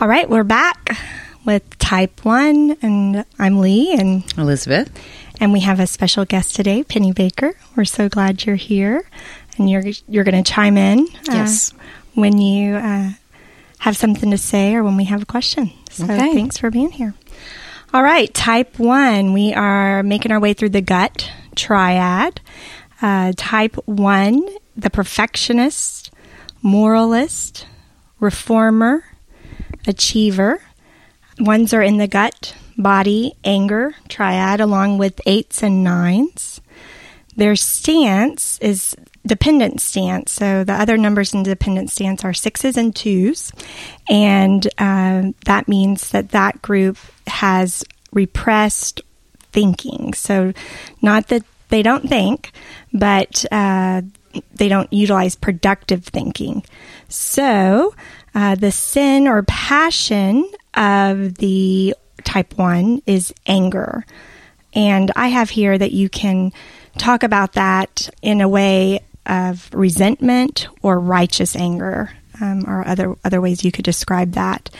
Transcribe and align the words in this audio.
All 0.00 0.08
right, 0.08 0.28
we're 0.28 0.44
back 0.44 0.96
with 1.44 1.78
Type 1.78 2.24
1, 2.24 2.78
and 2.82 3.24
I'm 3.38 3.60
Lee, 3.60 3.92
and 3.92 4.24
Elizabeth. 4.36 4.90
And 5.40 5.52
we 5.52 5.60
have 5.60 5.80
a 5.80 5.86
special 5.86 6.24
guest 6.24 6.54
today, 6.56 6.82
Penny 6.82 7.12
Baker. 7.12 7.54
We're 7.76 7.84
so 7.84 8.08
glad 8.08 8.44
you're 8.44 8.56
here, 8.56 9.08
and 9.56 9.68
you're 9.70 9.82
you're 10.08 10.24
going 10.24 10.42
to 10.42 10.48
chime 10.52 10.76
in. 10.76 11.06
Yes. 11.26 11.72
Uh, 11.72 11.76
when 12.14 12.40
you 12.40 12.74
uh, 12.76 13.10
have 13.78 13.96
something 13.96 14.30
to 14.30 14.38
say 14.38 14.74
or 14.74 14.84
when 14.84 14.96
we 14.96 15.04
have 15.04 15.22
a 15.22 15.26
question. 15.26 15.72
So 15.90 16.04
Okay. 16.04 16.34
thanks 16.34 16.58
for 16.58 16.70
being 16.70 16.90
here. 16.92 17.14
All 17.92 18.02
right, 18.02 18.32
type 18.32 18.78
one, 18.78 19.32
we 19.32 19.52
are 19.54 20.02
making 20.02 20.32
our 20.32 20.40
way 20.40 20.52
through 20.54 20.70
the 20.70 20.80
gut 20.80 21.30
triad. 21.56 22.40
Uh, 23.02 23.32
type 23.36 23.76
one, 23.86 24.48
the 24.76 24.90
perfectionist, 24.90 26.10
moralist, 26.62 27.66
reformer, 28.20 29.04
achiever. 29.86 30.60
Ones 31.38 31.74
are 31.74 31.82
in 31.82 31.98
the 31.98 32.06
gut, 32.06 32.54
body, 32.78 33.34
anger 33.44 33.94
triad, 34.08 34.60
along 34.60 34.98
with 34.98 35.20
eights 35.26 35.62
and 35.62 35.82
nines. 35.82 36.60
Their 37.36 37.56
stance 37.56 38.58
is 38.60 38.96
dependent 39.26 39.80
stance. 39.80 40.32
So 40.32 40.64
the 40.64 40.74
other 40.74 40.96
numbers 40.96 41.34
in 41.34 41.42
dependent 41.42 41.90
stance 41.90 42.24
are 42.24 42.34
sixes 42.34 42.76
and 42.76 42.94
twos. 42.94 43.52
And 44.08 44.66
um, 44.78 45.34
that 45.46 45.66
means 45.66 46.10
that 46.10 46.30
that 46.30 46.62
group 46.62 46.98
has 47.26 47.84
repressed 48.12 49.00
thinking. 49.52 50.14
So 50.14 50.52
not 51.02 51.28
that 51.28 51.42
they 51.68 51.82
don't 51.82 52.08
think, 52.08 52.52
but 52.92 53.44
uh, 53.50 54.02
they 54.54 54.68
don't 54.68 54.92
utilize 54.92 55.36
productive 55.36 56.04
thinking. 56.04 56.64
So 57.08 57.94
uh, 58.34 58.54
the 58.54 58.72
sin 58.72 59.28
or 59.28 59.42
passion 59.44 60.50
of 60.74 61.36
the 61.36 61.94
type 62.24 62.56
1 62.58 63.02
is 63.06 63.32
anger. 63.46 64.04
And 64.74 65.12
I 65.14 65.28
have 65.28 65.50
here 65.50 65.76
that 65.78 65.92
you 65.92 66.08
can 66.08 66.52
talk 66.98 67.22
about 67.22 67.52
that 67.52 68.08
in 68.22 68.40
a 68.40 68.48
way 68.48 69.00
of 69.26 69.70
resentment 69.72 70.68
or 70.82 70.98
righteous 70.98 71.56
anger, 71.56 72.10
um, 72.40 72.64
or 72.66 72.86
other 72.86 73.14
other 73.24 73.40
ways 73.40 73.64
you 73.64 73.72
could 73.72 73.84
describe 73.84 74.32
that. 74.32 74.70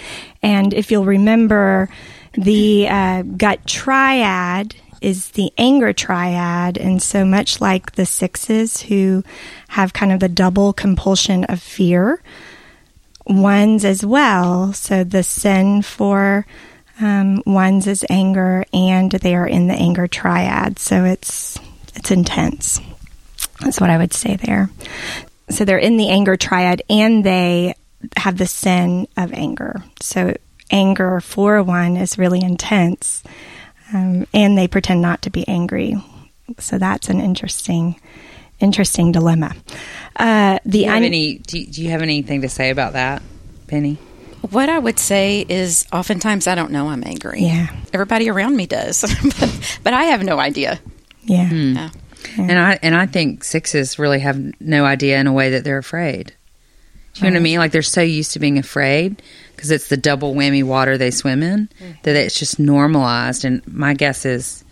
And 0.43 0.75
if 0.75 0.91
you'll 0.91 1.05
remember, 1.05 1.89
the 2.33 2.89
uh, 2.89 3.23
gut 3.23 3.67
triad 3.67 4.75
is 5.01 5.31
the 5.31 5.53
anger 5.59 5.93
triad, 5.93 6.79
and 6.79 7.03
so 7.03 7.25
much 7.25 7.61
like 7.61 7.93
the 7.93 8.07
sixes 8.07 8.83
who 8.83 9.23
have 9.69 9.93
kind 9.93 10.13
of 10.13 10.21
the 10.21 10.29
double 10.29 10.73
compulsion 10.73 11.45
of 11.45 11.61
fear, 11.61 12.23
ones 13.27 13.85
as 13.85 14.05
well. 14.05 14.73
So 14.73 15.05
the 15.05 15.23
sin 15.23 15.83
for 15.83 16.47
um, 17.01 17.43
ones 17.47 17.87
is 17.87 18.05
anger, 18.09 18.65
and 18.73 19.11
they 19.11 19.35
are 19.35 19.47
in 19.47 19.67
the 19.67 19.75
anger 19.75 20.07
triad. 20.07 20.79
So 20.79 21.05
it's 21.05 21.59
it's 21.95 22.11
intense. 22.11 22.81
That's 23.61 23.81
what 23.81 23.91
I 23.91 23.99
would 23.99 24.13
say 24.13 24.37
there. 24.37 24.71
So 25.51 25.65
they're 25.65 25.79
in 25.79 25.97
the 25.97 26.09
anger 26.09 26.37
triad, 26.37 26.83
and 26.89 27.25
they 27.25 27.75
have 28.17 28.37
the 28.39 28.47
sin 28.47 29.09
of 29.17 29.33
anger. 29.33 29.83
So 30.01 30.37
anger 30.71 31.21
for 31.21 31.63
one 31.63 31.97
is 31.97 32.19
really 32.19 32.43
intense, 32.43 33.23
um, 33.93 34.27
and 34.33 34.57
they 34.57 34.69
pretend 34.69 35.03
not 35.03 35.23
to 35.23 35.31
be 35.31 35.47
angry. 35.49 35.97
So 36.59 36.79
that's 36.79 37.09
an 37.09 37.21
interesting, 37.21 38.01
interesting 38.61 39.13
dilemma. 39.13 39.55
Uh, 40.17 40.59
the 40.65 40.71
Do 40.71 40.79
you, 40.79 40.85
have 40.87 40.97
un- 40.97 41.05
any, 41.05 41.39
do, 41.39 41.59
you, 41.59 41.67
do 41.67 41.83
you 41.83 41.91
have 41.91 42.03
anything 42.03 42.43
to 42.43 42.49
say 42.49 42.71
about 42.71 42.93
that, 42.95 43.23
Penny? 43.67 43.99
What 44.51 44.69
I 44.69 44.79
would 44.79 44.99
say 44.99 45.45
is 45.49 45.87
oftentimes 45.93 46.47
I 46.47 46.55
don't 46.55 46.71
know 46.71 46.89
I'm 46.89 47.03
angry. 47.05 47.41
Yeah. 47.41 47.69
Everybody 47.93 48.29
around 48.29 48.57
me 48.57 48.67
does, 48.67 49.01
but, 49.41 49.79
but 49.83 49.95
I 49.95 50.05
have 50.05 50.23
no 50.23 50.39
idea. 50.39 50.79
yeah. 51.23 51.51
Yeah. 51.51 51.91
And 52.39 52.59
I 52.59 52.79
and 52.83 52.97
I 52.97 53.05
think 53.07 53.45
sixes 53.45 53.99
really 53.99 54.19
have 54.21 54.41
no 54.61 54.85
idea 54.87 55.21
in 55.21 55.27
a 55.27 55.33
way 55.33 55.51
that 55.51 55.63
they're 55.63 55.79
afraid. 55.79 56.33
Do 57.13 57.21
you 57.21 57.31
know 57.31 57.35
what 57.35 57.41
I 57.41 57.43
mean? 57.43 57.59
Like 57.59 57.71
they're 57.71 57.83
so 57.83 58.01
used 58.01 58.33
to 58.33 58.39
being 58.39 58.59
afraid 58.59 59.23
because 59.55 59.71
it's 59.71 59.89
the 59.89 59.97
double 59.99 60.35
whammy 60.35 60.65
water 60.65 60.97
they 60.99 61.11
swim 61.11 61.43
in 61.43 61.69
that 62.03 62.17
it's 62.17 62.39
just 62.39 62.59
normalized. 62.59 63.45
And 63.45 63.65
my 63.69 63.95
guess 63.95 64.25
is, 64.25 64.65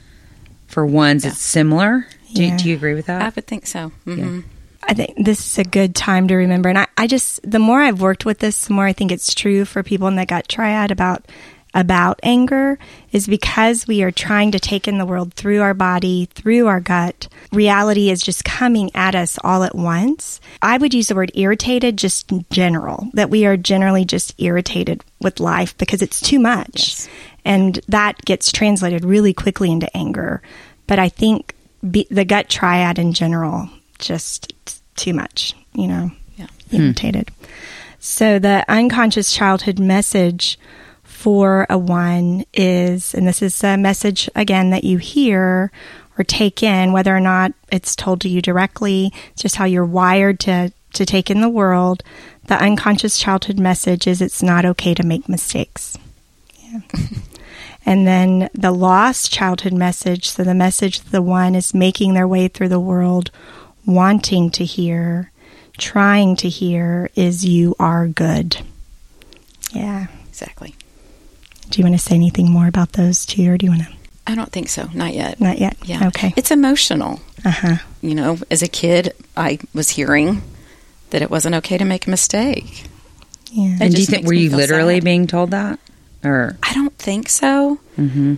for 0.66 0.84
ones, 0.84 1.24
it's 1.24 1.40
similar. 1.40 2.06
Do, 2.34 2.44
Yeah. 2.44 2.56
do 2.56 2.68
you 2.68 2.76
agree 2.76 2.94
with 2.94 3.06
that? 3.06 3.22
I 3.22 3.28
would 3.34 3.46
think 3.46 3.66
so. 3.66 3.88
hmm 4.04 4.40
I 4.84 4.94
think 4.94 5.14
this 5.24 5.38
is 5.46 5.58
a 5.58 5.64
good 5.64 5.94
time 5.94 6.26
to 6.26 6.34
remember. 6.34 6.68
And 6.68 6.76
I, 6.78 6.88
I 6.96 7.06
just, 7.06 7.38
the 7.48 7.60
more 7.60 7.80
I've 7.80 8.00
worked 8.00 8.24
with 8.24 8.40
this, 8.40 8.64
the 8.66 8.72
more 8.74 8.84
I 8.84 8.92
think 8.92 9.12
it's 9.12 9.32
true 9.32 9.64
for 9.64 9.84
people 9.84 10.08
in 10.08 10.16
the 10.16 10.26
gut 10.26 10.48
triad 10.48 10.90
about, 10.90 11.24
about 11.72 12.18
anger 12.24 12.80
is 13.12 13.28
because 13.28 13.86
we 13.86 14.02
are 14.02 14.10
trying 14.10 14.50
to 14.50 14.58
take 14.58 14.88
in 14.88 14.98
the 14.98 15.06
world 15.06 15.34
through 15.34 15.60
our 15.62 15.72
body, 15.72 16.26
through 16.34 16.66
our 16.66 16.80
gut. 16.80 17.28
Reality 17.52 18.10
is 18.10 18.20
just 18.22 18.44
coming 18.44 18.90
at 18.92 19.14
us 19.14 19.38
all 19.44 19.62
at 19.62 19.76
once. 19.76 20.40
I 20.60 20.78
would 20.78 20.92
use 20.94 21.06
the 21.06 21.14
word 21.14 21.30
irritated 21.36 21.96
just 21.96 22.32
in 22.32 22.44
general, 22.50 23.08
that 23.12 23.30
we 23.30 23.46
are 23.46 23.56
generally 23.56 24.04
just 24.04 24.34
irritated 24.42 25.04
with 25.20 25.38
life 25.38 25.78
because 25.78 26.02
it's 26.02 26.20
too 26.20 26.40
much. 26.40 27.06
And 27.44 27.78
that 27.86 28.20
gets 28.24 28.50
translated 28.50 29.04
really 29.04 29.32
quickly 29.32 29.70
into 29.70 29.96
anger. 29.96 30.42
But 30.88 30.98
I 30.98 31.08
think 31.08 31.54
be, 31.90 32.06
the 32.10 32.24
gut 32.24 32.48
triad 32.48 32.98
in 32.98 33.12
general, 33.12 33.68
just 33.98 34.52
too 34.96 35.12
much, 35.14 35.54
you 35.74 35.86
know, 35.88 36.10
Yeah. 36.36 36.46
Hmm. 36.70 36.76
irritated. 36.76 37.30
So 37.98 38.38
the 38.38 38.64
unconscious 38.68 39.32
childhood 39.32 39.78
message 39.78 40.58
for 41.02 41.66
a 41.70 41.78
one 41.78 42.44
is, 42.52 43.14
and 43.14 43.26
this 43.28 43.42
is 43.42 43.62
a 43.62 43.76
message 43.76 44.28
again 44.34 44.70
that 44.70 44.84
you 44.84 44.98
hear 44.98 45.70
or 46.18 46.24
take 46.24 46.62
in, 46.62 46.92
whether 46.92 47.16
or 47.16 47.20
not 47.20 47.52
it's 47.70 47.94
told 47.96 48.20
to 48.22 48.28
you 48.28 48.42
directly, 48.42 49.12
it's 49.32 49.42
just 49.42 49.56
how 49.56 49.64
you're 49.64 49.84
wired 49.84 50.40
to, 50.40 50.72
to 50.94 51.06
take 51.06 51.30
in 51.30 51.40
the 51.40 51.48
world. 51.48 52.02
The 52.48 52.60
unconscious 52.60 53.18
childhood 53.18 53.58
message 53.60 54.06
is 54.06 54.20
it's 54.20 54.42
not 54.42 54.64
okay 54.64 54.94
to 54.94 55.02
make 55.06 55.28
mistakes. 55.28 55.96
Yeah. 56.60 56.80
and 57.84 58.06
then 58.06 58.48
the 58.54 58.72
lost 58.72 59.32
childhood 59.32 59.72
message, 59.72 60.28
so 60.30 60.44
the 60.44 60.54
message 60.54 61.00
the 61.00 61.22
one 61.22 61.54
is 61.54 61.74
making 61.74 62.14
their 62.14 62.28
way 62.28 62.48
through 62.48 62.68
the 62.68 62.80
world, 62.80 63.30
wanting 63.84 64.50
to 64.52 64.64
hear, 64.64 65.30
trying 65.78 66.36
to 66.36 66.48
hear, 66.48 67.10
is 67.16 67.44
you 67.44 67.74
are 67.78 68.06
good. 68.08 68.58
Yeah. 69.72 70.06
Exactly. 70.28 70.74
Do 71.70 71.78
you 71.78 71.84
want 71.84 71.94
to 71.98 72.04
say 72.04 72.14
anything 72.14 72.50
more 72.50 72.66
about 72.66 72.92
those 72.92 73.24
two, 73.26 73.50
or 73.50 73.58
do 73.58 73.66
you 73.66 73.72
want 73.72 73.82
to? 73.82 73.92
I 74.26 74.34
don't 74.34 74.52
think 74.52 74.68
so. 74.68 74.88
Not 74.94 75.14
yet. 75.14 75.40
Not 75.40 75.58
yet. 75.58 75.76
Yeah. 75.84 76.08
Okay. 76.08 76.32
It's 76.36 76.50
emotional. 76.50 77.20
Uh 77.44 77.50
huh. 77.50 77.76
You 78.00 78.14
know, 78.14 78.38
as 78.50 78.62
a 78.62 78.68
kid, 78.68 79.14
I 79.36 79.58
was 79.74 79.90
hearing 79.90 80.42
that 81.10 81.22
it 81.22 81.30
wasn't 81.30 81.54
okay 81.56 81.78
to 81.78 81.84
make 81.84 82.06
a 82.06 82.10
mistake. 82.10 82.84
Yeah. 83.50 83.74
It 83.74 83.80
and 83.82 83.94
do 83.94 84.00
you 84.00 84.06
think 84.06 84.26
were 84.26 84.32
you 84.32 84.50
literally 84.50 84.96
sad. 84.96 85.04
being 85.04 85.26
told 85.26 85.50
that, 85.50 85.78
or 86.24 86.56
I 86.62 86.74
don't 86.74 86.96
think 86.98 87.28
so, 87.28 87.78
mm-hmm. 87.96 88.34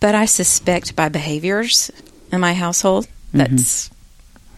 but 0.00 0.14
I 0.14 0.26
suspect 0.26 0.96
by 0.96 1.08
behaviors 1.08 1.90
in 2.32 2.40
my 2.40 2.54
household, 2.54 3.06
that's 3.32 3.90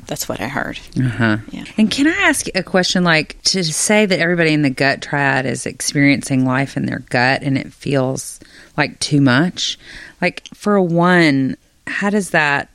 that's 0.07 0.29
what 0.29 0.41
I 0.41 0.49
heard. 0.49 0.79
uh 0.99 1.09
huh? 1.09 1.37
Yeah. 1.51 1.65
And 1.77 1.91
can 1.91 2.07
I 2.07 2.17
ask 2.29 2.47
a 2.55 2.63
question? 2.63 3.05
Like 3.05 3.41
to 3.45 3.65
say 3.65 4.07
that 4.07 4.19
everybody 4.19 4.53
in 4.53 4.63
the 4.63 4.71
gut 4.71 5.03
triad 5.03 5.47
is 5.47 5.67
experiencing 5.67 6.47
life 6.47 6.77
in 6.77 6.87
their 6.87 7.01
gut 7.11 7.43
and 7.43 7.59
it 7.59 7.73
feels 7.73 8.41
like 8.77 8.99
too 9.01 9.21
much. 9.21 9.79
Like 10.21 10.47
for 10.55 10.81
one, 10.81 11.57
how 11.87 12.11
does 12.11 12.31
that? 12.31 12.69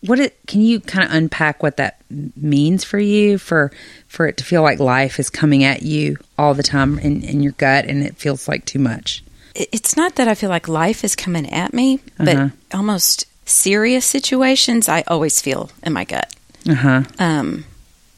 What 0.00 0.20
it? 0.20 0.38
Can 0.46 0.60
you 0.60 0.80
kind 0.80 1.08
of 1.08 1.14
unpack 1.14 1.62
what 1.62 1.76
that 1.78 2.00
means 2.36 2.84
for 2.84 2.98
you? 2.98 3.36
For 3.38 3.72
for 4.06 4.26
it 4.28 4.36
to 4.36 4.44
feel 4.44 4.62
like 4.62 4.78
life 4.78 5.18
is 5.18 5.28
coming 5.30 5.64
at 5.64 5.82
you 5.82 6.16
all 6.38 6.54
the 6.54 6.62
time 6.62 6.98
in, 7.00 7.22
in 7.22 7.42
your 7.42 7.52
gut 7.52 7.84
and 7.86 8.02
it 8.04 8.16
feels 8.16 8.46
like 8.48 8.64
too 8.64 8.78
much. 8.78 9.24
It's 9.54 9.96
not 9.96 10.14
that 10.14 10.28
I 10.28 10.34
feel 10.36 10.50
like 10.50 10.68
life 10.68 11.02
is 11.02 11.16
coming 11.16 11.50
at 11.52 11.74
me, 11.74 11.98
but 12.16 12.36
Uh-huh. 12.36 12.48
almost 12.72 13.24
serious 13.44 14.04
situations 14.06 14.88
I 14.88 15.02
always 15.08 15.40
feel 15.42 15.70
in 15.82 15.92
my 15.92 16.04
gut. 16.04 16.32
Uh 16.68 16.74
huh. 16.74 17.02
um, 17.18 17.64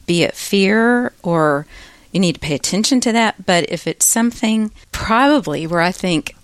be 0.06 0.22
it 0.22 0.34
fear 0.34 1.12
or 1.22 1.66
you 2.12 2.20
need 2.20 2.34
to 2.34 2.40
pay 2.40 2.54
attention 2.56 3.00
to 3.02 3.12
that. 3.12 3.46
But 3.46 3.70
if 3.70 3.86
it's 3.86 4.04
something 4.04 4.70
probably 4.92 5.66
where 5.66 5.80
I 5.80 5.92
think 5.92 6.34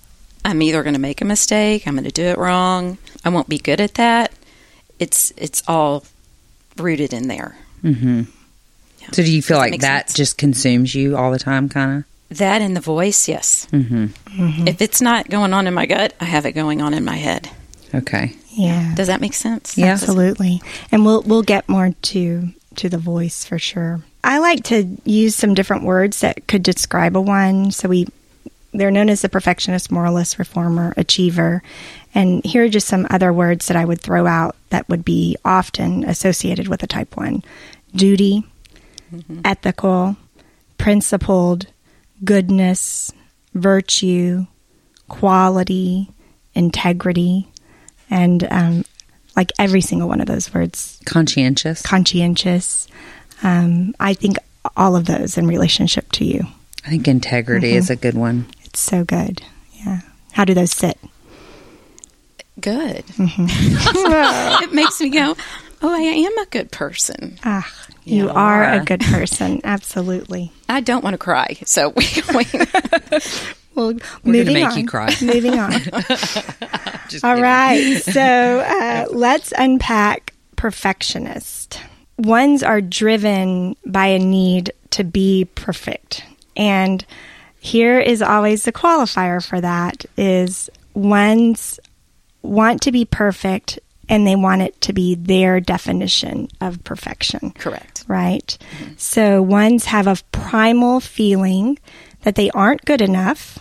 I'm 0.44 0.62
either 0.62 0.82
going 0.82 0.94
to 0.94 1.00
make 1.00 1.20
a 1.20 1.24
mistake, 1.24 1.86
I'm 1.86 1.94
going 1.94 2.04
to 2.04 2.10
do 2.12 2.24
it 2.24 2.38
wrong, 2.38 2.96
I 3.24 3.28
won't 3.28 3.48
be 3.48 3.58
good 3.58 3.80
at 3.80 3.94
that, 3.94 4.32
it's 4.98 5.32
it's 5.37 5.62
all 5.66 6.04
rooted 6.76 7.12
in 7.12 7.28
there. 7.28 7.56
Mm-hmm. 7.82 8.22
Yeah. 9.00 9.06
So 9.12 9.22
do 9.22 9.32
you 9.32 9.43
feel 9.43 9.56
Does 9.56 9.62
like 9.62 9.70
make 9.72 9.81
that 9.82 10.12
just 10.14 10.38
consumes 10.38 10.94
you 10.94 11.16
all 11.16 11.31
the 11.31 11.38
time, 11.38 11.69
kind 11.69 11.98
of? 11.98 12.38
That 12.38 12.60
and 12.60 12.76
the 12.76 12.81
voice, 12.81 13.28
yes. 13.28 13.66
of? 13.66 14.06
Mm-hmm. 14.06 14.69
If 14.69 14.82
it's 14.82 15.00
not 15.00 15.31
going 15.31 15.52
on 15.52 15.66
in 15.66 15.75
my 15.75 15.87
gut, 15.87 16.14
I 16.20 16.25
have 16.25 16.44
it 16.44 16.52
going 16.52 16.82
on 16.82 16.93
in 16.93 17.04
my 17.04 17.16
head. 17.16 17.48
Okay. 17.94 18.34
Yeah. 18.50 18.94
Does 18.96 19.06
that 19.06 19.20
make 19.20 19.34
sense? 19.34 19.78
Yeah. 19.78 19.87
Absolutely. 19.87 20.60
And 20.90 21.04
we'll 21.04 21.22
we'll 21.22 21.42
get 21.42 21.69
more 21.69 21.90
to 21.90 22.49
to 22.76 22.88
the 22.88 22.99
voice 22.99 23.44
for 23.44 23.58
sure. 23.58 24.00
I 24.25 24.38
like 24.38 24.64
to 24.64 24.96
use 25.04 25.37
some 25.37 25.54
different 25.54 25.84
words 25.84 26.20
that 26.20 26.49
could 26.49 26.62
describe 26.62 27.16
a 27.16 27.20
one. 27.20 27.70
So 27.70 27.88
we 27.88 28.06
they're 28.72 28.90
known 28.90 29.08
as 29.08 29.22
the 29.22 29.28
perfectionist, 29.28 29.90
moralist, 29.90 30.38
reformer, 30.38 30.92
achiever. 30.96 31.62
And 32.14 32.44
here 32.44 32.64
are 32.64 32.69
just 32.69 32.88
some 32.88 33.06
other 33.08 33.32
words 33.32 33.69
that 33.69 33.76
I 33.76 33.84
would 33.84 34.00
throw 34.00 34.26
out 34.26 34.55
that 34.76 34.87
would 34.90 35.06
be 35.06 35.38
often 35.43 36.05
associated 36.05 36.69
with 36.69 36.82
a 36.82 36.87
type 36.87 37.17
1 37.17 37.43
duty, 37.94 38.44
ethical, 39.43 40.17
principled, 40.76 41.67
goodness, 42.23 43.11
virtue, 43.55 44.44
quality, 45.08 46.11
integrity, 46.55 47.49
and 48.11 48.46
um, 48.50 48.84
like 49.34 49.50
every 49.58 49.81
single 49.81 50.08
one 50.08 50.20
of 50.20 50.26
those 50.26 50.52
words, 50.52 51.00
Conscientious. 51.06 51.81
conscientious. 51.81 52.87
Um, 53.43 53.94
I 53.99 54.12
think 54.12 54.37
all 54.76 54.94
of 54.94 55.06
those 55.06 55.38
in 55.38 55.46
relationship 55.46 56.12
to 56.12 56.25
you. 56.26 56.43
I 56.84 56.90
think 56.90 57.08
integrity 57.08 57.73
is 57.73 57.88
a 57.88 57.96
good 57.96 58.14
one. 58.14 58.44
It's 58.64 58.81
so 58.81 59.05
good. 59.05 59.40
Yeah. 59.73 60.00
How 60.32 60.44
do 60.44 60.52
those 60.52 60.73
sit? 60.73 60.99
Good. 62.60 63.04
Mm-hmm. 63.06 63.46
it 64.64 64.72
makes 64.72 65.00
me 65.00 65.10
go, 65.10 65.36
oh, 65.82 65.94
I 65.94 65.98
am 66.00 66.38
a 66.38 66.46
good 66.46 66.72
person. 66.72 67.38
Ah, 67.44 67.70
you 68.04 68.24
You 68.24 68.30
are 68.30 68.64
a 68.64 68.84
good 68.84 69.00
person. 69.00 69.60
Absolutely. 69.62 70.52
I 70.68 70.80
don't 70.80 71.04
want 71.04 71.14
to 71.14 71.18
cry. 71.18 71.58
So 71.64 71.90
we, 71.90 72.06
we 72.34 72.44
Well, 73.74 73.92
We're 74.24 74.32
moving 74.32 74.54
gonna 74.54 74.66
make 74.66 74.72
on. 74.72 74.78
you 74.78 74.86
cry. 74.86 75.14
Moving 75.20 75.58
on. 75.58 75.72
Just 77.08 77.24
All 77.24 77.36
So 77.98 78.60
uh, 78.60 79.06
let's 79.10 79.52
unpack 79.56 80.32
perfectionist. 80.56 81.78
Ones 82.16 82.62
are 82.62 82.80
driven 82.80 83.76
by 83.84 84.06
a 84.06 84.18
need 84.18 84.72
to 84.90 85.04
be 85.04 85.44
perfect. 85.54 86.24
And 86.56 87.04
here 87.60 88.00
is 88.00 88.22
always 88.22 88.62
the 88.62 88.72
qualifier 88.72 89.46
for 89.46 89.60
that 89.60 90.06
is 90.16 90.70
ones 90.94 91.78
want 92.48 92.82
to 92.82 92.93
be 92.93 93.04
perfect 93.04 93.78
and 94.08 94.26
they 94.26 94.37
want 94.37 94.62
it 94.62 94.81
to 94.82 94.93
be 94.93 95.14
their 95.14 95.60
definition 95.60 96.48
of 96.60 96.82
perfection 96.84 97.50
correct. 97.52 98.04
right? 98.06 98.56
So 98.96 99.43
ones 99.43 99.87
have 99.87 100.06
a 100.06 100.16
primal 100.32 101.00
feeling 101.00 101.78
that 102.22 102.37
they 102.37 102.50
aren't 102.50 102.84
good 102.84 103.00
enough. 103.00 103.58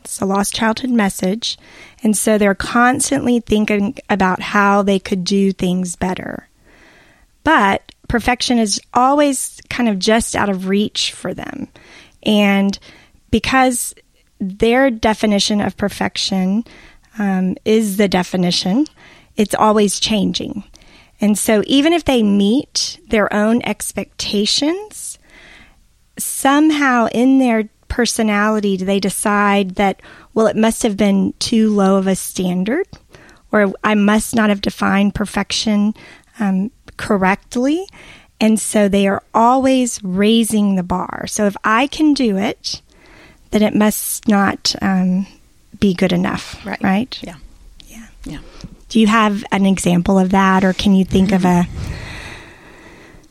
It's 0.00 0.20
a 0.20 0.26
lost 0.26 0.54
childhood 0.54 0.90
message. 0.90 1.58
And 2.02 2.16
so 2.16 2.38
they're 2.38 2.54
constantly 2.54 3.40
thinking 3.40 3.98
about 4.08 4.40
how 4.40 4.82
they 4.82 4.98
could 4.98 5.24
do 5.24 5.52
things 5.52 5.96
better. 5.96 6.48
But 7.44 7.92
perfection 8.08 8.58
is 8.58 8.80
always 8.94 9.60
kind 9.68 9.88
of 9.88 9.98
just 9.98 10.36
out 10.36 10.48
of 10.48 10.68
reach 10.68 11.12
for 11.12 11.34
them. 11.34 11.68
And 12.22 12.78
because 13.30 13.94
their 14.40 14.90
definition 14.90 15.60
of 15.60 15.76
perfection 15.76 16.64
um, 17.18 17.56
is 17.64 17.96
the 17.96 18.08
definition, 18.08 18.86
it's 19.36 19.54
always 19.54 20.00
changing. 20.00 20.64
And 21.20 21.36
so, 21.36 21.62
even 21.66 21.92
if 21.92 22.04
they 22.04 22.22
meet 22.22 23.00
their 23.08 23.32
own 23.34 23.60
expectations, 23.62 25.18
somehow 26.16 27.08
in 27.12 27.38
their 27.38 27.68
personality, 27.88 28.76
they 28.76 29.00
decide 29.00 29.74
that, 29.76 30.00
well, 30.34 30.46
it 30.46 30.56
must 30.56 30.82
have 30.84 30.96
been 30.96 31.34
too 31.40 31.74
low 31.74 31.96
of 31.96 32.06
a 32.06 32.14
standard, 32.14 32.86
or 33.50 33.72
I 33.82 33.94
must 33.94 34.34
not 34.36 34.48
have 34.48 34.60
defined 34.60 35.14
perfection 35.14 35.94
um, 36.38 36.70
correctly. 36.96 37.86
And 38.40 38.60
so, 38.60 38.88
they 38.88 39.08
are 39.08 39.24
always 39.34 40.02
raising 40.04 40.76
the 40.76 40.84
bar. 40.84 41.26
So, 41.26 41.46
if 41.46 41.56
I 41.64 41.88
can 41.88 42.14
do 42.14 42.36
it, 42.36 42.80
then 43.50 43.62
it 43.62 43.74
must 43.74 44.28
not 44.28 44.76
um, 44.80 45.26
be 45.80 45.94
good 45.94 46.12
enough. 46.12 46.64
Right. 46.64 46.82
Right. 46.82 47.18
Yeah. 47.22 47.36
Yeah. 47.86 48.06
Yeah. 48.24 48.38
Do 48.88 49.00
you 49.00 49.06
have 49.06 49.44
an 49.52 49.66
example 49.66 50.18
of 50.18 50.30
that, 50.30 50.64
or 50.64 50.72
can 50.72 50.94
you 50.94 51.04
think 51.04 51.32
of 51.32 51.44
a? 51.44 51.66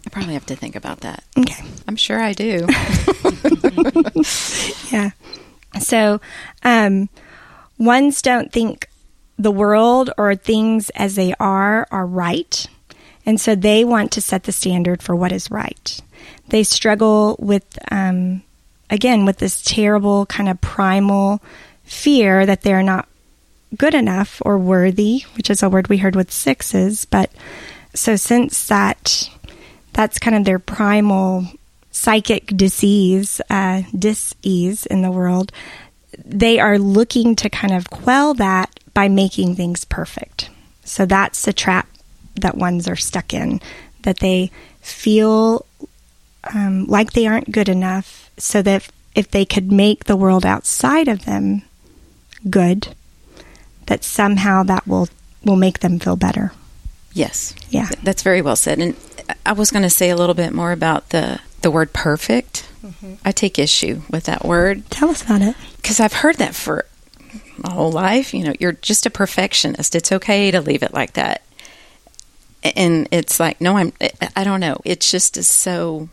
I 0.05 0.09
probably 0.11 0.33
have 0.35 0.45
to 0.47 0.55
think 0.55 0.75
about 0.75 1.01
that. 1.01 1.23
Okay. 1.37 1.63
I'm 1.87 1.95
sure 1.95 2.19
I 2.19 2.33
do. 2.33 2.67
Yeah. 4.91 5.11
So, 5.79 6.21
um, 6.63 7.09
ones 7.77 8.21
don't 8.21 8.51
think 8.51 8.87
the 9.37 9.51
world 9.51 10.09
or 10.17 10.33
things 10.35 10.89
as 10.91 11.15
they 11.15 11.33
are 11.39 11.87
are 11.91 12.05
right. 12.05 12.65
And 13.25 13.39
so 13.39 13.55
they 13.55 13.83
want 13.83 14.11
to 14.13 14.21
set 14.21 14.43
the 14.43 14.51
standard 14.51 15.03
for 15.03 15.15
what 15.15 15.31
is 15.31 15.51
right. 15.51 16.01
They 16.47 16.63
struggle 16.63 17.35
with, 17.39 17.77
um, 17.91 18.41
again, 18.89 19.25
with 19.25 19.37
this 19.37 19.61
terrible 19.61 20.25
kind 20.27 20.49
of 20.49 20.61
primal 20.61 21.41
fear 21.87 22.45
that 22.45 22.61
they're 22.61 22.83
not 22.83 23.07
good 23.75 23.93
enough 23.93 24.41
or 24.45 24.57
worthy, 24.57 25.21
which 25.35 25.49
is 25.49 25.63
a 25.63 25.69
word 25.69 25.87
we 25.87 25.97
heard 25.97 26.15
with 26.15 26.31
sixes. 26.31 27.05
But 27.05 27.31
so 27.93 28.15
since 28.15 28.67
that, 28.67 29.29
that's 29.93 30.19
kind 30.19 30.35
of 30.35 30.45
their 30.45 30.59
primal 30.59 31.47
psychic 31.91 32.47
disease, 32.47 33.41
uh, 33.49 33.81
dis-ease 33.97 34.85
in 34.85 35.01
the 35.01 35.11
world, 35.11 35.51
they 36.23 36.59
are 36.59 36.77
looking 36.77 37.35
to 37.35 37.49
kind 37.49 37.73
of 37.73 37.89
quell 37.89 38.33
that 38.35 38.79
by 38.93 39.07
making 39.07 39.55
things 39.55 39.83
perfect. 39.85 40.49
So 40.83 41.05
that's 41.05 41.43
the 41.43 41.53
trap 41.53 41.87
that 42.35 42.55
ones 42.55 42.87
are 42.87 42.95
stuck 42.95 43.33
in, 43.33 43.59
that 44.03 44.19
they 44.19 44.51
feel 44.81 45.65
um, 46.53 46.85
like 46.85 47.13
they 47.13 47.27
aren't 47.27 47.51
good 47.51 47.69
enough, 47.69 48.29
so 48.37 48.61
that 48.61 48.87
if 49.15 49.31
they 49.31 49.43
could 49.45 49.71
make 49.71 50.05
the 50.05 50.15
world 50.15 50.45
outside 50.45 51.07
of 51.07 51.25
them 51.25 51.63
good, 52.47 52.95
that 53.87 54.03
somehow 54.03 54.63
that 54.63 54.87
will 54.87 55.07
will 55.43 55.55
make 55.55 55.79
them 55.79 55.99
feel 55.99 56.15
better. 56.15 56.51
yes. 57.13 57.53
Yeah. 57.69 57.89
That's 58.03 58.21
very 58.23 58.41
well 58.41 58.55
said. 58.55 58.79
And 58.79 58.95
I 59.45 59.53
was 59.53 59.71
going 59.71 59.83
to 59.83 59.89
say 59.89 60.09
a 60.09 60.15
little 60.15 60.35
bit 60.35 60.51
more 60.53 60.71
about 60.71 61.09
the, 61.09 61.39
the 61.61 61.71
word 61.71 61.93
perfect. 61.93 62.67
I 63.25 63.31
take 63.31 63.59
issue 63.59 64.01
with 64.09 64.25
that 64.25 64.43
word 64.45 64.89
Tell 64.89 65.09
us 65.09 65.21
about 65.21 65.41
it. 65.41 65.55
because 65.77 65.99
I've 65.99 66.13
heard 66.13 66.37
that 66.37 66.55
for 66.55 66.85
my 67.57 67.71
whole 67.71 67.91
life. 67.91 68.33
You 68.33 68.45
know, 68.45 68.53
you're 68.59 68.73
just 68.73 69.05
a 69.05 69.09
perfectionist. 69.09 69.93
It's 69.95 70.11
okay 70.11 70.51
to 70.51 70.61
leave 70.61 70.83
it 70.83 70.93
like 70.93 71.13
that. 71.13 71.41
And 72.63 73.07
it's 73.11 73.39
like, 73.39 73.61
no, 73.61 73.77
I'm, 73.77 73.93
I 74.35 74.43
don't 74.43 74.59
know. 74.59 74.77
It's 74.83 75.09
just 75.11 75.37
is 75.37 75.47
so, 75.47 76.09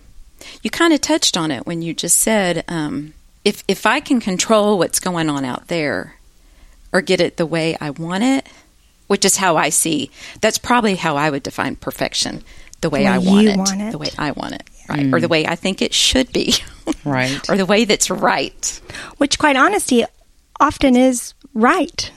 you 0.62 0.70
kind 0.70 0.92
of 0.92 1.00
touched 1.00 1.36
on 1.36 1.50
it 1.50 1.66
when 1.66 1.80
you 1.82 1.94
just 1.94 2.18
said, 2.18 2.64
um, 2.68 3.14
if, 3.44 3.64
if 3.68 3.86
I 3.86 4.00
can 4.00 4.20
control 4.20 4.78
what's 4.78 5.00
going 5.00 5.28
on 5.30 5.44
out 5.44 5.68
there 5.68 6.16
or 6.94 7.02
get 7.02 7.20
it 7.20 7.36
the 7.36 7.44
way 7.44 7.76
I 7.80 7.90
want 7.90 8.22
it, 8.24 8.46
which 9.08 9.24
is 9.26 9.36
how 9.36 9.56
I 9.56 9.68
see, 9.68 10.10
that's 10.40 10.56
probably 10.56 10.94
how 10.94 11.16
I 11.16 11.28
would 11.28 11.42
define 11.42 11.76
perfection, 11.76 12.42
the 12.80 12.88
way, 12.88 13.00
way 13.00 13.06
I 13.08 13.18
want 13.18 13.44
you 13.44 13.50
it, 13.50 13.56
want 13.58 13.80
it. 13.82 13.92
the 13.92 13.98
way 13.98 14.10
I 14.16 14.30
want 14.30 14.54
it, 14.54 14.62
right? 14.88 15.00
Mm. 15.00 15.12
Or 15.12 15.20
the 15.20 15.28
way 15.28 15.44
I 15.46 15.56
think 15.56 15.82
it 15.82 15.92
should 15.92 16.32
be, 16.32 16.54
Right. 17.04 17.50
or 17.50 17.56
the 17.56 17.66
way 17.66 17.84
that's 17.84 18.08
right. 18.08 18.80
Which, 19.18 19.38
quite 19.38 19.56
honestly, 19.56 20.06
often 20.60 20.96
is 20.96 21.34
right. 21.52 22.10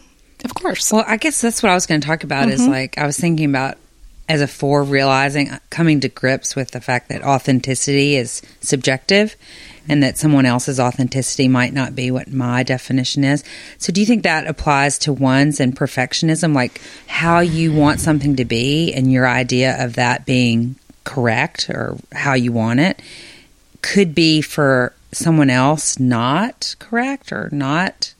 Of 0.45 0.53
course. 0.53 0.93
Well, 0.93 1.03
I 1.07 1.17
guess 1.17 1.41
that's 1.41 1.63
what 1.63 1.71
I 1.71 1.73
was 1.73 1.87
going 1.87 1.99
to 1.99 2.07
talk 2.07 2.23
about. 2.23 2.49
Is 2.49 2.61
mm-hmm. 2.61 2.71
like 2.71 2.97
I 2.99 3.07
was 3.07 3.17
thinking 3.17 3.49
about 3.49 3.77
as 4.29 4.41
a 4.41 4.47
four, 4.47 4.83
realizing 4.83 5.49
coming 5.71 6.01
to 6.01 6.09
grips 6.09 6.55
with 6.55 6.71
the 6.71 6.81
fact 6.81 7.09
that 7.09 7.23
authenticity 7.23 8.15
is 8.15 8.43
subjective, 8.61 9.35
and 9.87 10.03
that 10.03 10.17
someone 10.17 10.45
else's 10.45 10.79
authenticity 10.79 11.47
might 11.47 11.73
not 11.73 11.95
be 11.95 12.11
what 12.11 12.31
my 12.31 12.63
definition 12.63 13.23
is. 13.23 13.43
So, 13.77 13.91
do 13.93 14.01
you 14.01 14.07
think 14.07 14.23
that 14.23 14.47
applies 14.47 14.97
to 14.99 15.13
ones 15.13 15.59
and 15.59 15.75
perfectionism, 15.75 16.53
like 16.53 16.81
how 17.07 17.39
you 17.39 17.73
want 17.73 17.99
something 17.99 18.35
to 18.37 18.45
be, 18.45 18.93
and 18.93 19.11
your 19.11 19.27
idea 19.27 19.83
of 19.83 19.95
that 19.95 20.25
being 20.25 20.75
correct 21.03 21.69
or 21.69 21.97
how 22.11 22.33
you 22.33 22.51
want 22.51 22.81
it 22.81 23.01
could 23.81 24.13
be 24.13 24.41
for 24.41 24.93
someone 25.13 25.49
else 25.49 25.97
not 25.97 26.75
correct 26.79 27.31
or 27.31 27.47
not 27.53 28.13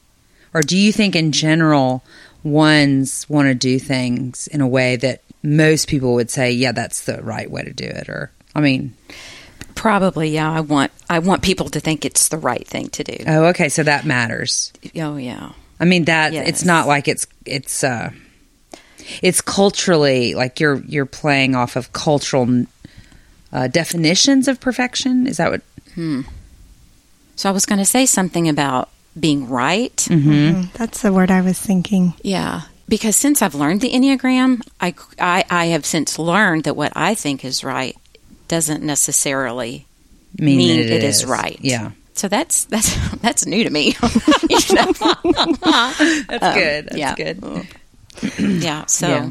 or 0.54 0.62
do 0.62 0.76
you 0.76 0.92
think 0.92 1.16
in 1.16 1.32
general 1.32 2.04
ones 2.44 3.30
want 3.30 3.48
to 3.48 3.54
do 3.54 3.78
things 3.78 4.48
in 4.48 4.62
a 4.62 4.68
way 4.68 4.96
that 4.96 5.22
most 5.44 5.88
people 5.88 6.16
would 6.16 6.32
say, 6.32 6.52
yeah, 6.52 6.72
that's 6.72 7.06
the 7.06 7.22
right 7.22 7.50
way 7.50 7.64
to 7.64 7.74
do 7.74 7.86
it? 7.86 8.10
Or, 8.10 8.32
I 8.56 8.62
mean, 8.62 8.96
Probably, 9.78 10.30
yeah. 10.30 10.52
I 10.52 10.60
want 10.62 10.92
I 11.10 11.20
want 11.20 11.42
people 11.42 11.70
to 11.70 11.80
think 11.80 12.04
it's 12.04 12.28
the 12.30 12.38
right 12.38 12.68
thing 12.68 12.90
to 12.90 13.04
do. 13.04 13.16
oh, 13.28 13.46
okay, 13.46 13.70
so 13.70 13.84
that 13.84 14.06
matters. 14.06 14.74
Oh, 14.96 15.16
yeah. 15.18 15.52
I 15.80 15.86
mean 15.86 16.06
that 16.06 16.34
Yes. 16.34 16.48
it's 16.50 16.66
not 16.66 16.88
like 16.88 17.08
it's 17.08 17.28
it's 17.46 17.84
uh 17.84 18.10
it's 19.22 19.40
culturally 19.42 20.34
like 20.34 20.60
you're 20.60 20.82
you're 20.88 21.06
playing 21.06 21.56
off 21.56 21.76
of 21.76 21.94
cultural 21.94 22.66
uh, 23.54 23.68
definitions 23.68 24.48
of 24.48 24.60
perfection. 24.60 25.28
Is 25.28 25.38
that 25.38 25.52
what? 25.52 25.62
Hmm. 25.96 26.22
So 27.36 27.48
I 27.50 27.52
was 27.54 27.66
going 27.66 27.80
to 27.80 27.86
say 27.86 28.06
something 28.06 28.50
about 28.50 28.90
being 29.18 29.48
right. 29.48 29.96
Mm, 30.10 30.72
That's 30.74 31.02
the 31.04 31.14
word 31.14 31.30
I 31.32 31.42
was 31.42 31.58
thinking. 31.60 32.14
Yeah, 32.24 32.62
because 32.90 33.16
since 33.16 33.42
I've 33.42 33.56
learned 33.56 33.82
the 33.82 33.92
Enneagram, 33.92 34.62
I, 34.82 34.94
I 35.20 35.44
I 35.50 35.66
have 35.68 35.86
since 35.86 36.18
learned 36.20 36.64
that 36.66 36.76
what 36.76 36.92
I 36.96 37.16
think 37.16 37.46
is 37.46 37.64
right 37.64 37.96
doesn't 38.48 38.84
necessarily 38.84 39.86
Mean, 40.38 40.58
Mean 40.58 40.88
that 40.88 40.92
it 40.92 41.04
is 41.04 41.26
right. 41.26 41.58
Yeah. 41.62 41.92
So 42.14 42.28
that's 42.28 42.66
that's 42.66 42.96
that's 43.22 43.46
new 43.46 43.64
to 43.64 43.70
me. 43.70 43.96
You 44.50 44.76
know? 44.76 44.92
That's 44.94 46.56
good. 46.56 46.86
That's 46.86 46.98
yeah. 46.98 47.16
good. 47.16 47.68
yeah. 48.64 48.86
So 48.86 49.08
Yeah. 49.08 49.30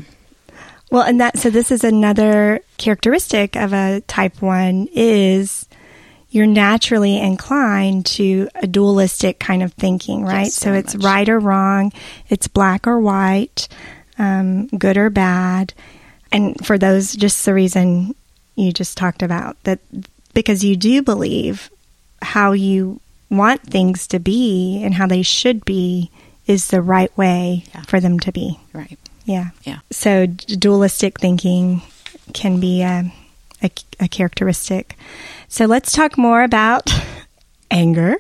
Well, 0.91 1.03
and 1.03 1.21
that 1.21 1.39
so 1.39 1.51
this 1.51 1.71
is 1.71 1.85
another 1.85 2.61
characteristic 2.77 3.57
of 3.57 3.73
a 3.73 4.03
type 4.03 4.41
1 4.41 4.89
is 4.93 5.67
you're 6.31 6.47
naturally 6.47 7.19
inclined 7.19 8.07
to 8.07 8.49
a 8.55 8.67
dualistic 8.67 9.41
kind 9.41 9.63
of 9.63 9.73
thinking, 9.75 10.23
right? 10.23 10.45
Yes, 10.45 10.55
so 10.55 10.67
very 10.67 10.79
it's 10.79 10.95
much. 10.95 11.05
right 11.05 11.29
or 11.29 11.39
wrong, 11.39 11.93
it's 12.29 12.47
black 12.47 12.87
or 12.87 13.01
white, 13.01 13.69
um, 14.19 14.67
good 14.69 14.97
or 14.97 15.11
bad. 15.11 15.75
And 16.31 16.65
for 16.65 16.79
those, 16.79 17.15
just 17.15 17.45
the 17.45 17.55
reason 17.55 18.15
you 18.57 18.73
just 18.73 18.97
talked 18.99 19.23
about 19.23 19.57
that 19.65 19.79
because 20.35 20.65
you 20.65 20.75
do 20.77 21.01
believe 21.03 21.71
how 22.23 22.53
you 22.53 23.01
want 23.31 23.63
things 23.63 24.07
to 24.09 24.19
be 24.19 24.83
and 24.83 24.95
how 24.95 25.07
they 25.07 25.23
should 25.23 25.65
be 25.65 26.11
is 26.47 26.69
the 26.69 26.81
right 26.83 27.17
way 27.17 27.65
Yeah. 27.75 27.83
for 27.83 28.01
them 28.01 28.19
to 28.21 28.33
be. 28.33 28.59
right. 28.73 28.99
Yeah. 29.25 29.51
Yeah. 29.65 29.79
So 29.91 30.27
d- 30.27 30.57
dualistic 30.57 31.19
thinking 31.21 31.83
can 32.33 32.61
be 32.61 32.83
a, 32.83 33.13
a, 33.63 33.71
a 33.99 34.07
characteristic. 34.09 34.97
So 35.49 35.67
let's 35.67 35.93
talk 35.93 36.17
more 36.17 36.43
about 36.45 36.89
anger 37.71 38.17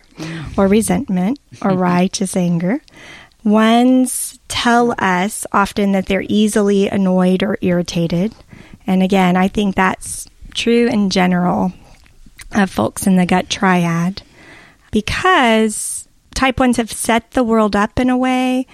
or 0.57 0.67
resentment 0.67 1.39
or 1.63 1.71
righteous 1.77 2.37
anger. 2.37 2.81
Ones 3.45 4.41
tell 4.49 4.93
us 4.99 5.47
often 5.53 5.93
that 5.93 6.07
they're 6.07 6.25
easily 6.29 6.89
annoyed 6.89 7.45
or 7.45 7.57
irritated. 7.61 8.35
And 8.87 9.03
again, 9.03 9.37
I 9.37 9.49
think 9.49 9.75
that's 9.75 10.29
true 10.55 10.89
in 10.89 11.11
general 11.11 11.73
of 12.53 12.71
folks 12.71 13.07
in 13.07 13.17
the 13.17 13.27
gut 13.27 13.51
triad 13.51 14.23
because 14.91 16.09
type 16.35 16.61
ones 16.61 16.77
have 16.77 16.93
set 16.93 17.33
the 17.33 17.45
world 17.45 17.75
up 17.75 17.99
in 17.99 18.11
a 18.11 18.17
way 18.17 18.67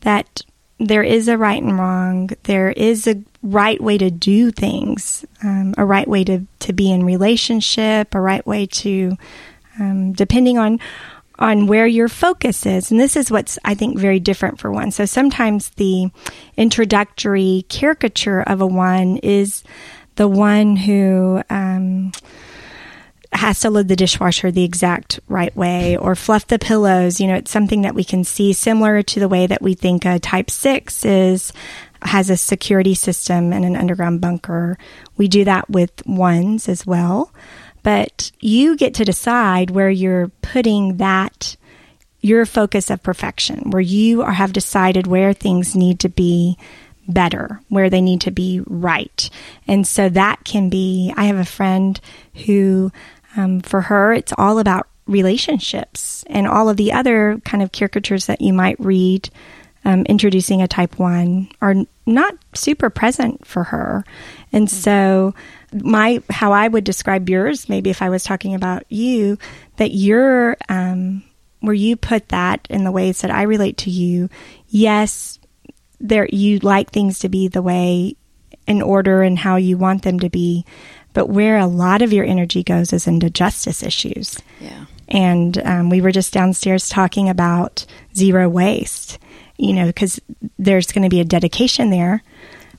that 0.00 0.42
there 0.78 1.02
is 1.02 1.28
a 1.28 1.38
right 1.38 1.62
and 1.62 1.78
wrong. 1.78 2.30
There 2.42 2.70
is 2.70 3.06
a 3.06 3.22
right 3.42 3.80
way 3.80 3.98
to 3.98 4.10
do 4.10 4.50
things, 4.50 5.24
um, 5.42 5.74
a 5.78 5.84
right 5.84 6.08
way 6.08 6.24
to, 6.24 6.46
to 6.60 6.72
be 6.72 6.90
in 6.90 7.04
relationship, 7.04 8.14
a 8.14 8.20
right 8.20 8.46
way 8.46 8.66
to, 8.66 9.16
um, 9.78 10.12
depending 10.12 10.58
on 10.58 10.80
on 11.38 11.66
where 11.66 11.86
your 11.86 12.08
focus 12.08 12.66
is. 12.66 12.90
And 12.90 13.00
this 13.00 13.16
is 13.16 13.30
what's 13.30 13.58
I 13.64 13.74
think 13.74 13.98
very 13.98 14.20
different 14.20 14.60
for 14.60 14.70
one. 14.70 14.90
So 14.90 15.04
sometimes 15.04 15.70
the 15.70 16.08
introductory 16.56 17.64
caricature 17.68 18.42
of 18.42 18.60
a 18.60 18.66
one 18.66 19.18
is 19.18 19.62
the 20.16 20.28
one 20.28 20.76
who 20.76 21.42
um, 21.48 22.12
has 23.32 23.60
to 23.60 23.70
load 23.70 23.88
the 23.88 23.96
dishwasher 23.96 24.50
the 24.50 24.64
exact 24.64 25.18
right 25.28 25.54
way 25.56 25.96
or 25.96 26.14
fluff 26.14 26.46
the 26.46 26.58
pillows. 26.58 27.20
You 27.20 27.28
know, 27.28 27.36
it's 27.36 27.50
something 27.50 27.82
that 27.82 27.94
we 27.94 28.04
can 28.04 28.24
see 28.24 28.52
similar 28.52 29.02
to 29.02 29.20
the 29.20 29.28
way 29.28 29.46
that 29.46 29.62
we 29.62 29.74
think 29.74 30.04
a 30.04 30.18
type 30.18 30.50
six 30.50 31.04
is 31.04 31.52
has 32.02 32.30
a 32.30 32.36
security 32.36 32.94
system 32.94 33.52
and 33.52 33.64
an 33.64 33.76
underground 33.76 34.20
bunker. 34.20 34.76
We 35.16 35.28
do 35.28 35.44
that 35.44 35.70
with 35.70 36.04
ones 36.06 36.68
as 36.68 36.86
well. 36.86 37.32
But 37.82 38.30
you 38.40 38.76
get 38.76 38.94
to 38.94 39.04
decide 39.04 39.70
where 39.70 39.90
you're 39.90 40.28
putting 40.40 40.98
that 40.98 41.56
your 42.20 42.46
focus 42.46 42.88
of 42.88 43.02
perfection, 43.02 43.70
where 43.70 43.80
you 43.80 44.22
are, 44.22 44.32
have 44.32 44.52
decided 44.52 45.06
where 45.06 45.32
things 45.32 45.74
need 45.74 45.98
to 46.00 46.08
be 46.08 46.56
better, 47.08 47.60
where 47.68 47.90
they 47.90 48.00
need 48.00 48.20
to 48.22 48.30
be 48.30 48.62
right. 48.66 49.28
And 49.66 49.86
so 49.86 50.08
that 50.08 50.44
can 50.44 50.68
be, 50.68 51.12
I 51.16 51.24
have 51.24 51.36
a 51.36 51.44
friend 51.44 52.00
who, 52.46 52.92
um, 53.36 53.60
for 53.60 53.82
her, 53.82 54.12
it's 54.12 54.32
all 54.38 54.60
about 54.60 54.86
relationships 55.06 56.24
and 56.28 56.46
all 56.46 56.68
of 56.68 56.76
the 56.76 56.92
other 56.92 57.40
kind 57.44 57.62
of 57.62 57.72
caricatures 57.72 58.26
that 58.26 58.40
you 58.40 58.52
might 58.52 58.78
read. 58.78 59.28
Um, 59.84 60.04
introducing 60.04 60.62
a 60.62 60.68
type 60.68 61.00
one 61.00 61.50
are 61.60 61.74
not 62.06 62.36
super 62.54 62.88
present 62.88 63.44
for 63.44 63.64
her. 63.64 64.04
And 64.52 64.70
so 64.70 65.34
my 65.72 66.22
how 66.30 66.52
I 66.52 66.68
would 66.68 66.84
describe 66.84 67.28
yours, 67.28 67.68
maybe 67.68 67.90
if 67.90 68.02
I 68.02 68.10
was 68.10 68.24
talking 68.24 68.54
about 68.54 68.84
you, 68.90 69.38
that 69.76 69.92
you're 69.92 70.56
um, 70.68 71.22
where 71.60 71.74
you 71.74 71.96
put 71.96 72.28
that 72.28 72.66
in 72.68 72.84
the 72.84 72.92
ways 72.92 73.22
that 73.22 73.30
I 73.30 73.42
relate 73.42 73.78
to 73.78 73.90
you. 73.90 74.28
Yes, 74.68 75.38
there 76.00 76.28
you 76.30 76.58
like 76.58 76.90
things 76.90 77.20
to 77.20 77.28
be 77.28 77.48
the 77.48 77.62
way 77.62 78.16
in 78.66 78.82
order 78.82 79.22
and 79.22 79.38
how 79.38 79.56
you 79.56 79.78
want 79.78 80.02
them 80.02 80.20
to 80.20 80.28
be, 80.28 80.64
but 81.14 81.28
where 81.28 81.58
a 81.58 81.66
lot 81.66 82.02
of 82.02 82.12
your 82.12 82.24
energy 82.24 82.62
goes 82.62 82.92
is 82.92 83.06
into 83.06 83.30
justice 83.30 83.82
issues. 83.82 84.38
Yeah. 84.60 84.86
And 85.08 85.58
um, 85.64 85.90
we 85.90 86.00
were 86.00 86.12
just 86.12 86.32
downstairs 86.32 86.88
talking 86.88 87.28
about 87.28 87.84
zero 88.14 88.48
waste, 88.48 89.18
you 89.56 89.72
know, 89.72 89.86
because 89.86 90.20
there's 90.58 90.92
going 90.92 91.02
to 91.02 91.08
be 91.08 91.20
a 91.20 91.24
dedication 91.24 91.90
there 91.90 92.22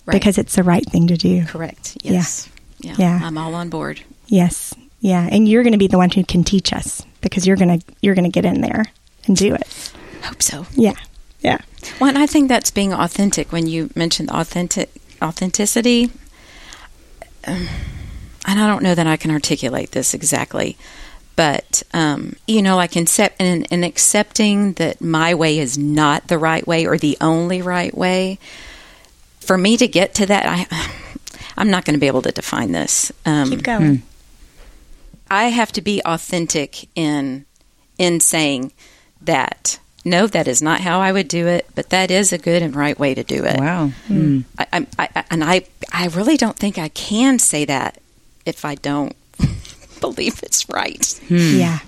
Right. 0.05 0.13
because 0.13 0.37
it's 0.37 0.55
the 0.55 0.63
right 0.63 0.85
thing 0.85 1.07
to 1.07 1.17
do. 1.17 1.45
Correct. 1.45 1.97
Yes. 2.03 2.49
Yeah. 2.79 2.95
Yeah. 2.97 3.19
I'm 3.23 3.37
all 3.37 3.55
on 3.55 3.69
board. 3.69 4.01
Yes. 4.27 4.73
Yeah. 4.99 5.27
And 5.31 5.47
you're 5.47 5.63
going 5.63 5.73
to 5.73 5.79
be 5.79 5.87
the 5.87 5.97
one 5.97 6.09
who 6.09 6.23
can 6.23 6.43
teach 6.43 6.73
us 6.73 7.05
because 7.21 7.47
you're 7.47 7.55
going 7.55 7.79
to 7.79 7.85
you're 8.01 8.15
going 8.15 8.29
to 8.29 8.31
get 8.31 8.45
in 8.45 8.61
there 8.61 8.85
and 9.27 9.37
do 9.37 9.55
it. 9.55 9.93
Hope 10.23 10.41
so. 10.41 10.65
Yeah. 10.73 10.95
Yeah. 11.41 11.59
Well, 11.99 12.09
and 12.09 12.17
I 12.17 12.25
think 12.25 12.49
that's 12.49 12.71
being 12.71 12.93
authentic. 12.93 13.51
When 13.51 13.67
you 13.67 13.89
mentioned 13.95 14.29
authentic 14.31 14.89
authenticity, 15.21 16.11
um, 17.45 17.67
and 18.47 18.59
I 18.59 18.67
don't 18.67 18.83
know 18.83 18.95
that 18.95 19.07
I 19.07 19.17
can 19.17 19.31
articulate 19.31 19.91
this 19.91 20.13
exactly, 20.13 20.77
but 21.35 21.83
um, 21.93 22.35
you 22.47 22.61
know, 22.61 22.75
like 22.75 22.95
in, 22.95 23.05
in, 23.39 23.63
in 23.65 23.83
accepting 23.83 24.73
that 24.73 25.01
my 25.01 25.33
way 25.33 25.59
is 25.59 25.77
not 25.77 26.27
the 26.27 26.37
right 26.37 26.65
way 26.65 26.85
or 26.85 26.97
the 26.97 27.17
only 27.21 27.61
right 27.61 27.95
way. 27.95 28.39
For 29.45 29.57
me 29.57 29.77
to 29.77 29.87
get 29.87 30.15
to 30.15 30.25
that, 30.25 30.45
I, 30.47 30.67
I'm 31.57 31.69
not 31.69 31.85
going 31.85 31.95
to 31.95 31.99
be 31.99 32.07
able 32.07 32.21
to 32.23 32.31
define 32.31 32.71
this. 32.71 33.11
Um, 33.25 33.49
Keep 33.49 33.63
going. 33.63 33.95
Hmm. 33.97 34.05
I 35.29 35.45
have 35.45 35.71
to 35.73 35.81
be 35.81 36.01
authentic 36.05 36.87
in 36.95 37.45
in 37.97 38.19
saying 38.19 38.71
that 39.21 39.79
no, 40.05 40.27
that 40.27 40.47
is 40.47 40.61
not 40.61 40.81
how 40.81 40.99
I 40.99 41.11
would 41.11 41.27
do 41.27 41.47
it, 41.47 41.65
but 41.75 41.89
that 41.89 42.11
is 42.11 42.33
a 42.33 42.37
good 42.37 42.61
and 42.61 42.75
right 42.75 42.97
way 42.99 43.13
to 43.15 43.23
do 43.23 43.43
it. 43.45 43.59
Wow. 43.59 43.87
Hmm. 44.07 44.13
Hmm. 44.13 44.39
I, 44.57 44.67
I, 44.99 45.09
I, 45.15 45.23
and 45.31 45.43
I, 45.43 45.61
I 45.93 46.07
really 46.07 46.35
don't 46.37 46.57
think 46.57 46.77
I 46.77 46.89
can 46.89 47.39
say 47.39 47.63
that 47.65 47.99
if 48.45 48.65
I 48.65 48.75
don't 48.75 49.15
believe 50.01 50.41
it's 50.43 50.67
right. 50.69 51.19
Yeah. 51.29 51.79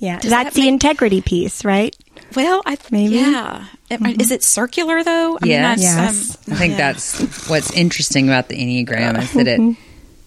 Yeah. 0.00 0.18
Does 0.18 0.30
That's 0.32 0.46
that 0.48 0.54
the 0.54 0.62
make- 0.62 0.68
integrity 0.72 1.20
piece, 1.22 1.64
right? 1.64 1.94
Well, 2.34 2.62
I 2.66 2.76
Maybe. 2.90 3.14
yeah. 3.16 3.66
Am- 3.90 4.06
Is 4.20 4.30
it 4.30 4.42
circular 4.42 5.02
though? 5.04 5.36
I 5.42 5.46
Yes. 5.46 5.80
Yes. 5.82 6.36
um, 6.48 6.54
I 6.54 6.56
think 6.58 6.72
yeah. 6.72 6.92
that's 6.92 7.48
what's 7.48 7.70
interesting 7.72 8.28
about 8.28 8.48
the 8.48 8.56
Enneagram 8.56 9.20
is 9.22 9.32
that 9.34 9.46
it 9.48 9.76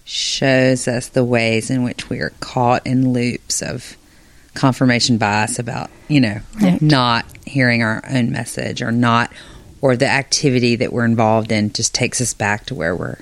shows 0.04 0.88
us 0.88 1.08
the 1.08 1.24
ways 1.24 1.70
in 1.70 1.82
which 1.82 2.08
we 2.08 2.20
are 2.20 2.32
caught 2.40 2.86
in 2.86 3.12
loops 3.12 3.62
of 3.62 3.96
confirmation 4.54 5.18
bias 5.18 5.58
about, 5.58 5.90
you 6.08 6.20
know, 6.20 6.40
Right. 6.60 6.80
not 6.80 7.26
hearing 7.46 7.82
our 7.82 8.02
own 8.10 8.30
message 8.32 8.80
or 8.82 8.90
not, 8.90 9.30
or 9.80 9.96
the 9.96 10.08
activity 10.08 10.76
that 10.76 10.92
we're 10.92 11.04
involved 11.04 11.52
in 11.52 11.72
just 11.72 11.94
takes 11.94 12.20
us 12.20 12.32
back 12.34 12.66
to 12.66 12.74
where 12.74 12.96
we're 12.96 13.18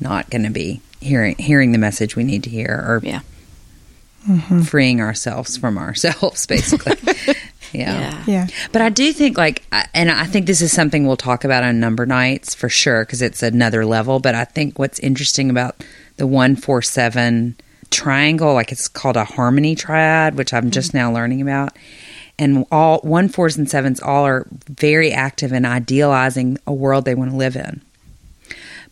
not 0.00 0.28
going 0.30 0.44
to 0.44 0.50
be 0.50 0.80
hearing 1.00 1.34
hearing 1.38 1.72
the 1.72 1.78
message 1.78 2.14
we 2.14 2.22
need 2.24 2.44
to 2.44 2.50
hear 2.50 2.68
or 2.68 3.00
Yeah. 3.02 3.20
freeing 4.64 5.00
ourselves 5.00 5.56
from 5.56 5.78
ourselves, 5.78 6.46
basically. 6.54 6.96
Yeah. 7.72 8.22
Yeah. 8.26 8.46
But 8.72 8.82
I 8.82 8.88
do 8.88 9.12
think, 9.12 9.38
like, 9.38 9.62
and 9.94 10.10
I 10.10 10.24
think 10.24 10.46
this 10.46 10.60
is 10.60 10.72
something 10.72 11.06
we'll 11.06 11.16
talk 11.16 11.44
about 11.44 11.64
on 11.64 11.80
number 11.80 12.06
nights 12.06 12.54
for 12.54 12.68
sure, 12.68 13.04
because 13.04 13.22
it's 13.22 13.42
another 13.42 13.84
level. 13.84 14.20
But 14.20 14.34
I 14.34 14.44
think 14.44 14.78
what's 14.78 14.98
interesting 14.98 15.50
about 15.50 15.82
the 16.16 16.26
147 16.26 17.56
triangle, 17.90 18.54
like 18.54 18.72
it's 18.72 18.88
called 18.88 19.16
a 19.16 19.24
harmony 19.24 19.74
triad, 19.74 20.34
which 20.34 20.52
I'm 20.52 20.70
just 20.70 20.88
mm-hmm. 20.88 20.98
now 20.98 21.12
learning 21.12 21.42
about. 21.42 21.76
And 22.38 22.64
all 22.72 22.98
one, 23.00 23.28
fours, 23.28 23.56
and 23.56 23.68
sevens 23.68 24.00
all 24.00 24.24
are 24.24 24.46
very 24.50 25.12
active 25.12 25.52
in 25.52 25.64
idealizing 25.64 26.58
a 26.66 26.72
world 26.72 27.04
they 27.04 27.14
want 27.14 27.30
to 27.30 27.36
live 27.36 27.56
in. 27.56 27.82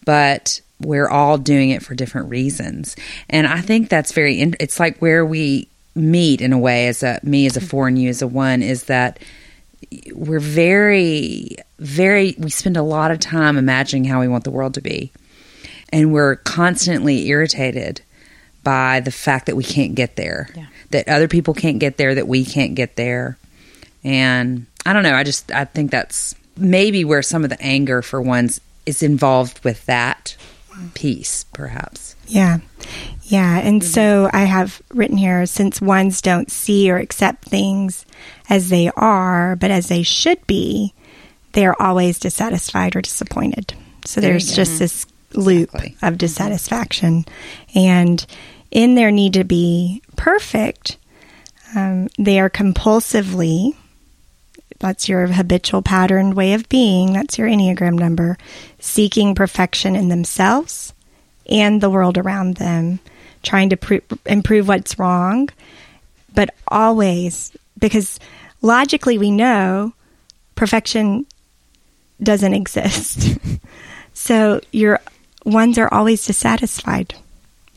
But 0.04 0.60
we're 0.78 1.08
all 1.08 1.38
doing 1.38 1.70
it 1.70 1.82
for 1.82 1.94
different 1.94 2.28
reasons. 2.28 2.96
And 3.28 3.46
I 3.46 3.60
think 3.60 3.88
that's 3.88 4.12
very, 4.12 4.40
in- 4.40 4.56
it's 4.60 4.78
like 4.78 4.98
where 4.98 5.24
we 5.24 5.69
meet 5.94 6.40
in 6.40 6.52
a 6.52 6.58
way 6.58 6.88
as 6.88 7.02
a, 7.02 7.20
me 7.22 7.46
as 7.46 7.56
a 7.56 7.60
mm. 7.60 7.68
four 7.68 7.88
and 7.88 7.98
you 7.98 8.08
as 8.08 8.22
a 8.22 8.26
one 8.26 8.62
is 8.62 8.84
that 8.84 9.18
we're 10.12 10.40
very, 10.40 11.56
very, 11.78 12.34
we 12.38 12.50
spend 12.50 12.76
a 12.76 12.82
lot 12.82 13.10
of 13.10 13.18
time 13.18 13.56
imagining 13.56 14.04
how 14.04 14.20
we 14.20 14.28
want 14.28 14.44
the 14.44 14.50
world 14.50 14.74
to 14.74 14.80
be. 14.80 15.12
And 15.92 16.12
we're 16.12 16.36
constantly 16.36 17.26
irritated 17.28 18.00
by 18.62 19.00
the 19.00 19.10
fact 19.10 19.46
that 19.46 19.56
we 19.56 19.64
can't 19.64 19.94
get 19.94 20.16
there, 20.16 20.50
Yeah. 20.54 20.66
that 20.90 21.08
other 21.08 21.28
people 21.28 21.54
can't 21.54 21.78
get 21.78 21.96
there, 21.96 22.14
that 22.14 22.28
we 22.28 22.44
can't 22.44 22.74
get 22.74 22.96
there. 22.96 23.38
And 24.04 24.66
I 24.86 24.92
don't 24.92 25.02
know, 25.02 25.14
I 25.14 25.24
just, 25.24 25.50
I 25.50 25.64
think 25.64 25.90
that's 25.90 26.34
maybe 26.56 27.04
where 27.04 27.22
some 27.22 27.42
of 27.42 27.50
the 27.50 27.60
anger 27.60 28.02
for 28.02 28.20
ones 28.20 28.60
is 28.86 29.02
involved 29.02 29.64
with 29.64 29.84
that 29.86 30.36
mm. 30.72 30.94
piece 30.94 31.44
perhaps. 31.52 32.14
Yeah. 32.30 32.58
Yeah. 33.24 33.58
And 33.58 33.82
mm-hmm. 33.82 33.90
so 33.90 34.30
I 34.32 34.44
have 34.44 34.80
written 34.90 35.16
here 35.16 35.46
since 35.46 35.80
ones 35.80 36.22
don't 36.22 36.50
see 36.50 36.90
or 36.90 36.96
accept 36.96 37.44
things 37.44 38.06
as 38.48 38.68
they 38.68 38.90
are, 38.96 39.56
but 39.56 39.70
as 39.70 39.88
they 39.88 40.02
should 40.02 40.44
be, 40.46 40.94
they 41.52 41.66
are 41.66 41.76
always 41.80 42.18
dissatisfied 42.18 42.96
or 42.96 43.02
disappointed. 43.02 43.74
So 44.04 44.20
There 44.20 44.30
there's 44.30 44.54
just 44.54 44.78
this 44.78 45.04
mm-hmm. 45.04 45.40
loop 45.40 45.74
Exactly. 45.74 45.96
of 46.02 46.08
mm-hmm. 46.12 46.16
dissatisfaction. 46.16 47.24
And 47.74 48.24
in 48.70 48.94
their 48.94 49.10
need 49.10 49.34
to 49.34 49.44
be 49.44 50.02
perfect, 50.16 50.96
um, 51.74 52.08
they 52.18 52.40
are 52.40 52.50
compulsively, 52.50 53.74
that's 54.78 55.08
your 55.08 55.26
habitual 55.26 55.82
patterned 55.82 56.34
way 56.34 56.52
of 56.52 56.68
being, 56.68 57.12
that's 57.12 57.38
your 57.38 57.48
Enneagram 57.48 57.98
number, 57.98 58.38
seeking 58.78 59.34
perfection 59.34 59.94
in 59.94 60.08
themselves 60.08 60.94
and 61.50 61.80
the 61.80 61.90
world 61.90 62.18
around 62.18 62.56
them, 62.56 63.00
trying 63.42 63.70
to 63.70 63.76
pr- 63.76 63.96
improve 64.26 64.68
what's 64.68 64.98
wrong, 64.98 65.48
but 66.34 66.54
always, 66.68 67.52
because 67.78 68.20
logically 68.62 69.18
we 69.18 69.30
know 69.30 69.92
perfection 70.54 71.26
doesn't 72.22 72.54
exist. 72.54 73.38
so 74.14 74.60
your 74.72 75.00
ones 75.44 75.78
are 75.78 75.92
always 75.92 76.24
dissatisfied. 76.24 77.14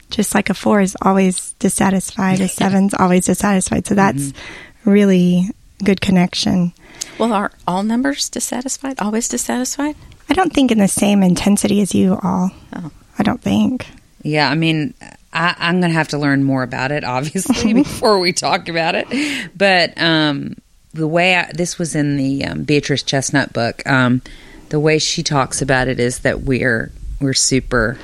Just 0.09 0.35
like 0.35 0.49
a 0.49 0.53
four 0.53 0.81
is 0.81 0.95
always 1.01 1.53
dissatisfied, 1.53 2.39
a 2.39 2.47
seven's 2.47 2.93
always 2.93 3.25
dissatisfied. 3.25 3.87
So 3.87 3.95
that's 3.95 4.31
mm-hmm. 4.31 4.89
really 4.89 5.49
good 5.83 6.01
connection. 6.01 6.73
Well, 7.17 7.33
are 7.33 7.51
all 7.67 7.83
numbers 7.83 8.29
dissatisfied? 8.29 8.99
Always 8.99 9.27
dissatisfied? 9.27 9.95
I 10.29 10.33
don't 10.33 10.53
think 10.53 10.71
in 10.71 10.77
the 10.77 10.87
same 10.87 11.23
intensity 11.23 11.81
as 11.81 11.95
you 11.95 12.19
all. 12.21 12.51
Oh. 12.75 12.91
I 13.23 13.25
don't 13.25 13.41
think. 13.41 13.87
Yeah, 14.21 14.49
I 14.49 14.55
mean, 14.55 14.93
I, 15.31 15.55
I'm 15.57 15.79
going 15.79 15.91
to 15.91 15.97
have 15.97 16.09
to 16.09 16.17
learn 16.17 16.43
more 16.43 16.61
about 16.61 16.91
it, 16.91 17.05
obviously, 17.05 17.73
before 17.83 18.19
we 18.19 18.33
talk 18.33 18.67
about 18.67 18.95
it. 18.95 19.07
But 19.55 19.97
um, 19.97 20.57
the 20.93 21.07
way 21.07 21.37
I, 21.37 21.49
this 21.53 21.79
was 21.79 21.95
in 21.95 22.17
the 22.17 22.43
um, 22.43 22.63
Beatrice 22.63 23.01
Chestnut 23.01 23.53
book, 23.53 23.81
um, 23.87 24.21
the 24.67 24.79
way 24.79 24.99
she 24.99 25.23
talks 25.23 25.61
about 25.61 25.87
it 25.87 26.01
is 26.01 26.19
that 26.19 26.41
we're 26.41 26.91
we're 27.21 27.33
super 27.33 27.97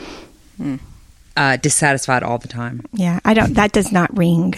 uh, 1.36 1.58
dissatisfied 1.58 2.24
all 2.24 2.38
the 2.38 2.48
time. 2.48 2.86
Yeah, 2.94 3.20
I 3.26 3.34
don't. 3.34 3.56
That 3.56 3.74
does 3.74 3.92
not 3.92 4.18
ring. 4.18 4.56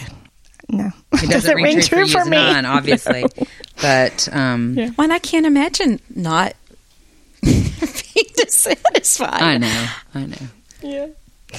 No, 0.70 0.92
It 1.14 1.30
doesn't, 1.32 1.56
ring, 1.64 1.82
true 1.82 2.06
for, 2.08 2.20
you 2.20 2.20
as 2.20 2.28
a 2.28 2.30
nine, 2.30 2.66
obviously. 2.66 3.26
But 3.82 4.30
um, 4.32 4.76
Well, 4.76 4.94
and 5.00 5.14
I 5.14 5.18
can't 5.18 5.48
imagine 5.48 6.00
not 6.14 6.54
being 8.14 8.28
dissatisfied. 8.36 9.42
I 9.42 9.58
know, 9.58 9.88
I 10.14 10.26
know. 10.26 10.48
Yeah. 10.82 11.08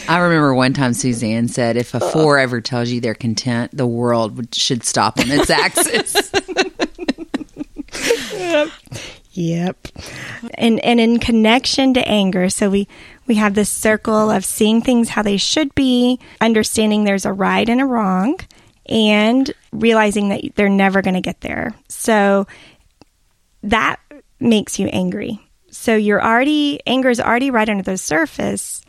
I 0.09 0.19
remember 0.19 0.55
one 0.55 0.73
time 0.73 0.95
Suzanne 0.95 1.49
said, 1.49 1.77
"If 1.77 1.95
a 1.95 2.01
four 2.01 2.39
ever 2.39 2.61
tells 2.61 2.91
you 2.91 3.01
they're 3.01 3.15
content, 3.15 3.77
the 3.77 3.87
world 3.87 4.55
should 4.55 4.85
stop 4.85 5.19
on 5.19 5.31
its 5.31 5.51
axis." 5.51 6.33
yep. 8.33 8.69
Yep. 9.33 9.89
And 10.55 10.81
and 10.81 11.01
in 11.01 11.19
connection 11.19 11.95
to 11.95 12.07
anger, 12.09 12.49
so 12.49 12.71
we 12.71 12.89
we 13.27 13.35
have 13.37 13.55
this 13.55 13.71
circle 13.71 14.31
of 14.31 14.45
seeing 14.45 14.81
things 14.83 15.11
how 15.11 15.23
they 15.23 15.37
should 15.37 15.75
be, 15.75 16.19
understanding 16.41 17.05
there's 17.05 17.25
a 17.25 17.33
right 17.33 17.69
and 17.69 17.81
a 17.81 17.87
wrong, 17.87 18.39
and 18.87 19.51
realizing 19.73 20.29
that 20.31 20.43
they're 20.55 20.69
never 20.69 21.03
going 21.03 21.15
to 21.15 21.21
get 21.21 21.41
there. 21.41 21.75
So 21.89 22.47
that 23.63 24.01
makes 24.41 24.79
you 24.79 24.89
angry. 24.89 25.41
So 25.73 25.97
you're 25.97 26.23
already 26.23 26.81
anger 26.87 27.11
is 27.11 27.19
already 27.19 27.51
right 27.51 27.69
under 27.69 27.83
the 27.83 27.97
surface, 27.97 28.83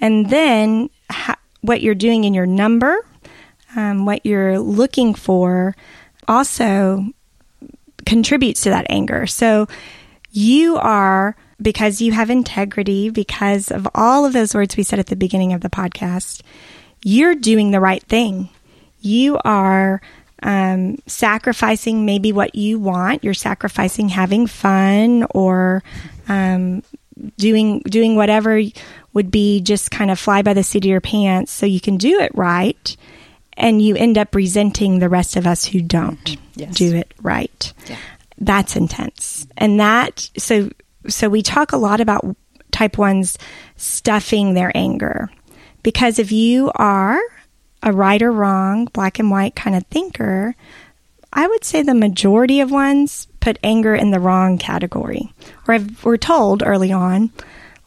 and 0.00 0.30
then 0.30 0.90
ha- 1.10 1.38
what 1.60 1.82
you're 1.82 1.94
doing 1.94 2.24
in 2.24 2.34
your 2.34 2.46
number, 2.46 3.06
um, 3.76 4.06
what 4.06 4.24
you're 4.24 4.58
looking 4.58 5.14
for, 5.14 5.76
also 6.26 7.04
contributes 8.06 8.62
to 8.62 8.70
that 8.70 8.86
anger. 8.88 9.26
So 9.26 9.68
you 10.32 10.76
are, 10.78 11.36
because 11.60 12.00
you 12.00 12.12
have 12.12 12.30
integrity, 12.30 13.10
because 13.10 13.70
of 13.70 13.86
all 13.94 14.24
of 14.24 14.32
those 14.32 14.54
words 14.54 14.76
we 14.76 14.82
said 14.82 14.98
at 14.98 15.06
the 15.08 15.16
beginning 15.16 15.52
of 15.52 15.60
the 15.60 15.68
podcast, 15.68 16.40
you're 17.04 17.34
doing 17.34 17.70
the 17.70 17.80
right 17.80 18.02
thing. 18.02 18.48
You 19.00 19.38
are 19.44 20.00
um, 20.42 20.98
sacrificing 21.06 22.06
maybe 22.06 22.32
what 22.32 22.54
you 22.54 22.78
want. 22.78 23.22
You're 23.22 23.34
sacrificing 23.34 24.08
having 24.08 24.46
fun 24.46 25.26
or 25.30 25.82
um, 26.30 26.82
doing 27.36 27.80
doing 27.80 28.16
whatever 28.16 28.60
would 29.12 29.30
be 29.30 29.60
just 29.60 29.90
kind 29.90 30.10
of 30.10 30.18
fly 30.18 30.42
by 30.42 30.54
the 30.54 30.62
seat 30.62 30.84
of 30.84 30.88
your 30.90 31.00
pants, 31.00 31.52
so 31.52 31.66
you 31.66 31.80
can 31.80 31.96
do 31.96 32.20
it 32.20 32.30
right. 32.34 32.96
And 33.56 33.82
you 33.82 33.94
end 33.96 34.16
up 34.16 34.34
resenting 34.34 34.98
the 35.00 35.08
rest 35.10 35.36
of 35.36 35.46
us 35.46 35.64
who 35.66 35.82
don't 35.82 36.36
Yes. 36.54 36.74
do 36.74 36.94
it 36.94 37.12
right 37.20 37.72
Yeah. 37.88 37.96
that's 38.38 38.74
intense 38.76 39.46
and 39.58 39.78
that 39.80 40.30
so 40.38 40.70
so 41.08 41.28
we 41.28 41.42
talk 41.42 41.72
a 41.72 41.76
lot 41.76 42.00
about 42.00 42.24
type 42.70 42.96
1s 42.96 43.36
stuffing 43.76 44.54
their 44.54 44.70
anger 44.74 45.28
because 45.82 46.18
if 46.18 46.32
you 46.32 46.70
are 46.74 47.18
a 47.82 47.92
right 47.92 48.22
or 48.22 48.30
wrong 48.32 48.86
black 48.92 49.18
and 49.18 49.30
white 49.30 49.54
kind 49.56 49.74
of 49.76 49.84
thinker 49.86 50.54
i 51.32 51.46
would 51.46 51.64
say 51.64 51.82
the 51.82 51.94
majority 51.94 52.60
of 52.60 52.70
ones 52.70 53.26
put 53.40 53.58
anger 53.62 53.94
in 53.94 54.10
the 54.10 54.20
wrong 54.20 54.58
category 54.58 55.32
or 55.66 55.74
I've, 55.74 56.04
we're 56.04 56.16
told 56.16 56.62
early 56.62 56.92
on 56.92 57.30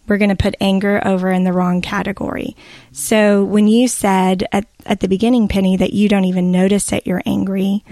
we're 0.08 0.18
going 0.18 0.30
to 0.30 0.36
put 0.36 0.56
anger 0.60 1.02
over 1.06 1.32
in 1.32 1.44
the 1.44 1.54
wrong 1.54 1.82
category. 1.82 2.56
So 2.92 3.44
when 3.44 3.68
you 3.68 3.88
said 3.88 4.44
at, 4.52 4.66
at 4.86 5.00
the 5.00 5.08
beginning, 5.08 5.48
Penny, 5.48 5.78
that 5.78 5.94
you 5.94 6.10
don't 6.10 6.26
even 6.26 6.52
notice 6.52 6.86
that 6.86 7.08
you're 7.08 7.22
angry, 7.26 7.84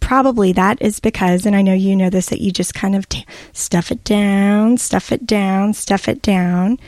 probably 0.00 0.52
that 0.52 0.80
is 0.82 1.00
because, 1.00 1.46
and 1.46 1.56
I 1.56 1.62
know 1.62 1.72
you 1.72 1.96
know 1.96 2.10
this, 2.10 2.26
that 2.26 2.42
you 2.42 2.52
just 2.52 2.74
kind 2.74 2.94
of 2.94 3.08
t- 3.08 3.26
stuff 3.52 3.90
it 3.90 4.04
down, 4.04 4.76
stuff 4.76 5.12
it 5.12 5.24
down, 5.26 5.72
stuff 5.72 6.08
it 6.08 6.20
down. 6.20 6.78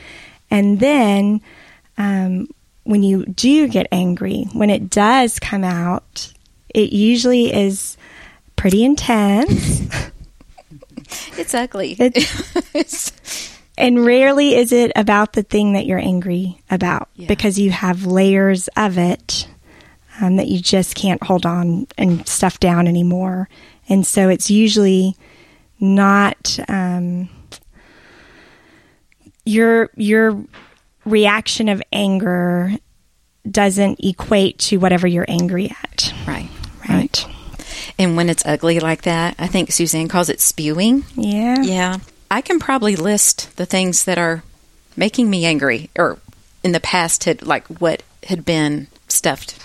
And 0.51 0.79
then 0.79 1.41
um, 1.97 2.47
when 2.83 3.03
you 3.03 3.25
do 3.25 3.67
get 3.67 3.87
angry, 3.91 4.47
when 4.53 4.69
it 4.69 4.89
does 4.89 5.39
come 5.39 5.63
out, 5.63 6.31
it 6.73 6.93
usually 6.93 7.51
is 7.51 7.97
pretty 8.59 8.83
intense. 8.83 9.81
It's 11.37 11.53
ugly. 11.53 11.95
It's- 11.99 13.57
and 13.77 14.05
rarely 14.05 14.55
is 14.55 14.71
it 14.71 14.91
about 14.95 15.33
the 15.33 15.43
thing 15.43 15.73
that 15.73 15.85
you're 15.85 15.97
angry 15.99 16.61
about 16.69 17.09
Yeah. 17.15 17.27
because 17.27 17.57
you 17.57 17.71
have 17.71 18.05
layers 18.05 18.67
of 18.75 18.97
it 18.97 19.47
um, 20.21 20.35
that 20.35 20.47
you 20.47 20.59
just 20.59 20.95
can't 20.95 21.23
hold 21.23 21.45
on 21.45 21.87
and 21.97 22.27
stuff 22.27 22.59
down 22.59 22.87
anymore. 22.87 23.47
And 23.87 24.05
so 24.05 24.27
it's 24.29 24.51
usually 24.51 25.15
not 25.79 26.59
um, 26.67 27.29
your 29.45 29.89
your 29.95 30.43
reaction 31.05 31.69
of 31.69 31.81
anger 31.93 32.73
doesn't 33.49 33.99
equate 34.03 34.59
to 34.59 34.77
whatever 34.77 35.07
you're 35.07 35.25
angry 35.27 35.69
at. 35.83 36.13
right. 36.27 36.49
Right. 36.87 37.25
And 37.99 38.15
when 38.15 38.29
it's 38.29 38.45
ugly 38.45 38.79
like 38.79 39.01
that, 39.03 39.35
I 39.37 39.47
think 39.47 39.71
Suzanne 39.71 40.07
calls 40.07 40.29
it 40.29 40.39
spewing. 40.39 41.03
Yeah. 41.15 41.61
Yeah. 41.61 41.97
I 42.31 42.41
can 42.41 42.59
probably 42.59 42.95
list 42.95 43.55
the 43.57 43.65
things 43.65 44.05
that 44.05 44.17
are 44.17 44.41
making 44.95 45.29
me 45.29 45.45
angry 45.45 45.89
or 45.97 46.17
in 46.63 46.71
the 46.71 46.79
past 46.79 47.25
had 47.25 47.45
like 47.45 47.67
what 47.67 48.01
had 48.23 48.45
been 48.45 48.87
stuffed. 49.09 49.59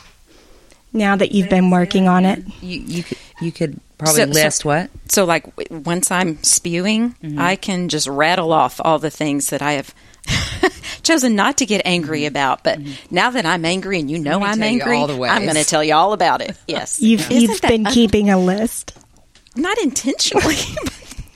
Now 0.92 1.16
that 1.16 1.32
you've 1.32 1.48
been 1.50 1.70
working 1.70 2.08
on 2.08 2.24
it. 2.24 2.44
you 2.62 2.80
you 2.80 3.02
could 3.02 3.18
you 3.40 3.52
could 3.52 3.80
probably 3.98 4.22
So- 4.22 4.26
so- 4.26 4.32
list 4.32 4.64
what? 4.64 4.90
So 5.08 5.24
like 5.24 5.44
once 5.70 6.10
I'm 6.10 6.42
spewing, 6.42 7.14
mm-hmm. 7.22 7.38
I 7.38 7.56
can 7.56 7.88
just 7.88 8.08
rattle 8.08 8.52
off 8.52 8.80
all 8.84 8.98
the 8.98 9.10
things 9.10 9.50
that 9.50 9.62
I 9.62 9.72
have 9.72 9.94
chosen 11.02 11.36
not 11.36 11.58
to 11.58 11.66
get 11.66 11.82
angry 11.84 12.20
mm-hmm. 12.20 12.28
about, 12.28 12.64
but 12.64 12.78
mm-hmm. 12.78 13.14
now 13.14 13.30
that 13.30 13.46
I'm 13.46 13.64
angry 13.64 14.00
and 14.00 14.10
you 14.10 14.18
know 14.18 14.42
I'm 14.42 14.62
angry, 14.62 14.96
all 14.96 15.06
the 15.06 15.16
ways. 15.16 15.32
I'm 15.32 15.42
going 15.42 15.56
to 15.56 15.64
tell 15.64 15.84
you 15.84 15.94
all 15.94 16.12
about 16.12 16.40
it. 16.40 16.56
Yes. 16.66 17.00
You've 17.00 17.30
Isn't 17.30 17.42
you've 17.42 17.60
been 17.60 17.86
ugly? 17.86 17.94
keeping 17.94 18.30
a 18.30 18.38
list. 18.38 18.96
not 19.54 19.76
intentionally. 19.78 20.56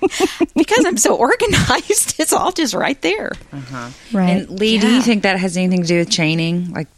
because 0.56 0.84
I'm 0.84 0.96
so 0.96 1.16
organized, 1.16 2.18
it's 2.18 2.32
all 2.32 2.50
just 2.50 2.74
right 2.74 3.00
there. 3.02 3.32
Uh-huh. 3.52 3.90
Right. 4.12 4.30
And 4.30 4.50
Lee, 4.50 4.78
do 4.78 4.90
you 4.90 5.02
think 5.02 5.24
that 5.24 5.38
has 5.38 5.56
anything 5.56 5.82
to 5.82 5.88
do 5.88 5.98
with 5.98 6.10
chaining? 6.10 6.72
Like, 6.72 6.88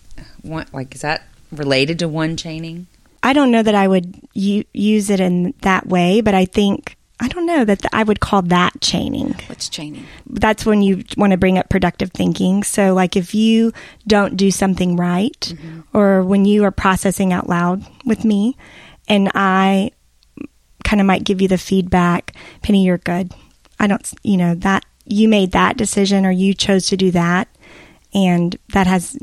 what, 0.42 0.72
like 0.72 0.94
is 0.94 1.00
that 1.00 1.22
related 1.50 1.98
to 2.00 2.08
one 2.08 2.36
chaining? 2.36 2.86
I 3.22 3.32
don't 3.32 3.50
know 3.50 3.62
that 3.62 3.74
I 3.74 3.86
would 3.86 4.14
u- 4.32 4.64
use 4.72 5.10
it 5.10 5.20
in 5.20 5.54
that 5.62 5.86
way, 5.86 6.20
but 6.20 6.34
I 6.34 6.44
think 6.44 6.96
I 7.22 7.28
don't 7.28 7.44
know 7.46 7.64
that 7.64 7.80
th- 7.80 7.90
I 7.92 8.02
would 8.02 8.20
call 8.20 8.42
that 8.42 8.80
chaining. 8.80 9.34
What's 9.46 9.68
chaining? 9.68 10.06
That's 10.26 10.64
when 10.64 10.80
you 10.82 11.04
want 11.16 11.32
to 11.32 11.36
bring 11.36 11.58
up 11.58 11.68
productive 11.68 12.10
thinking. 12.12 12.62
So, 12.62 12.94
like 12.94 13.14
if 13.14 13.34
you 13.34 13.72
don't 14.06 14.36
do 14.36 14.50
something 14.50 14.96
right, 14.96 15.54
or 15.92 16.22
when 16.22 16.44
you 16.46 16.64
are 16.64 16.70
processing 16.70 17.32
out 17.32 17.48
loud 17.48 17.84
with 18.06 18.24
me, 18.24 18.56
and 19.06 19.30
I 19.34 19.90
kind 20.82 21.00
of 21.00 21.06
might 21.06 21.24
give 21.24 21.40
you 21.42 21.48
the 21.48 21.58
feedback, 21.58 22.34
Penny, 22.62 22.84
you're 22.84 22.98
good. 22.98 23.32
I 23.78 23.86
don't, 23.86 24.12
you 24.22 24.36
know, 24.36 24.54
that 24.56 24.84
you 25.04 25.28
made 25.28 25.52
that 25.52 25.76
decision 25.76 26.24
or 26.24 26.30
you 26.30 26.54
chose 26.54 26.86
to 26.88 26.96
do 26.96 27.10
that. 27.12 27.48
and 28.12 28.56
that 28.72 28.86
has 28.86 29.16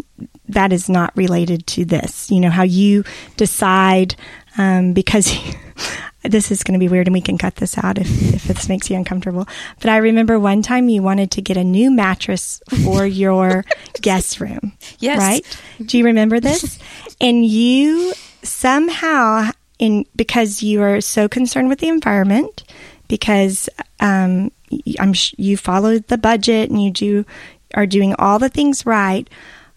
that 0.50 0.72
is 0.72 0.88
not 0.88 1.12
related 1.18 1.68
to 1.68 1.84
this. 1.84 2.32
You 2.32 2.40
know 2.40 2.50
how 2.50 2.64
you 2.64 3.04
decide 3.36 4.16
um, 4.58 4.94
because 4.94 5.34
this 6.28 6.52
is 6.52 6.64
going 6.64 6.74
to 6.74 6.80
be 6.80 6.90
weird, 6.90 7.08
and 7.08 7.14
we 7.14 7.22
can 7.22 7.38
cut 7.38 7.56
this 7.56 7.78
out 7.78 7.98
if 7.98 8.08
if 8.34 8.44
this 8.46 8.70
makes 8.70 8.90
you 8.90 8.96
uncomfortable. 8.96 9.48
But 9.80 9.90
I 9.90 9.98
remember 9.98 10.40
one 10.40 10.62
time 10.62 10.90
you 10.90 11.02
wanted 11.02 11.32
to 11.32 11.42
get 11.42 11.58
a 11.58 11.64
new 11.64 11.92
mattress 11.92 12.62
for 12.84 13.06
your 13.24 13.66
guest 14.02 14.40
room. 14.40 14.74
Yes. 15.00 15.20
right. 15.20 15.62
Do 15.86 15.98
you 15.98 16.06
remember 16.06 16.40
this? 16.40 16.80
and 17.20 17.46
you 17.46 18.14
somehow 18.44 19.52
in 19.80 20.06
because 20.16 20.64
you 20.64 20.82
are 20.82 21.02
so 21.02 21.28
concerned 21.28 21.70
with 21.70 21.80
the 21.80 21.88
environment 21.88 22.64
because 23.08 23.70
um, 24.00 24.52
I'm 25.00 25.14
sh- 25.14 25.36
you 25.38 25.58
followed 25.58 26.08
the 26.08 26.18
budget 26.18 26.70
and 26.70 26.82
you 26.82 26.92
do 26.92 27.26
are 27.74 27.86
doing 27.86 28.16
all 28.18 28.40
the 28.40 28.50
things 28.50 28.86
right 28.86 29.30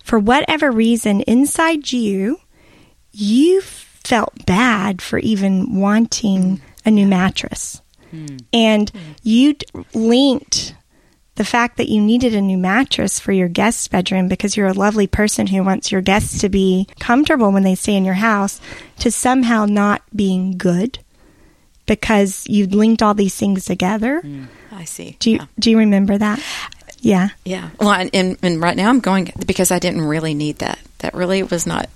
for 0.03 0.19
whatever 0.19 0.71
reason 0.71 1.21
inside 1.23 1.93
you 1.93 2.41
you 3.13 3.61
felt 4.11 4.44
bad 4.44 5.01
for 5.01 5.20
even 5.20 5.79
wanting 5.79 6.61
a 6.85 6.90
new 6.90 7.07
mattress 7.07 7.81
hmm. 8.11 8.38
and 8.53 8.90
hmm. 8.90 8.99
you 9.23 9.55
linked 9.94 10.75
the 11.37 11.44
fact 11.44 11.77
that 11.77 11.88
you 11.88 12.01
needed 12.01 12.35
a 12.35 12.40
new 12.40 12.59
mattress 12.59 13.20
for 13.20 13.31
your 13.31 13.46
guest 13.46 13.88
bedroom 13.92 14.27
because 14.27 14.57
you're 14.57 14.66
a 14.66 14.73
lovely 14.73 15.07
person 15.07 15.46
who 15.46 15.62
wants 15.62 15.92
your 15.92 16.01
guests 16.01 16.40
to 16.40 16.49
be 16.49 16.88
comfortable 16.99 17.53
when 17.53 17.62
they 17.62 17.77
stay 17.77 17.94
in 17.94 18.05
your 18.05 18.14
house 18.14 18.61
to 18.99 19.12
somehow 19.12 19.64
not 19.64 20.03
being 20.14 20.59
good 20.59 20.99
because 21.87 22.44
you 22.49 22.66
linked 22.66 23.03
all 23.03 23.14
these 23.14 23.37
things 23.37 23.64
together. 23.64 24.23
Hmm. 24.23 24.46
I 24.73 24.87
see. 24.87 25.16
Do 25.20 25.31
you 25.31 25.37
yeah. 25.37 25.46
do 25.59 25.70
you 25.70 25.79
remember 25.79 26.18
that? 26.18 26.42
Yeah. 26.99 27.29
Yeah. 27.44 27.70
Well, 27.79 27.92
and, 27.92 28.11
and, 28.12 28.37
and 28.42 28.61
right 28.61 28.77
now 28.77 28.88
I'm 28.88 29.01
going 29.01 29.33
because 29.46 29.70
I 29.70 29.79
didn't 29.79 30.03
really 30.03 30.35
need 30.35 30.59
that. 30.59 30.81
That 30.99 31.14
really 31.14 31.44
was 31.44 31.64
not. 31.64 31.88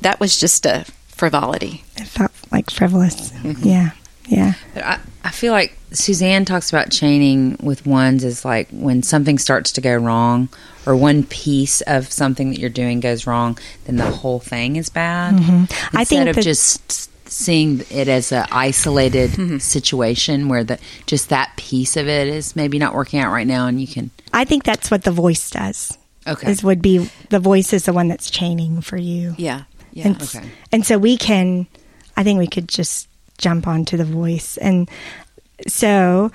That 0.00 0.18
was 0.18 0.40
just 0.40 0.66
a 0.66 0.86
frivolity. 1.16 1.82
It 1.96 2.06
felt 2.06 2.32
like 2.52 2.70
frivolous. 2.70 3.30
Mm-hmm. 3.30 3.66
Yeah. 3.66 3.90
Yeah. 4.28 4.54
But 4.74 4.84
I, 4.84 5.00
I 5.24 5.30
feel 5.30 5.52
like 5.52 5.76
Suzanne 5.92 6.44
talks 6.44 6.70
about 6.70 6.90
chaining 6.90 7.56
with 7.62 7.86
ones 7.86 8.24
as 8.24 8.44
like 8.44 8.68
when 8.70 9.02
something 9.02 9.38
starts 9.38 9.72
to 9.72 9.80
go 9.80 9.96
wrong 9.96 10.48
or 10.84 10.96
one 10.96 11.24
piece 11.24 11.80
of 11.82 12.10
something 12.12 12.50
that 12.50 12.58
you're 12.58 12.70
doing 12.70 13.00
goes 13.00 13.26
wrong, 13.26 13.58
then 13.84 13.96
the 13.96 14.10
whole 14.10 14.40
thing 14.40 14.76
is 14.76 14.88
bad. 14.88 15.34
Mm-hmm. 15.34 15.96
I 15.96 16.00
Instead 16.00 16.24
think 16.24 16.36
of 16.36 16.44
just 16.44 17.10
seeing 17.28 17.82
it 17.90 18.08
as 18.08 18.30
a 18.30 18.46
isolated 18.52 19.30
mm-hmm. 19.30 19.58
situation 19.58 20.48
where 20.48 20.64
the 20.64 20.78
just 21.06 21.28
that 21.30 21.52
piece 21.56 21.96
of 21.96 22.08
it 22.08 22.28
is 22.28 22.54
maybe 22.54 22.78
not 22.78 22.94
working 22.94 23.18
out 23.18 23.32
right 23.32 23.46
now 23.46 23.66
and 23.66 23.80
you 23.80 23.86
can 23.86 24.10
I 24.32 24.44
think 24.44 24.64
that's 24.64 24.90
what 24.90 25.02
the 25.02 25.10
voice 25.10 25.50
does. 25.50 25.96
Okay. 26.26 26.50
Is 26.50 26.62
would 26.62 26.82
be 26.82 27.10
the 27.30 27.38
voice 27.38 27.72
is 27.72 27.84
the 27.84 27.92
one 27.92 28.08
that's 28.08 28.30
chaining 28.30 28.80
for 28.80 28.96
you. 28.96 29.34
Yeah. 29.38 29.62
Yeah. 29.96 30.08
And, 30.08 30.22
Okay. 30.22 30.50
and 30.72 30.84
so 30.84 30.98
we 30.98 31.16
can, 31.16 31.66
I 32.16 32.22
think 32.22 32.38
we 32.38 32.46
could 32.46 32.68
just 32.68 33.08
jump 33.38 33.66
onto 33.66 33.96
the 33.96 34.04
voice. 34.04 34.56
And 34.58 34.90
so, 35.66 36.30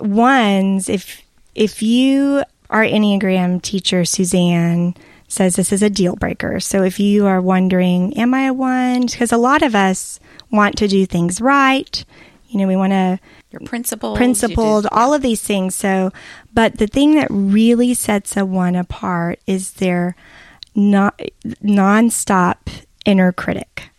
ones, 0.00 0.88
if 0.88 1.22
if 1.54 1.82
you 1.82 2.42
our 2.70 2.82
Enneagram 2.84 3.62
teacher, 3.62 4.04
Suzanne, 4.04 4.94
says 5.28 5.54
this 5.56 5.72
is 5.72 5.82
a 5.82 5.90
deal 5.90 6.16
breaker. 6.16 6.58
So 6.60 6.82
if 6.82 6.98
you 6.98 7.26
are 7.26 7.40
wondering, 7.40 8.16
am 8.18 8.34
I 8.34 8.46
a 8.46 8.52
one? 8.52 9.06
Because 9.06 9.30
a 9.32 9.36
lot 9.38 9.62
of 9.62 9.74
us 9.74 10.18
want 10.50 10.76
to 10.78 10.88
do 10.88 11.06
things 11.06 11.40
right. 11.40 12.04
You 12.48 12.58
know, 12.58 12.66
we 12.66 12.76
want 12.76 12.92
to 12.92 13.18
You're 13.50 13.60
principled. 13.60 14.16
principled, 14.16 14.84
you 14.84 14.90
do- 14.90 14.96
all 14.96 15.14
of 15.14 15.22
these 15.22 15.42
things. 15.42 15.74
So, 15.74 16.12
but 16.52 16.78
the 16.78 16.86
thing 16.88 17.14
that 17.14 17.28
really 17.30 17.94
sets 17.94 18.36
a 18.36 18.44
one 18.44 18.74
apart 18.76 19.38
is 19.46 19.72
their 19.74 20.16
not 20.76 21.20
nonstop 21.64 22.56
inner 23.04 23.32
critic. 23.32 23.90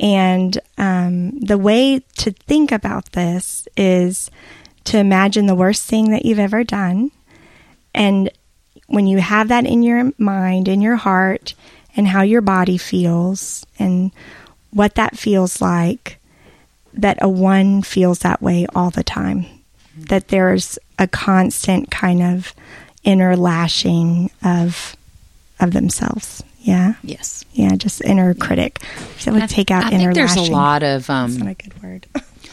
And 0.00 0.58
um, 0.78 1.38
the 1.40 1.58
way 1.58 2.00
to 2.18 2.30
think 2.32 2.72
about 2.72 3.12
this 3.12 3.68
is 3.76 4.30
to 4.84 4.98
imagine 4.98 5.46
the 5.46 5.54
worst 5.54 5.86
thing 5.86 6.10
that 6.10 6.24
you've 6.24 6.38
ever 6.38 6.64
done. 6.64 7.10
And 7.94 8.30
when 8.86 9.06
you 9.06 9.18
have 9.18 9.48
that 9.48 9.66
in 9.66 9.82
your 9.82 10.12
mind, 10.18 10.68
in 10.68 10.80
your 10.80 10.96
heart, 10.96 11.54
and 11.94 12.08
how 12.08 12.22
your 12.22 12.40
body 12.40 12.78
feels, 12.78 13.66
and 13.78 14.12
what 14.70 14.94
that 14.94 15.18
feels 15.18 15.60
like, 15.60 16.18
that 16.94 17.18
a 17.20 17.28
one 17.28 17.82
feels 17.82 18.20
that 18.20 18.40
way 18.40 18.66
all 18.74 18.90
the 18.90 19.04
time. 19.04 19.46
That 19.96 20.28
there's 20.28 20.78
a 20.98 21.06
constant 21.06 21.90
kind 21.90 22.22
of 22.22 22.54
inner 23.04 23.36
lashing 23.36 24.30
of 24.42 24.96
of 25.62 25.72
themselves. 25.72 26.42
Yeah. 26.60 26.94
Yes. 27.02 27.44
Yeah, 27.54 27.74
just 27.76 28.02
inner 28.02 28.34
critic. 28.34 28.80
So 29.18 29.32
would 29.32 29.48
take 29.48 29.70
out 29.70 29.84
I 29.84 29.90
inner 29.90 30.12
think 30.12 30.14
there's 30.14 30.36
lashing. 30.36 30.52
a 30.52 30.56
lot 30.56 30.82
of 30.82 31.10
um 31.10 31.30
That's 31.32 31.42
not 31.44 31.50
a 31.50 31.54
good 31.54 31.82
word. 31.82 32.06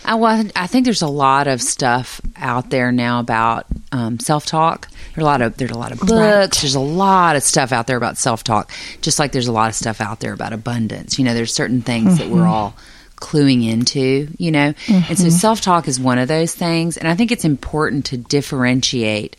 I, 0.04 0.16
well, 0.16 0.46
I 0.56 0.68
think 0.68 0.86
there's 0.86 1.02
a 1.04 1.08
lot 1.08 1.48
of 1.48 1.62
stuff 1.62 2.20
out 2.36 2.70
there 2.72 2.92
now 2.92 3.20
about 3.20 3.66
um, 3.92 4.20
self-talk. 4.20 4.88
There's 5.14 5.24
a 5.24 5.26
lot 5.26 5.42
of 5.42 5.58
there's 5.58 5.72
a 5.72 5.78
lot 5.78 5.92
of 5.92 6.00
books. 6.00 6.12
Right. 6.12 6.52
There's 6.52 6.76
a 6.76 6.80
lot 6.80 7.36
of 7.36 7.44
stuff 7.44 7.72
out 7.72 7.86
there 7.88 7.98
about 7.98 8.18
self-talk. 8.18 8.72
Just 9.02 9.20
like 9.20 9.32
there's 9.32 9.48
a 9.48 9.52
lot 9.52 9.70
of 9.70 9.76
stuff 9.76 10.02
out 10.02 10.20
there 10.22 10.34
about 10.34 10.54
abundance. 10.54 11.20
You 11.20 11.26
know, 11.26 11.34
there's 11.34 11.54
certain 11.54 11.82
things 11.82 12.18
that 12.18 12.30
we're 12.30 12.48
all 12.48 12.76
cluing 13.18 13.68
into. 13.70 14.28
You 14.38 14.52
know, 14.52 14.74
and 14.88 15.18
so 15.20 15.30
self-talk 15.30 15.88
is 15.88 16.00
one 16.00 16.18
of 16.18 16.28
those 16.28 16.56
things. 16.56 16.98
And 16.98 17.08
I 17.08 17.16
think 17.16 17.32
it's 17.32 17.46
important 17.46 18.06
to 18.08 18.18
differentiate 18.18 19.36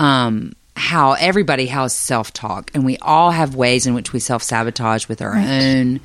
um, 0.00 0.54
how 0.74 1.12
everybody 1.12 1.66
has 1.66 1.94
self-talk, 1.94 2.70
and 2.74 2.84
we 2.84 2.96
all 2.98 3.30
have 3.30 3.54
ways 3.54 3.86
in 3.86 3.94
which 3.94 4.12
we 4.12 4.20
self-sabotage 4.20 5.08
with 5.08 5.22
our 5.22 5.34
own 5.34 6.00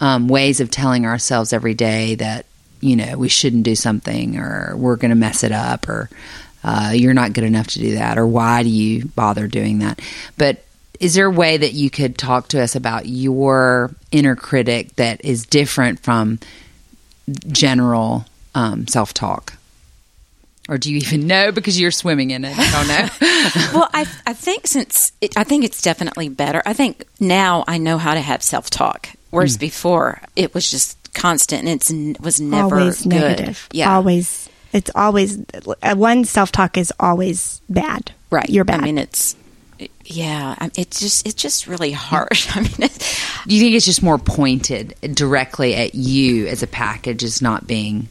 um, 0.00 0.28
ways 0.28 0.60
of 0.60 0.70
telling 0.70 1.06
ourselves 1.06 1.52
every 1.52 1.74
day 1.74 2.14
that 2.16 2.46
you 2.80 2.96
know 2.96 3.18
we 3.18 3.28
shouldn't 3.28 3.64
do 3.64 3.74
something 3.74 4.38
or 4.38 4.74
we're 4.76 4.96
going 4.96 5.10
to 5.10 5.16
mess 5.16 5.42
it 5.44 5.52
up 5.52 5.88
or 5.88 6.08
uh, 6.64 6.92
you're 6.94 7.14
not 7.14 7.32
good 7.32 7.44
enough 7.44 7.68
to 7.68 7.78
do 7.78 7.94
that 7.96 8.18
or 8.18 8.26
why 8.26 8.62
do 8.62 8.68
you 8.68 9.06
bother 9.06 9.46
doing 9.46 9.80
that? 9.80 10.00
But 10.36 10.64
is 11.00 11.14
there 11.14 11.26
a 11.26 11.30
way 11.30 11.56
that 11.56 11.74
you 11.74 11.90
could 11.90 12.18
talk 12.18 12.48
to 12.48 12.60
us 12.60 12.74
about 12.74 13.06
your 13.06 13.94
inner 14.10 14.34
critic 14.34 14.96
that 14.96 15.24
is 15.24 15.46
different 15.46 16.00
from 16.00 16.40
general 17.52 18.26
um, 18.54 18.86
self-talk 18.88 19.57
or 20.68 20.78
do 20.78 20.92
you 20.92 20.98
even 20.98 21.26
know 21.26 21.50
because 21.50 21.80
you're 21.80 21.90
swimming 21.90 22.30
in 22.30 22.44
it 22.44 22.54
i 22.58 22.70
don't 22.70 22.88
know 22.88 23.08
well, 23.78 23.88
I 23.94 24.06
I 24.26 24.32
think 24.34 24.66
since 24.66 25.12
it, 25.20 25.36
I 25.36 25.44
think 25.44 25.64
it's 25.64 25.80
definitely 25.82 26.28
better. 26.28 26.62
I 26.66 26.72
think 26.74 27.04
now 27.20 27.64
I 27.66 27.78
know 27.78 27.96
how 27.98 28.14
to 28.14 28.20
have 28.20 28.42
self 28.42 28.68
talk, 28.70 29.08
whereas 29.30 29.54
Hmm. 29.56 29.60
before 29.60 30.20
it 30.36 30.52
was 30.54 30.70
just 30.70 30.96
constant 31.14 31.60
and 31.62 31.70
it's 31.70 31.90
n- 31.90 32.16
was 32.20 32.40
never 32.40 32.78
always 32.78 33.02
good. 33.02 33.08
negative. 33.14 33.68
Yeah, 33.72 33.94
Always. 33.94 34.48
It's 34.72 34.90
always 34.94 35.38
uh, 35.82 35.94
one 35.96 36.24
self 36.24 36.52
talk 36.52 36.76
is 36.76 36.92
always 37.00 37.60
bad. 37.70 38.12
right. 38.30 38.48
You're 38.50 38.64
bad. 38.64 38.80
I 38.80 38.84
mean, 38.84 38.98
it's 38.98 39.34
yeah. 40.04 40.54
It's 40.76 41.00
just 41.00 41.26
it's 41.26 41.40
just 41.40 41.66
really 41.66 41.92
harsh. 41.92 42.48
I 42.56 42.60
mean, 42.60 42.74
it's, 42.78 43.44
Do 43.46 43.54
you 43.54 43.60
think 43.62 43.74
it's 43.74 43.86
just 43.86 44.02
more 44.02 44.18
pointed 44.18 44.94
directly 45.14 45.74
at 45.74 45.94
you 45.94 46.46
as 46.48 46.62
a 46.62 46.66
package 46.66 47.24
as 47.24 47.40
not 47.40 47.66
being 47.66 48.08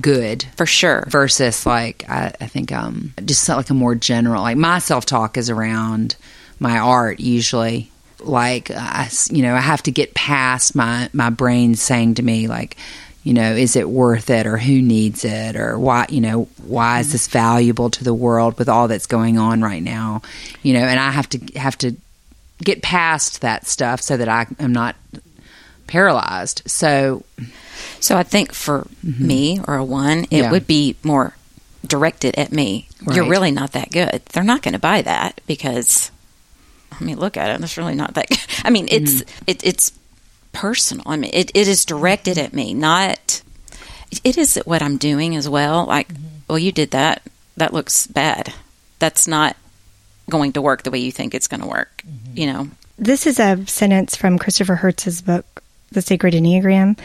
good. 0.00 0.44
For 0.56 0.66
sure. 0.66 1.04
versus 1.08 1.66
like 1.66 2.08
I, 2.08 2.32
I 2.40 2.46
think 2.46 2.72
um 2.72 3.14
just 3.24 3.48
like 3.48 3.70
a 3.70 3.74
more 3.74 3.94
general 3.94 4.42
like 4.42 4.56
my 4.56 4.78
self 4.78 5.06
talk 5.06 5.36
is 5.36 5.50
around 5.50 6.16
my 6.58 6.78
art 6.78 7.20
usually. 7.20 7.90
Like 8.20 8.70
I, 8.70 9.08
you 9.30 9.42
know 9.42 9.54
I 9.54 9.60
have 9.60 9.82
to 9.84 9.90
get 9.90 10.14
past 10.14 10.74
my 10.74 11.08
my 11.12 11.30
brain 11.30 11.74
saying 11.74 12.14
to 12.14 12.22
me 12.22 12.48
like 12.48 12.76
you 13.24 13.34
know 13.34 13.52
is 13.54 13.76
it 13.76 13.88
worth 13.88 14.30
it 14.30 14.46
or 14.46 14.56
who 14.56 14.80
needs 14.80 15.24
it 15.24 15.56
or 15.56 15.78
why 15.78 16.06
you 16.08 16.20
know 16.20 16.48
why 16.64 17.00
is 17.00 17.12
this 17.12 17.28
valuable 17.28 17.90
to 17.90 18.04
the 18.04 18.14
world 18.14 18.58
with 18.58 18.68
all 18.68 18.88
that's 18.88 19.06
going 19.06 19.38
on 19.38 19.60
right 19.60 19.82
now? 19.82 20.22
You 20.62 20.74
know 20.74 20.84
and 20.84 20.98
I 20.98 21.10
have 21.10 21.28
to 21.30 21.58
have 21.58 21.76
to 21.78 21.96
get 22.62 22.82
past 22.82 23.42
that 23.42 23.66
stuff 23.66 24.00
so 24.00 24.16
that 24.16 24.28
I 24.28 24.46
am 24.58 24.72
not 24.72 24.96
paralyzed 25.86 26.62
so 26.66 27.24
So 28.00 28.16
I 28.16 28.22
think 28.22 28.52
for 28.52 28.86
me 29.02 29.60
or 29.66 29.76
a 29.76 29.84
one, 29.84 30.18
it 30.24 30.26
Mm-hmm. 30.30 30.36
Yeah. 30.36 30.50
would 30.50 30.66
be 30.66 30.96
more 31.02 31.34
directed 31.86 32.36
at 32.38 32.50
me. 32.52 32.88
You're 33.12 33.28
really 33.28 33.50
not 33.50 33.72
that 33.72 33.90
good. 33.90 34.22
They're 34.32 34.42
not 34.44 34.62
going 34.62 34.72
to 34.74 34.78
buy 34.80 35.02
that 35.02 35.40
because 35.46 36.10
I 36.98 37.04
mean, 37.04 37.18
look 37.18 37.36
at 37.36 37.50
it. 37.50 37.62
It's 37.62 37.76
really 37.76 37.94
not 37.94 38.14
that. 38.14 38.28
Good. 38.28 38.38
I 38.64 38.70
mean, 38.70 38.88
it's 38.90 39.22
Mm-hmm. 39.22 39.44
it, 39.46 39.64
it's 39.64 39.92
personal. 40.52 41.04
I 41.06 41.16
mean, 41.16 41.30
it, 41.34 41.50
it 41.54 41.68
is 41.68 41.84
directed 41.84 42.38
at 42.38 42.52
me, 42.54 42.72
not. 42.74 43.42
It 44.24 44.38
is 44.38 44.56
what 44.64 44.82
I'm 44.82 44.96
doing 44.96 45.36
as 45.36 45.48
well. 45.48 45.84
Like, 45.86 46.08
Mm-hmm. 46.08 46.24
well, 46.48 46.58
you 46.58 46.72
did 46.72 46.90
that. 46.92 47.22
That 47.56 47.72
looks 47.72 48.06
bad. 48.06 48.52
That's 48.98 49.26
not 49.28 49.56
going 50.30 50.52
to 50.52 50.62
work 50.62 50.82
the 50.82 50.90
way 50.90 50.98
you 51.00 51.12
think 51.12 51.34
it's 51.34 51.48
going 51.48 51.60
to 51.60 51.66
work. 51.68 52.02
Mm-hmm. 52.06 52.36
You 52.38 52.46
know, 52.52 52.68
This 52.98 53.26
is 53.26 53.38
a 53.38 53.64
sentence 53.66 54.16
from 54.16 54.38
Christopher 54.38 54.76
Heuertz's 54.76 55.20
book, 55.22 55.62
The 55.90 56.02
Sacred 56.02 56.34
Enneagram, 56.34 56.98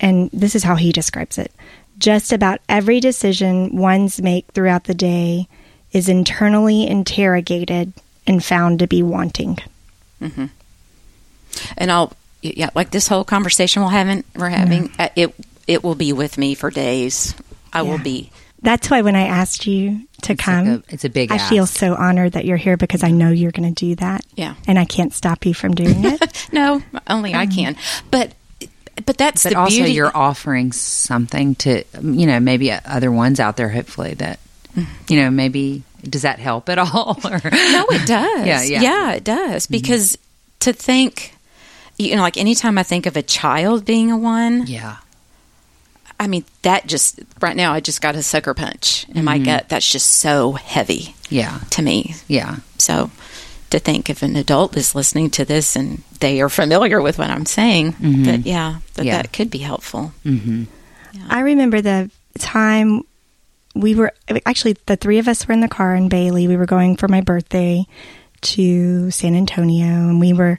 and 0.00 0.30
this 0.32 0.54
is 0.54 0.62
how 0.62 0.76
he 0.76 0.92
describes 0.92 1.38
it. 1.38 1.52
Just 1.98 2.32
about 2.32 2.60
every 2.68 3.00
decision 3.00 3.76
ones 3.76 4.22
make 4.22 4.46
throughout 4.48 4.84
the 4.84 4.94
day 4.94 5.48
is 5.92 6.08
internally 6.08 6.86
interrogated 6.86 7.92
and 8.26 8.42
found 8.42 8.78
to 8.78 8.86
be 8.86 9.02
wanting. 9.02 9.58
Mm-hmm. 10.20 10.46
and 11.76 11.90
I'll 11.90 12.12
yeah, 12.42 12.70
like 12.74 12.90
this 12.90 13.08
whole 13.08 13.24
conversation 13.24 13.82
we're 13.82 13.90
having, 13.90 14.24
we're 14.36 14.48
having, 14.48 14.90
uh, 14.98 15.08
it 15.14 15.34
it 15.66 15.84
will 15.84 15.94
be 15.94 16.12
with 16.12 16.38
me 16.38 16.54
for 16.54 16.70
days. 16.70 17.34
I 17.72 17.82
will 17.82 17.98
be. 17.98 18.30
That's 18.60 18.90
why 18.90 19.02
when 19.02 19.16
I 19.16 19.26
asked 19.26 19.66
you 19.66 20.02
to 20.22 20.34
come, 20.36 20.68
a- 20.68 20.82
it's 20.88 21.04
a 21.04 21.08
big 21.08 21.30
I 21.32 21.38
feel 21.38 21.66
so 21.66 21.94
honored 21.94 22.32
that 22.32 22.44
you're 22.44 22.56
here 22.56 22.76
because 22.76 23.02
I 23.04 23.10
know 23.10 23.30
you're 23.30 23.52
going 23.52 23.72
to 23.74 23.86
do 23.86 23.94
that. 23.96 24.24
Yeah. 24.34 24.54
and 24.66 24.78
I 24.78 24.84
can't 24.84 25.12
stop 25.12 25.44
you 25.46 25.54
from 25.54 25.74
doing 25.74 26.04
it. 26.04 26.48
No, 26.52 26.82
only 27.06 27.32
I 27.34 27.44
um, 27.44 27.50
can. 27.50 27.76
But 28.10 28.34
but 29.06 29.16
that's 29.16 29.42
But 29.44 29.50
the 29.54 29.58
also, 29.58 29.76
beauty. 29.76 29.92
you're 29.92 30.14
offering 30.14 30.72
something 30.72 31.54
to, 31.56 31.82
um, 31.94 32.12
you 32.14 32.26
know, 32.26 32.40
maybe 32.40 32.70
other 32.70 33.10
ones 33.10 33.40
out 33.40 33.56
there, 33.56 33.70
hopefully, 33.70 34.14
that, 34.14 34.38
mm. 34.76 34.86
you 35.08 35.18
know, 35.20 35.30
maybe, 35.30 35.82
does 36.02 36.22
that 36.22 36.38
help 36.38 36.68
at 36.68 36.78
all? 36.78 37.18
Or, 37.24 37.30
No, 37.42 37.86
it 37.90 38.06
does. 38.06 38.46
Yeah, 38.46 38.62
yeah. 38.62 38.80
Yeah, 38.82 39.12
it 39.12 39.24
does. 39.24 39.64
Mm-hmm. 39.64 39.72
Because 39.72 40.18
to 40.60 40.72
think, 40.74 41.34
you 41.98 42.14
know, 42.16 42.22
like 42.22 42.36
anytime 42.36 42.76
I 42.76 42.82
think 42.82 43.06
of 43.06 43.16
a 43.16 43.22
child 43.22 43.84
being 43.86 44.10
a 44.12 44.16
one, 44.18 44.66
Yeah. 44.66 44.96
I 46.22 46.26
mean, 46.28 46.44
that 46.62 46.86
just, 46.86 47.18
right 47.40 47.56
now, 47.56 47.72
I 47.72 47.80
just 47.80 48.00
got 48.00 48.14
a 48.14 48.22
sucker 48.22 48.54
punch 48.54 49.06
in 49.10 49.24
my 49.24 49.38
gut. 49.38 49.68
That's 49.68 49.90
just 49.90 50.08
so 50.18 50.52
heavy 50.52 51.14
Yeah. 51.28 51.58
to 51.70 51.82
me. 51.82 52.14
Yeah. 52.28 52.56
So 52.78 53.10
to 53.70 53.78
think 53.78 54.08
if 54.08 54.22
an 54.22 54.36
adult 54.36 54.76
is 54.76 54.94
listening 54.94 55.30
to 55.30 55.44
this 55.44 55.74
and 55.76 56.02
they 56.20 56.40
are 56.40 56.48
familiar 56.48 57.00
with 57.02 57.18
what 57.18 57.30
I'm 57.30 57.46
saying, 57.46 57.96
that, 58.24 58.46
yeah, 58.46 58.76
that 58.94 59.04
Yeah. 59.06 59.16
that 59.16 59.32
could 59.32 59.50
be 59.50 59.58
helpful. 59.58 60.12
hmm 60.22 60.64
I 61.28 61.40
remember 61.40 61.80
the 61.80 62.10
time 62.38 63.02
we 63.74 63.94
were 63.94 64.12
actually 64.46 64.76
the 64.86 64.96
three 64.96 65.18
of 65.18 65.28
us 65.28 65.46
were 65.48 65.54
in 65.54 65.60
the 65.60 65.68
car 65.68 65.94
in 65.94 66.08
Bailey. 66.08 66.46
We 66.48 66.56
were 66.56 66.66
going 66.66 66.96
for 66.96 67.08
my 67.08 67.20
birthday 67.20 67.84
to 68.42 69.10
San 69.10 69.34
Antonio, 69.34 69.86
and 69.86 70.20
we 70.20 70.32
were. 70.32 70.58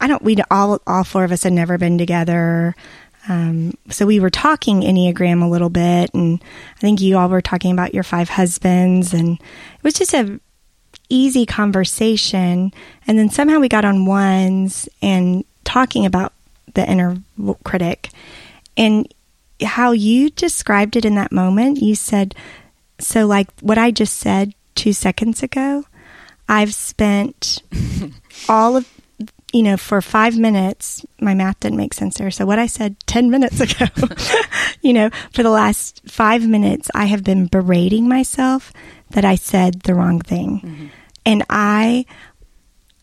I 0.00 0.06
don't. 0.06 0.22
We 0.22 0.36
all 0.50 0.80
all 0.86 1.04
four 1.04 1.24
of 1.24 1.32
us 1.32 1.42
had 1.42 1.52
never 1.52 1.76
been 1.78 1.98
together, 1.98 2.74
um, 3.28 3.74
so 3.88 4.04
we 4.06 4.20
were 4.20 4.30
talking 4.30 4.80
enneagram 4.80 5.42
a 5.42 5.48
little 5.48 5.70
bit, 5.70 6.12
and 6.14 6.42
I 6.76 6.80
think 6.80 7.00
you 7.00 7.18
all 7.18 7.28
were 7.28 7.42
talking 7.42 7.72
about 7.72 7.94
your 7.94 8.02
five 8.02 8.28
husbands, 8.28 9.14
and 9.14 9.38
it 9.38 9.82
was 9.82 9.94
just 9.94 10.14
a 10.14 10.40
easy 11.08 11.46
conversation. 11.46 12.72
And 13.06 13.18
then 13.18 13.30
somehow 13.30 13.58
we 13.58 13.68
got 13.68 13.84
on 13.84 14.06
ones 14.06 14.88
and 15.00 15.44
talking 15.64 16.06
about 16.06 16.32
the 16.74 16.88
inner 16.88 17.16
critic, 17.64 18.08
and 18.76 19.12
how 19.62 19.92
you 19.92 20.30
described 20.30 20.96
it 20.96 21.04
in 21.04 21.14
that 21.14 21.32
moment, 21.32 21.80
you 21.80 21.94
said, 21.94 22.34
so 22.98 23.26
like 23.26 23.48
what 23.60 23.78
I 23.78 23.90
just 23.90 24.16
said 24.16 24.54
two 24.74 24.92
seconds 24.92 25.42
ago, 25.42 25.84
I've 26.48 26.74
spent 26.74 27.62
all 28.48 28.76
of, 28.76 28.88
you 29.52 29.62
know, 29.62 29.76
for 29.76 30.00
five 30.00 30.38
minutes, 30.38 31.04
my 31.20 31.34
math 31.34 31.60
didn't 31.60 31.76
make 31.76 31.94
sense 31.94 32.16
there. 32.16 32.30
So 32.30 32.46
what 32.46 32.58
I 32.58 32.66
said 32.66 32.96
10 33.06 33.30
minutes 33.30 33.60
ago, 33.60 33.86
you 34.80 34.92
know, 34.92 35.10
for 35.32 35.42
the 35.42 35.50
last 35.50 36.00
five 36.06 36.46
minutes, 36.46 36.90
I 36.94 37.04
have 37.06 37.22
been 37.22 37.46
berating 37.46 38.08
myself 38.08 38.72
that 39.10 39.24
I 39.24 39.34
said 39.34 39.82
the 39.82 39.94
wrong 39.94 40.20
thing. 40.20 40.60
Mm-hmm. 40.60 40.86
And 41.24 41.44
I, 41.50 42.06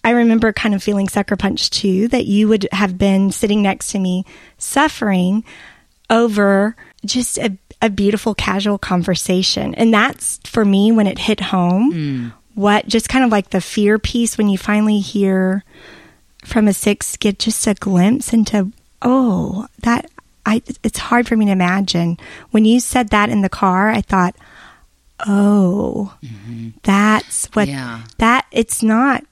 I 0.03 0.11
remember 0.11 0.51
kind 0.51 0.73
of 0.73 0.83
feeling 0.83 1.07
sucker 1.07 1.37
punched 1.37 1.73
too 1.73 2.07
that 2.09 2.25
you 2.25 2.47
would 2.47 2.67
have 2.71 2.97
been 2.97 3.31
sitting 3.31 3.61
next 3.61 3.91
to 3.91 3.99
me 3.99 4.25
suffering 4.57 5.43
over 6.09 6.75
just 7.05 7.37
a, 7.37 7.55
a 7.81 7.89
beautiful 7.89 8.33
casual 8.33 8.77
conversation. 8.77 9.75
And 9.75 9.93
that's 9.93 10.39
for 10.45 10.65
me 10.65 10.91
when 10.91 11.07
it 11.07 11.19
hit 11.19 11.39
home. 11.39 11.93
Mm. 11.93 12.33
What 12.55 12.87
just 12.87 13.07
kind 13.07 13.23
of 13.23 13.31
like 13.31 13.51
the 13.51 13.61
fear 13.61 13.99
piece 13.99 14.37
when 14.37 14.49
you 14.49 14.57
finally 14.57 14.99
hear 14.99 15.63
from 16.45 16.67
a 16.67 16.73
six 16.73 17.17
get 17.17 17.39
just 17.39 17.65
a 17.67 17.73
glimpse 17.73 18.33
into 18.33 18.71
oh 19.01 19.67
that 19.81 20.09
I 20.45 20.61
it's 20.83 20.97
hard 20.99 21.27
for 21.27 21.35
me 21.35 21.45
to 21.45 21.51
imagine 21.51 22.17
when 22.51 22.65
you 22.65 22.79
said 22.79 23.09
that 23.09 23.29
in 23.29 23.41
the 23.41 23.49
car 23.49 23.89
I 23.89 24.01
thought 24.01 24.35
oh 25.27 26.13
mm-hmm. 26.23 26.69
that's 26.83 27.47
what 27.47 27.67
Yeah. 27.67 28.01
that 28.17 28.45
it's 28.51 28.81
not 28.81 29.23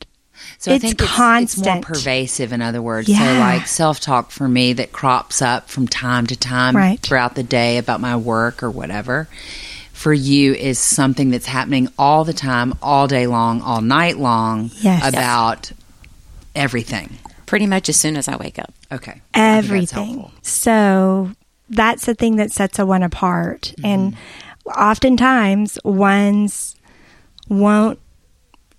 So 0.59 0.71
I 0.71 0.75
It's 0.75 0.83
think 0.83 1.01
it's, 1.01 1.55
it's 1.55 1.57
more 1.57 1.81
pervasive, 1.81 2.53
in 2.53 2.61
other 2.61 2.81
words. 2.81 3.07
So, 3.07 3.13
like 3.23 3.67
self 3.67 3.99
talk 3.99 4.29
for 4.31 4.47
me 4.47 4.73
that 4.73 4.91
crops 4.91 5.41
up 5.41 5.69
from 5.69 5.87
time 5.87 6.27
to 6.27 6.35
time 6.35 6.75
Right. 6.75 6.99
throughout 6.99 7.33
the 7.35 7.43
day 7.43 7.77
about 7.79 8.01
my 8.01 8.15
work 8.17 8.61
or 8.61 8.69
whatever, 8.69 9.27
for 9.93 10.13
you 10.13 10.53
is 10.53 10.77
something 10.77 11.31
that's 11.31 11.47
happening 11.47 11.87
all 11.97 12.23
the 12.23 12.33
time, 12.33 12.75
all 12.83 13.07
day 13.07 13.25
long, 13.25 13.61
all 13.61 13.81
night 13.81 14.17
long 14.19 14.69
Yes. 14.81 15.07
about 15.07 15.71
everything. 16.57 17.17
Pretty 17.45 17.67
much 17.67 17.87
as 17.87 17.95
soon 17.95 18.17
as 18.17 18.27
I 18.27 18.35
wake 18.35 18.59
up. 18.59 18.73
Okay. 18.91 19.21
I 19.33 19.61
that's 19.61 19.65
everything. 19.65 20.31
So 20.41 21.31
that's 21.69 22.05
the 22.05 22.13
thing 22.13 22.37
that 22.37 22.51
sets 22.51 22.79
a 22.79 22.85
one 22.85 23.03
apart. 23.03 23.73
Mm-hmm. 23.77 23.85
And 23.85 24.17
oftentimes 24.65 25.79
ones 25.83 26.75
won't 27.47 27.99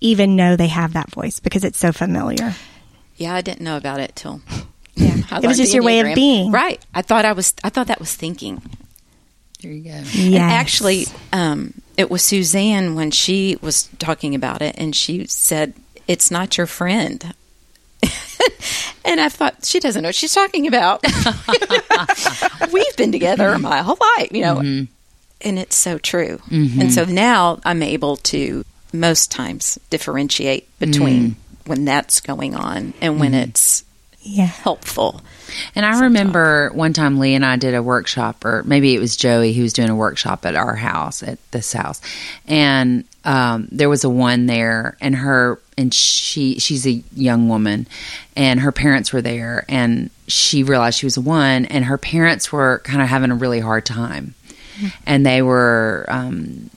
even 0.01 0.35
know 0.35 0.55
they 0.55 0.67
have 0.67 0.93
that 0.93 1.09
voice 1.09 1.39
because 1.39 1.63
it's 1.63 1.79
so 1.79 1.91
familiar. 1.91 2.53
Yeah, 3.17 3.33
I 3.33 3.41
didn't 3.41 3.61
know 3.61 3.75
about 3.75 3.99
it 3.99 4.15
till 4.15 4.41
Yeah. 4.99 5.15
I 5.31 5.39
it 5.39 5.47
was 5.47 5.57
just 5.57 5.73
your 5.73 5.83
way 5.83 5.99
of 6.01 6.13
being. 6.15 6.51
Right. 6.51 6.83
I 6.93 7.01
thought 7.01 7.25
I 7.25 7.31
was 7.33 7.53
I 7.63 7.69
thought 7.69 7.87
that 7.87 7.99
was 7.99 8.13
thinking. 8.15 8.61
There 9.61 9.71
you 9.71 9.83
go. 9.83 9.89
Yes. 9.89 10.15
And 10.15 10.35
actually, 10.35 11.05
um, 11.33 11.73
it 11.97 12.09
was 12.09 12.21
Suzanne 12.21 12.95
when 12.95 13.11
she 13.11 13.57
was 13.61 13.89
talking 13.99 14.33
about 14.33 14.61
it, 14.61 14.75
and 14.77 14.95
she 14.95 15.25
said, 15.27 15.73
"It's 16.07 16.31
not 16.31 16.57
your 16.57 16.67
friend." 16.67 17.33
and 19.05 19.19
I 19.19 19.29
thought 19.29 19.65
she 19.65 19.79
doesn't 19.79 20.01
know 20.01 20.09
what 20.09 20.15
she's 20.15 20.33
talking 20.33 20.67
about. 20.67 21.03
We've 22.71 22.95
been 22.97 23.11
together 23.11 23.57
my 23.57 23.81
whole 23.81 23.97
life, 24.17 24.31
you 24.31 24.41
know, 24.41 24.55
mm-hmm. 24.57 24.91
and 25.41 25.59
it's 25.59 25.75
so 25.75 25.97
true. 25.97 26.39
Mm-hmm. 26.49 26.81
And 26.81 26.93
so 26.93 27.05
now 27.05 27.59
I'm 27.65 27.83
able 27.83 28.17
to 28.17 28.65
most 28.93 29.31
times 29.31 29.77
differentiate 29.89 30.67
between 30.79 31.31
mm. 31.31 31.35
when 31.65 31.85
that's 31.85 32.21
going 32.21 32.55
on 32.55 32.93
and 33.01 33.19
when 33.19 33.33
mm. 33.33 33.43
it's 33.47 33.83
yeah. 34.21 34.45
helpful. 34.45 35.21
And 35.75 35.85
I 35.85 36.01
remember 36.01 36.69
one 36.73 36.93
time 36.93 37.19
Lee 37.19 37.35
and 37.35 37.45
I 37.45 37.55
did 37.55 37.75
a 37.75 37.83
workshop, 37.83 38.45
or 38.45 38.63
maybe 38.63 38.95
it 38.95 38.99
was 38.99 39.15
Joey 39.15 39.53
who 39.53 39.63
was 39.63 39.73
doing 39.73 39.89
a 39.89 39.95
workshop 39.95 40.45
at 40.45 40.55
our 40.55 40.75
house, 40.75 41.23
at 41.23 41.39
this 41.51 41.73
house. 41.73 42.01
And 42.47 43.05
um, 43.25 43.67
there 43.71 43.89
was 43.89 44.03
a 44.03 44.09
one 44.09 44.45
there, 44.45 44.97
and 45.01 45.15
her, 45.15 45.59
and 45.77 45.93
she, 45.93 46.59
she's 46.59 46.87
a 46.87 47.03
young 47.15 47.49
woman, 47.49 47.87
and 48.35 48.59
her 48.59 48.71
parents 48.71 49.11
were 49.11 49.21
there, 49.21 49.65
and 49.67 50.09
she 50.27 50.63
realized 50.63 50.99
she 50.99 51.05
was 51.05 51.17
a 51.17 51.21
one, 51.21 51.65
and 51.65 51.85
her 51.85 51.97
parents 51.97 52.51
were 52.51 52.81
kind 52.85 53.01
of 53.01 53.07
having 53.07 53.31
a 53.31 53.35
really 53.35 53.59
hard 53.59 53.85
time. 53.85 54.33
And 55.05 55.25
they 55.25 55.41
were, 55.41 56.05
um, 56.07 56.69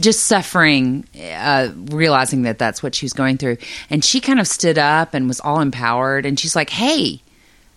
just 0.00 0.24
suffering, 0.24 1.06
uh, 1.34 1.70
realizing 1.74 2.42
that 2.42 2.58
that's 2.58 2.82
what 2.82 2.94
she 2.94 3.04
was 3.04 3.12
going 3.12 3.38
through. 3.38 3.56
And 3.90 4.04
she 4.04 4.20
kind 4.20 4.40
of 4.40 4.46
stood 4.46 4.78
up 4.78 5.14
and 5.14 5.26
was 5.26 5.40
all 5.40 5.60
empowered. 5.60 6.26
And 6.26 6.38
she's 6.38 6.54
like, 6.54 6.70
"Hey, 6.70 7.20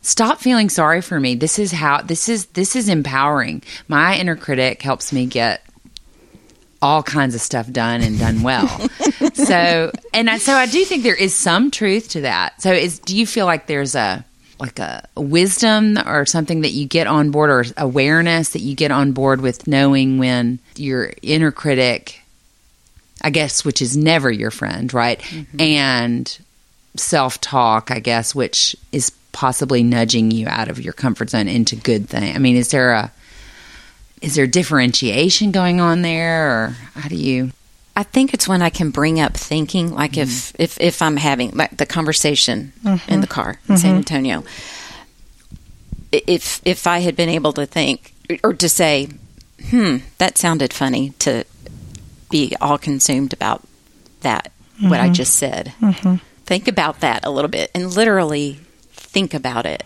stop 0.01 0.39
feeling 0.39 0.69
sorry 0.69 1.01
for 1.01 1.19
me. 1.19 1.35
This 1.35 1.59
is 1.59 1.71
how 1.71 2.01
this 2.01 2.29
is 2.29 2.47
this 2.47 2.75
is 2.75 2.89
empowering. 2.89 3.63
My 3.87 4.17
inner 4.17 4.35
critic 4.35 4.81
helps 4.81 5.11
me 5.13 5.25
get 5.25 5.63
all 6.81 7.03
kinds 7.03 7.35
of 7.35 7.41
stuff 7.41 7.69
done 7.71 8.01
and 8.01 8.17
done 8.17 8.41
well. 8.41 8.67
so, 9.33 9.91
and 10.13 10.29
I, 10.29 10.37
so 10.37 10.53
I 10.53 10.65
do 10.65 10.85
think 10.85 11.03
there 11.03 11.15
is 11.15 11.35
some 11.35 11.71
truth 11.71 12.09
to 12.09 12.21
that. 12.21 12.61
So, 12.61 12.71
is 12.71 12.99
do 12.99 13.17
you 13.17 13.27
feel 13.27 13.45
like 13.45 13.67
there's 13.67 13.95
a 13.95 14.25
like 14.59 14.79
a 14.79 15.07
wisdom 15.15 15.97
or 16.05 16.25
something 16.25 16.61
that 16.61 16.71
you 16.71 16.85
get 16.85 17.07
on 17.07 17.31
board 17.31 17.49
or 17.49 17.65
awareness 17.77 18.49
that 18.49 18.59
you 18.59 18.75
get 18.75 18.91
on 18.91 19.13
board 19.13 19.39
with 19.39 19.67
knowing 19.67 20.17
when 20.17 20.59
your 20.75 21.13
inner 21.21 21.51
critic 21.51 22.21
I 23.21 23.29
guess 23.29 23.65
which 23.65 23.81
is 23.81 23.97
never 23.97 24.31
your 24.31 24.51
friend, 24.51 24.93
right? 24.93 25.19
Mm-hmm. 25.19 25.61
And 25.61 26.39
self-talk, 26.95 27.91
I 27.91 27.99
guess, 27.99 28.33
which 28.33 28.75
is 28.91 29.11
possibly 29.31 29.83
nudging 29.83 30.31
you 30.31 30.47
out 30.47 30.69
of 30.69 30.81
your 30.81 30.93
comfort 30.93 31.29
zone 31.29 31.47
into 31.47 31.75
good 31.75 32.09
thing. 32.09 32.35
I 32.35 32.39
mean, 32.39 32.55
is 32.55 32.71
there 32.71 32.91
a 32.93 33.11
is 34.21 34.35
there 34.35 34.47
differentiation 34.47 35.51
going 35.51 35.79
on 35.79 36.01
there 36.01 36.51
or 36.51 36.67
how 36.95 37.07
do 37.07 37.15
you 37.15 37.51
I 37.95 38.03
think 38.03 38.33
it's 38.33 38.47
when 38.47 38.61
I 38.61 38.69
can 38.69 38.91
bring 38.91 39.19
up 39.19 39.35
thinking, 39.35 39.93
like 39.93 40.17
if, 40.17 40.29
mm-hmm. 40.29 40.61
if 40.61 40.79
if 40.79 41.01
I'm 41.01 41.17
having 41.17 41.51
like 41.51 41.75
the 41.75 41.85
conversation 41.85 42.71
mm-hmm. 42.81 43.11
in 43.11 43.19
the 43.19 43.27
car 43.27 43.59
in 43.67 43.77
San 43.77 43.91
mm-hmm. 43.91 43.97
Antonio. 43.97 44.43
If 46.11 46.61
if 46.63 46.87
I 46.87 46.99
had 46.99 47.17
been 47.17 47.27
able 47.27 47.51
to 47.53 47.65
think 47.65 48.13
or 48.41 48.53
to 48.53 48.69
say, 48.69 49.09
"Hmm, 49.69 49.97
that 50.17 50.37
sounded 50.37 50.71
funny," 50.71 51.09
to 51.19 51.43
be 52.29 52.55
all 52.61 52.77
consumed 52.77 53.33
about 53.33 53.63
that 54.21 54.53
what 54.79 55.01
I 55.01 55.09
just 55.09 55.35
said. 55.35 55.73
Think 56.45 56.67
about 56.67 57.01
that 57.01 57.25
a 57.25 57.29
little 57.29 57.49
bit 57.49 57.69
and 57.75 57.93
literally 57.93 58.59
think 59.09 59.33
about 59.33 59.65
it, 59.65 59.83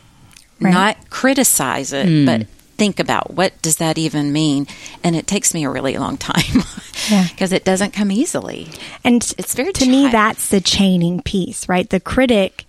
Right. 0.59 0.71
not 0.71 1.09
criticize 1.09 1.91
it, 1.93 2.07
hmm. 2.07 2.25
but 2.25 2.47
think 2.77 2.99
about 2.99 3.33
what 3.33 3.59
does 3.61 3.77
that 3.77 3.97
even 3.97 4.31
mean, 4.33 4.67
and 5.03 5.15
it 5.15 5.27
takes 5.27 5.53
me 5.53 5.63
a 5.63 5.69
really 5.69 5.97
long 5.97 6.17
time 6.17 6.63
Yeah. 7.11 7.27
because 7.29 7.51
it 7.51 7.63
doesn't 7.65 7.91
come 7.91 8.11
easily. 8.11 8.67
And 9.03 9.21
It's 9.37 9.53
very 9.55 9.73
to 9.73 9.85
me 9.89 10.07
that's 10.09 10.47
the 10.49 10.61
chaining 10.61 11.21
piece, 11.21 11.67
right? 11.69 11.89
The 11.89 11.99
critic 11.99 12.65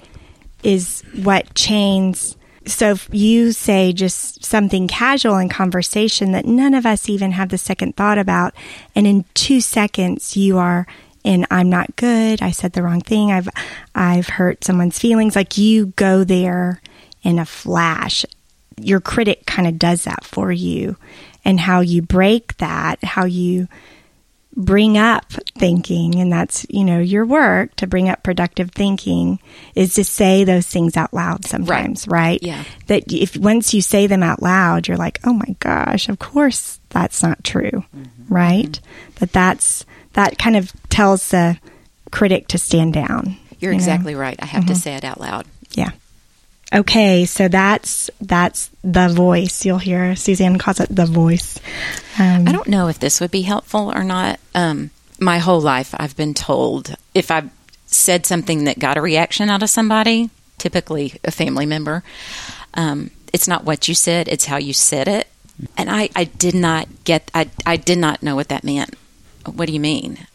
is 0.62 1.02
what 1.22 1.54
chains. 1.54 2.36
So 2.66 2.92
if 2.92 3.08
you 3.12 3.52
say 3.52 3.92
just 3.92 4.44
something 4.44 4.88
casual 4.88 5.36
in 5.38 5.48
conversation 5.50 6.32
that 6.32 6.46
none 6.46 6.74
of 6.74 6.86
us 6.86 7.08
even 7.08 7.32
have 7.32 7.50
the 7.50 7.58
second 7.58 7.94
thought 7.96 8.18
about, 8.18 8.54
and 8.94 9.06
in 9.06 9.24
two 9.34 9.60
seconds 9.60 10.36
you 10.36 10.56
are 10.58 10.86
in 11.24 11.46
I'm 11.50 11.70
not 11.70 11.96
good, 11.96 12.42
I 12.42 12.50
said 12.52 12.72
the 12.74 12.82
wrong 12.82 13.00
thing, 13.00 13.32
I've 13.32 13.48
I've 13.94 14.28
hurt 14.28 14.62
someone's 14.62 14.98
feelings, 14.98 15.34
like 15.34 15.58
you 15.58 15.86
go 15.96 16.22
there 16.22 16.80
in 17.22 17.38
a 17.38 17.46
flash. 17.46 18.24
Your 18.78 19.00
critic 19.00 19.46
kind 19.46 19.66
of 19.66 19.78
does 19.78 20.04
that 20.04 20.24
for 20.24 20.52
you. 20.52 20.96
And 21.44 21.58
how 21.58 21.80
you 21.80 22.02
break 22.02 22.56
that, 22.58 23.02
how 23.02 23.24
you 23.24 23.68
bring 24.56 24.96
up 24.96 25.32
thinking 25.58 26.14
and 26.14 26.32
that's 26.32 26.64
you 26.70 26.84
know 26.84 27.00
your 27.00 27.26
work 27.26 27.74
to 27.74 27.88
bring 27.88 28.08
up 28.08 28.22
productive 28.22 28.70
thinking 28.70 29.40
is 29.74 29.94
to 29.94 30.04
say 30.04 30.44
those 30.44 30.64
things 30.64 30.96
out 30.96 31.12
loud 31.12 31.44
sometimes 31.44 32.06
right, 32.06 32.40
Yeah. 32.40 32.62
that 32.86 33.12
if 33.12 33.36
once 33.36 33.74
you 33.74 33.82
say 33.82 34.06
them 34.06 34.22
out 34.22 34.42
loud 34.42 34.86
you're 34.86 34.96
like 34.96 35.18
oh 35.24 35.32
my 35.32 35.56
gosh 35.58 36.08
of 36.08 36.20
course 36.20 36.78
that's 36.90 37.20
not 37.20 37.42
true 37.42 37.82
mm-hmm. 37.96 38.32
right? 38.32 38.80
That 39.16 39.32
that's 39.32 39.84
that 40.14 40.38
kind 40.38 40.56
of 40.56 40.72
tells 40.88 41.28
the 41.28 41.58
critic 42.10 42.48
to 42.48 42.58
stand 42.58 42.92
down 42.94 43.36
You're 43.58 43.72
you 43.72 43.78
know? 43.78 43.82
exactly 43.82 44.14
right. 44.14 44.36
I 44.40 44.46
have 44.46 44.66
to 44.66 44.74
say 44.74 44.94
it 44.94 45.04
out 45.04 45.20
loud. 45.20 45.46
yeah 45.72 45.90
okay 46.74 47.24
so 47.24 47.46
that's 47.46 48.10
that's 48.20 48.70
the 48.82 49.08
voice 49.08 49.64
you'll 49.64 49.78
hear 49.78 50.16
suzanne 50.16 50.58
calls 50.58 50.80
it 50.80 50.88
the 50.88 51.06
voice 51.06 51.60
um, 52.18 52.46
I 52.48 52.52
don't 52.52 52.68
know 52.68 52.88
if 52.88 52.98
this 52.98 53.20
would 53.20 53.30
be 53.30 53.42
helpful 53.42 53.92
or 53.92 54.04
not. 54.04 54.38
Um, 54.54 54.90
my 55.20 55.38
whole 55.38 55.60
life, 55.60 55.94
I've 55.98 56.16
been 56.16 56.34
told 56.34 56.94
if 57.12 57.30
I've 57.30 57.50
said 57.86 58.26
something 58.26 58.64
that 58.64 58.78
got 58.78 58.96
a 58.96 59.00
reaction 59.00 59.50
out 59.50 59.62
of 59.62 59.70
somebody, 59.70 60.30
typically 60.58 61.14
a 61.24 61.30
family 61.30 61.66
member, 61.66 62.02
um, 62.74 63.10
it's 63.32 63.48
not 63.48 63.64
what 63.64 63.88
you 63.88 63.94
said, 63.94 64.28
it's 64.28 64.44
how 64.44 64.58
you 64.58 64.72
said 64.72 65.08
it. 65.08 65.28
And 65.76 65.90
I, 65.90 66.08
I 66.14 66.24
did 66.24 66.54
not 66.54 66.88
get, 67.04 67.30
I, 67.34 67.50
I 67.66 67.76
did 67.76 67.98
not 67.98 68.22
know 68.22 68.36
what 68.36 68.48
that 68.48 68.64
meant. 68.64 68.94
What 69.48 69.66
do 69.66 69.72
you 69.72 69.80
mean? 69.80 70.26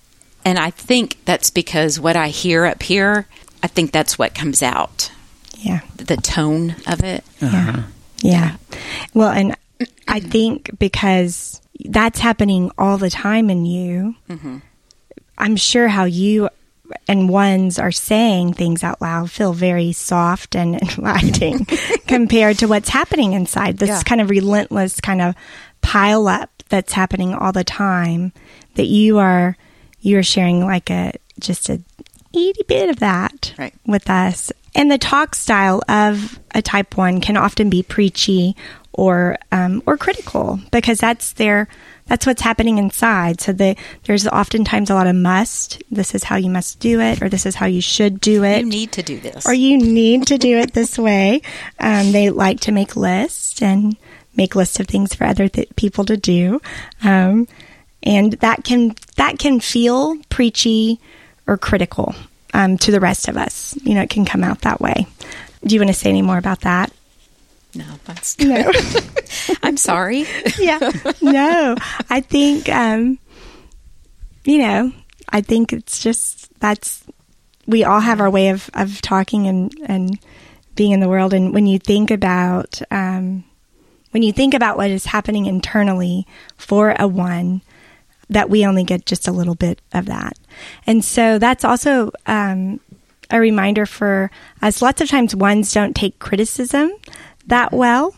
And 0.46 0.58
I 0.58 0.70
think 0.72 1.18
that's 1.26 1.50
because 1.50 2.00
what 2.00 2.16
I 2.16 2.30
hear 2.30 2.66
up 2.66 2.82
here, 2.84 3.28
I 3.62 3.68
think 3.68 3.92
that's 3.92 4.18
what 4.18 4.34
comes 4.34 4.64
out, 4.64 5.12
yeah 5.58 5.82
the 5.98 6.18
tone 6.18 6.76
of 6.88 7.04
it. 7.04 7.24
Uh-huh. 7.42 7.58
Yeah. 7.58 7.84
Yeah. 8.22 8.56
Well, 9.14 9.30
and 9.30 9.56
I 10.08 10.20
think 10.20 10.78
because 10.80 11.62
that's 11.86 12.20
happening 12.20 12.72
all 12.78 12.98
the 12.98 13.10
time 13.10 13.50
in 13.50 13.66
you, 13.66 14.16
mm-hmm. 14.30 14.58
I'm 15.38 15.56
sure 15.56 15.88
how 15.88 16.06
you 16.06 16.50
and 17.08 17.30
ones 17.30 17.78
are 17.78 17.92
saying 17.92 18.54
things 18.54 18.84
out 18.84 19.00
loud 19.02 19.30
feel 19.30 19.54
very 19.54 19.92
soft 19.92 20.56
and 20.56 20.76
inviting 20.82 21.66
compared 22.08 22.58
to 22.60 22.68
what's 22.68 22.90
happening 22.90 23.34
inside. 23.34 23.78
This 23.78 23.90
Yeah. 23.90 24.02
kind 24.04 24.22
of 24.22 24.30
relentless 24.30 25.00
kind 25.00 25.22
of 25.22 25.36
pile 25.82 26.28
up 26.28 26.50
that's 26.70 26.94
happening 26.94 27.34
all 27.34 27.52
the 27.52 27.64
time 27.64 28.32
that 28.76 28.86
you 28.88 29.18
are 29.18 29.58
you 30.02 30.18
are 30.18 30.24
sharing 30.24 30.66
like 30.66 30.90
a 30.90 31.14
just 31.40 31.70
a 31.70 31.82
itty 32.34 32.64
bit 32.68 32.90
of 32.90 33.00
that 33.00 33.54
Right. 33.58 33.74
with 33.86 34.10
us. 34.10 34.52
And 34.76 34.92
the 34.92 34.98
talk 35.00 35.34
style 35.36 35.82
of 35.90 36.40
a 36.54 36.62
type 36.62 36.96
one 36.96 37.22
can 37.22 37.36
often 37.38 37.70
be 37.70 37.82
preachy 37.84 38.56
or 38.94 39.38
um, 39.52 39.82
or 39.86 39.98
critical 39.98 40.60
because 40.72 41.00
that's 41.00 41.34
their 41.34 41.68
that's 42.06 42.26
what's 42.26 42.42
happening 42.42 42.78
inside. 42.80 43.40
So 43.40 43.52
the, 43.52 43.76
there's 44.06 44.28
oftentimes 44.28 44.90
a 44.90 44.96
lot 44.96 45.06
of 45.06 45.16
must. 45.16 45.82
This 45.92 46.16
is 46.16 46.24
how 46.24 46.38
you 46.38 46.50
must 46.50 46.80
do 46.80 47.00
it, 47.00 47.22
or 47.22 47.30
this 47.30 47.46
is 47.46 47.54
how 47.56 47.68
you 47.68 47.82
should 47.82 48.20
do 48.20 48.44
it 48.44 48.62
You 48.62 48.66
need 48.66 48.92
to 48.94 49.04
do 49.04 49.20
this. 49.20 49.46
or 49.46 49.54
you 49.54 49.78
need 49.78 50.26
to 50.28 50.38
do 50.40 50.58
it 50.58 50.74
this 50.74 50.98
way. 50.98 51.42
Um, 51.80 52.12
they 52.12 52.30
like 52.32 52.62
to 52.62 52.72
make 52.72 52.96
lists 52.96 53.62
and 53.62 53.96
make 54.36 54.56
lists 54.56 54.80
of 54.80 54.88
things 54.88 55.14
for 55.14 55.26
other 55.26 55.48
th- 55.50 55.70
people 55.76 56.04
to 56.06 56.18
do, 56.18 56.60
um, 57.04 57.48
and 58.04 58.34
that 58.34 58.64
can 58.64 58.96
that 59.18 59.40
can 59.40 59.60
feel 59.60 60.18
preachy 60.30 61.00
or 61.48 61.58
critical 61.58 62.16
um, 62.54 62.78
to 62.78 62.92
the 62.92 63.00
rest 63.00 63.28
of 63.28 63.38
us. 63.38 63.78
You 63.84 63.96
know, 63.96 64.02
it 64.02 64.10
can 64.10 64.26
come 64.26 64.44
out 64.44 64.62
that 64.62 64.82
way. 64.82 65.08
Do 65.66 65.76
you 65.76 65.82
want 65.82 65.90
to 65.90 65.94
say 65.94 66.10
any 66.10 66.22
more 66.22 66.38
about 66.38 66.62
that? 66.62 66.92
no, 67.76 67.86
that's 68.06 68.40
No. 68.40 68.72
I'm 69.64 69.78
sorry. 69.78 70.26
yeah. 70.60 70.80
No, 71.22 71.76
I 72.10 72.22
think, 72.22 72.68
um, 72.70 73.20
you 74.44 74.60
know, 74.60 74.92
I 75.30 75.42
think 75.42 75.74
it's 75.74 76.02
just 76.02 76.50
that's 76.60 77.04
we 77.68 77.84
all 77.84 78.00
have 78.00 78.20
our 78.20 78.30
way 78.30 78.50
of, 78.50 78.70
of 78.74 79.02
talking 79.02 79.48
and, 79.48 79.72
and 79.86 80.20
being 80.76 80.92
in 80.92 81.00
the 81.00 81.10
world. 81.10 81.34
And 81.34 81.54
when 81.54 81.68
you 81.68 81.78
think 81.78 82.10
about, 82.10 82.82
um, 82.90 83.44
when 84.10 84.24
you 84.24 84.34
think 84.34 84.56
about 84.56 84.76
what 84.76 84.90
is 84.90 85.06
happening 85.06 85.46
internally 85.46 86.26
for 86.58 86.96
a 86.98 87.08
one, 87.08 87.62
that 88.30 88.50
we 88.50 88.66
only 88.66 88.84
get 88.84 89.06
just 89.06 89.28
a 89.28 89.32
little 89.32 89.56
bit 89.56 89.82
of 89.94 90.06
that. 90.06 90.38
And 90.86 91.04
so 91.04 91.40
that's 91.40 91.64
also, 91.64 92.12
um, 92.26 92.80
a 93.32 93.40
reminder 93.40 93.86
for 93.86 94.32
us. 94.62 94.82
Lots 94.82 95.02
of 95.02 95.10
times 95.10 95.36
ones 95.36 95.72
don't 95.72 95.96
take 95.96 96.20
criticism 96.20 96.92
that 97.48 97.72
well 97.72 98.16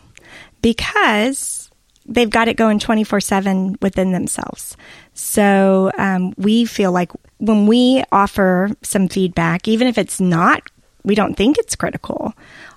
because 0.62 1.70
they've 2.06 2.30
got 2.30 2.48
it 2.48 2.56
going 2.56 2.78
24 2.78 3.20
7 3.20 3.76
within 3.80 4.12
themselves. 4.12 4.76
So 5.14 5.90
um, 5.98 6.34
we 6.36 6.64
feel 6.64 6.92
like 6.92 7.12
when 7.38 7.66
we 7.66 8.02
offer 8.12 8.70
some 8.82 9.08
feedback, 9.08 9.68
even 9.68 9.86
if 9.86 9.98
it's 9.98 10.20
not, 10.20 10.62
we 11.04 11.14
don't 11.14 11.34
think 11.34 11.58
it's 11.58 11.76
critical. 11.76 12.32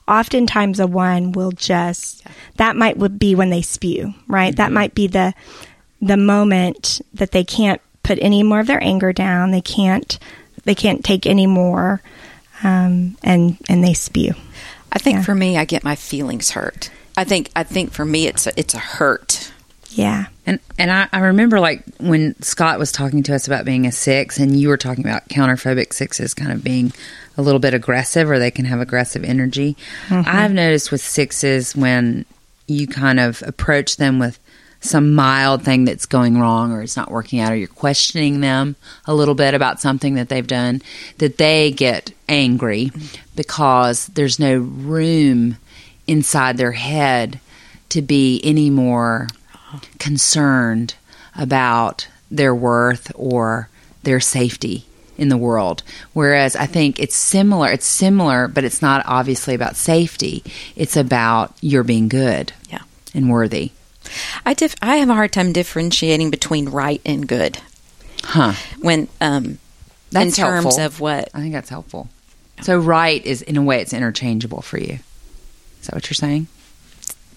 Oftentimes, 0.08 0.80
a 0.80 0.88
one 0.88 1.32
will 1.32 1.52
just 1.52 2.24
that 2.58 2.76
might 2.76 2.98
be 3.20 3.36
when 3.36 3.50
they 3.50 3.62
spew, 3.62 4.14
right? 4.28 4.56
That 4.56 4.72
might 4.72 4.94
be 4.96 5.08
the 5.08 5.34
the 6.06 6.18
moment 6.18 7.02
that 7.14 7.32
they 7.32 7.44
can't 7.44 7.82
put 8.04 8.20
any 8.22 8.44
more 8.44 8.60
of 8.60 8.68
their 8.68 8.84
anger 8.84 9.12
down. 9.14 9.52
They 9.52 9.62
can't 9.62 10.18
they 10.64 10.76
can't 10.76 11.04
take 11.04 11.26
any 11.28 11.48
more, 11.48 12.02
um, 12.64 13.18
and 13.24 13.58
and 13.70 13.84
they 13.84 13.94
spew. 13.94 14.34
I 14.92 15.00
think 15.00 15.18
Yeah. 15.18 15.24
for 15.24 15.36
me, 15.36 15.58
I 15.58 15.66
get 15.66 15.84
my 15.84 15.96
feelings 15.96 16.52
hurt. 16.52 16.90
I 17.18 17.24
think 17.24 17.50
I 17.56 17.64
think 17.64 17.92
for 17.92 18.06
me, 18.06 18.28
it's 18.28 18.48
a, 18.48 18.58
it's 18.60 18.74
a 18.74 18.80
hurt. 18.80 19.52
Yeah, 19.92 20.26
And 20.46 20.60
and 20.78 20.92
I, 20.92 21.08
I 21.14 21.20
remember 21.20 21.62
like 21.62 21.82
when 22.00 22.36
Scott 22.42 22.80
was 22.80 22.92
talking 22.92 23.24
to 23.24 23.34
us 23.36 23.48
about 23.48 23.64
being 23.64 23.88
a 23.88 23.94
six, 23.94 24.38
and 24.40 24.60
you 24.60 24.68
were 24.68 24.76
talking 24.78 25.06
about 25.06 25.30
counterphobic 25.30 25.94
sixes 25.94 26.34
kind 26.34 26.52
of 26.52 26.64
being 26.66 26.92
a 27.38 27.42
little 27.42 27.60
bit 27.62 27.74
aggressive, 27.74 28.30
or 28.30 28.38
they 28.38 28.52
can 28.52 28.66
have 28.66 28.82
aggressive 28.82 29.24
energy. 29.24 29.78
I've 30.12 30.52
noticed 30.54 30.92
with 30.92 31.00
sixes 31.02 31.78
when 31.78 32.26
you 32.68 32.88
kind 32.88 33.22
of 33.22 33.42
approach 33.44 33.96
them 33.96 34.20
with 34.20 34.38
some 34.86 35.14
mild 35.14 35.64
thing 35.64 35.86
that's 35.86 36.06
going 36.06 36.40
wrong, 36.40 36.72
or 36.72 36.82
it's 36.82 36.98
not 36.98 37.12
working 37.12 37.40
out, 37.40 37.52
or 37.52 37.56
you're 37.56 37.68
questioning 37.68 38.42
them 38.42 38.76
a 39.06 39.14
little 39.14 39.36
bit 39.36 39.54
about 39.54 39.82
something 39.82 40.16
that 40.16 40.30
they've 40.30 40.48
done, 40.48 40.82
that 41.18 41.38
they 41.38 41.72
get 41.72 42.12
angry 42.28 42.92
because 43.36 44.08
there's 44.08 44.40
no 44.40 44.58
room 44.58 45.58
inside 46.08 46.58
their 46.58 46.74
head 46.74 47.40
to 47.90 48.02
be 48.02 48.42
any 48.44 48.70
more 48.70 49.28
concerned 50.00 50.96
about 51.36 52.08
their 52.32 52.56
worth 52.56 53.12
or 53.16 53.70
their 54.04 54.20
safety 54.20 54.86
in 55.18 55.30
the 55.30 55.38
world. 55.38 55.84
Whereas 56.14 56.56
I 56.56 56.66
think 56.66 57.00
it's 57.00 57.16
similar, 57.16 57.72
it's 57.72 57.86
similar, 57.86 58.48
but 58.48 58.64
it's 58.64 58.82
not 58.82 59.04
obviously 59.06 59.56
about 59.56 59.76
safety. 59.76 60.44
It's 60.76 60.98
about 60.98 61.54
your 61.62 61.84
being 61.84 62.10
good 62.10 62.54
Yeah, 62.70 62.82
and 63.14 63.30
worthy. 63.30 63.72
I 64.46 64.54
dif- 64.54 64.76
I 64.82 64.98
have 64.98 65.10
a 65.10 65.14
hard 65.14 65.32
time 65.32 65.54
differentiating 65.54 66.30
between 66.32 66.70
right 66.70 67.02
and 67.06 67.28
good 67.28 67.60
Huh. 68.24 68.54
when 68.80 69.08
um 69.22 69.58
That's 70.12 70.26
in 70.26 70.32
terms 70.44 70.64
helpful. 70.78 70.86
of 70.86 71.00
what 71.00 71.30
I 71.34 71.40
think 71.42 71.54
that's 71.54 71.70
helpful. 71.70 72.10
So 72.62 72.78
right 72.78 73.24
is 73.26 73.42
in 73.42 73.58
a 73.58 73.62
way 73.62 73.82
it's 73.82 73.94
interchangeable 73.94 74.62
for 74.62 74.78
you. 74.80 75.00
Is 75.82 75.88
that 75.88 75.96
what 75.96 76.06
you're 76.10 76.16
saying? 76.16 76.48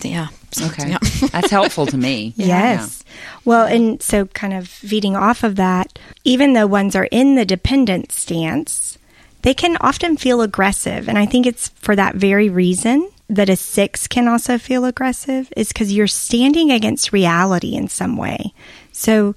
yeah 0.03 0.29
Okay. 0.62 0.91
yeah. 0.91 0.99
that's 1.33 1.51
helpful 1.51 1.87
to 1.87 1.97
me. 1.97 2.33
Yes. 2.37 3.03
Well, 3.45 3.66
and 3.66 4.01
so 4.01 4.27
kind 4.27 4.53
of 4.55 4.69
feeding 4.69 5.16
off 5.16 5.43
of 5.43 5.57
that, 5.57 5.99
even 6.25 6.53
though 6.53 6.66
ones 6.69 6.95
are 6.95 7.09
in 7.11 7.35
the 7.35 7.45
dependent 7.45 8.12
stance, 8.12 8.97
they 9.43 9.55
can 9.55 9.77
often 9.81 10.16
feel 10.16 10.41
aggressive. 10.41 11.09
And 11.09 11.19
I 11.19 11.27
think 11.27 11.47
it's 11.47 11.69
for 11.71 11.97
that 11.97 12.14
very 12.14 12.49
reason 12.49 13.11
that 13.29 13.49
a 13.49 13.57
six 13.57 14.07
can 14.07 14.26
also 14.26 14.59
feel 14.59 14.85
aggressive, 14.85 15.53
is 15.57 15.68
because 15.68 15.93
you're 15.93 16.07
standing 16.07 16.70
against 16.70 17.12
reality 17.12 17.74
in 17.74 17.89
some 17.89 18.16
way. 18.16 18.55
So 18.93 19.35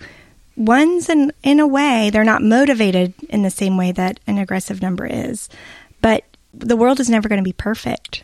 ones 0.56 1.10
in 1.10 1.32
in 1.44 1.60
a 1.60 1.68
way, 1.68 2.10
they're 2.10 2.24
not 2.24 2.44
motivated 2.44 3.14
in 3.30 3.42
the 3.42 3.50
same 3.50 3.78
way 3.78 3.92
that 3.92 4.20
an 4.28 4.38
aggressive 4.38 4.82
number 4.82 5.06
is. 5.06 5.50
But 6.02 6.24
the 6.54 6.76
world 6.76 7.00
is 7.00 7.10
never 7.10 7.30
going 7.30 7.40
to 7.40 7.44
be 7.44 7.54
perfect. 7.54 8.24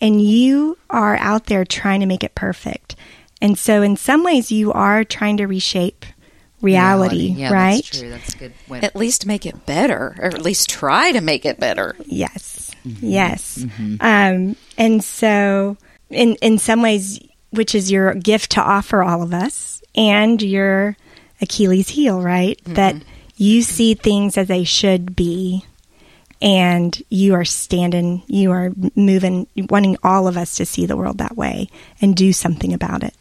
And 0.00 0.20
you 0.20 0.78
are 0.90 1.16
out 1.16 1.46
there 1.46 1.64
trying 1.64 2.00
to 2.00 2.06
make 2.06 2.24
it 2.24 2.34
perfect. 2.34 2.96
And 3.40 3.58
so, 3.58 3.82
in 3.82 3.96
some 3.96 4.24
ways, 4.24 4.52
you 4.52 4.72
are 4.72 5.04
trying 5.04 5.36
to 5.38 5.46
reshape 5.46 6.06
reality, 6.62 7.32
Yeah, 7.32 7.52
right? 7.52 7.74
That's 7.84 7.98
true. 7.98 8.10
That's 8.10 8.34
a 8.34 8.38
good. 8.38 8.52
Way 8.68 8.80
At 8.80 8.96
least 8.96 9.26
make 9.26 9.44
it 9.44 9.66
better, 9.66 10.14
or 10.18 10.26
at 10.26 10.42
least 10.42 10.70
try 10.70 11.12
to 11.12 11.20
make 11.20 11.44
it 11.44 11.60
better. 11.60 11.96
Yes. 12.06 12.70
Mm-hmm. 12.86 13.06
Yes. 13.06 13.58
Mm-hmm. 13.58 13.96
Um, 14.00 14.56
and 14.78 15.04
so, 15.04 15.76
in 16.10 16.36
in 16.36 16.58
some 16.58 16.82
ways, 16.82 17.20
which 17.50 17.74
is 17.74 17.90
your 17.90 18.14
gift 18.14 18.52
to 18.52 18.62
offer 18.62 19.02
all 19.02 19.22
of 19.22 19.34
us, 19.34 19.82
and 19.94 20.40
your 20.40 20.96
Achilles 21.40 21.88
heel, 21.88 22.20
right? 22.20 22.58
Mm-hmm. 22.64 22.74
That 22.74 22.96
you 23.36 23.62
see 23.62 23.94
things 23.94 24.38
as 24.38 24.48
they 24.48 24.64
should 24.64 25.16
be, 25.16 25.64
and 26.40 27.00
you 27.08 27.34
are 27.34 27.44
standing, 27.44 28.22
you 28.26 28.50
are 28.52 28.72
moving, 28.94 29.46
wanting 29.68 29.96
all 30.02 30.28
of 30.28 30.36
us 30.36 30.56
to 30.56 30.66
see 30.66 30.86
the 30.86 30.96
world 30.96 31.18
that 31.18 31.36
way 31.36 31.68
and 32.00 32.16
do 32.16 32.32
something 32.32 32.72
about 32.72 33.02
it, 33.02 33.14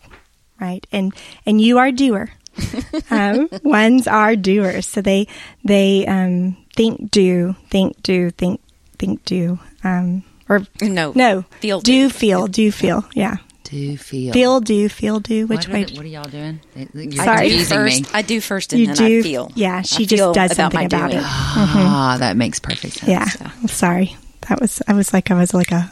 right? 0.60 0.86
And 0.92 1.14
and 1.46 1.62
you 1.62 1.78
are 1.78 1.92
doer. 1.92 2.32
um, 3.10 3.50
ones 3.64 4.08
are 4.08 4.36
doers, 4.36 4.86
so 4.88 5.02
they 5.02 5.28
they 5.64 6.06
um, 6.08 6.58
think, 6.76 7.12
do, 7.12 7.56
think, 7.70 8.02
do, 8.04 8.30
think, 8.32 8.60
think, 8.98 9.24
do, 9.26 9.60
um, 9.84 10.24
or 10.50 10.66
No, 10.82 11.14
no, 11.16 11.44
feel, 11.60 11.80
do, 11.82 12.08
do. 12.08 12.10
feel, 12.10 12.48
do, 12.48 12.72
feel, 12.72 13.06
yeah, 13.14 13.38
do 13.64 13.98
feel. 13.98 14.34
feel, 14.34 14.60
do, 14.60 14.90
feel, 14.90 15.20
do. 15.20 15.48
Which 15.48 15.68
what, 15.68 15.74
way? 15.74 15.84
Are, 15.84 15.96
what 15.96 16.06
are 16.06 16.08
y'all 16.08 16.24
doing? 16.26 16.60
You're 16.94 17.24
Sorry. 17.24 17.38
I 17.38 17.50
do 17.50 17.50
confusing 17.58 17.84
me. 17.86 18.02
first. 18.04 18.16
I 18.16 18.22
do 18.22 18.42
first, 18.42 18.74
and 18.74 18.80
You 18.82 18.88
then 18.88 18.96
do- 18.96 19.20
I 19.20 19.22
feel. 19.24 19.52
yeah, 19.56 19.82
she 19.82 20.04
I 20.04 20.08
just 20.08 20.34
does 20.34 20.52
about 20.52 20.56
something 20.56 20.86
about 20.86 21.10
doing. 21.12 21.20
it. 21.24 21.26
Ah, 21.26 22.18
that 22.20 22.36
makes 22.38 22.60
perfect 22.60 22.96
sense. 22.96 23.10
Yeah, 23.10 23.28
I'm 23.62 23.68
sorry. 23.70 24.16
That 24.50 24.60
was 24.60 24.82
I 24.88 24.94
was 24.94 25.14
like 25.14 25.32
I 25.32 25.36
was 25.36 25.54
like 25.54 25.72
a 25.72 25.92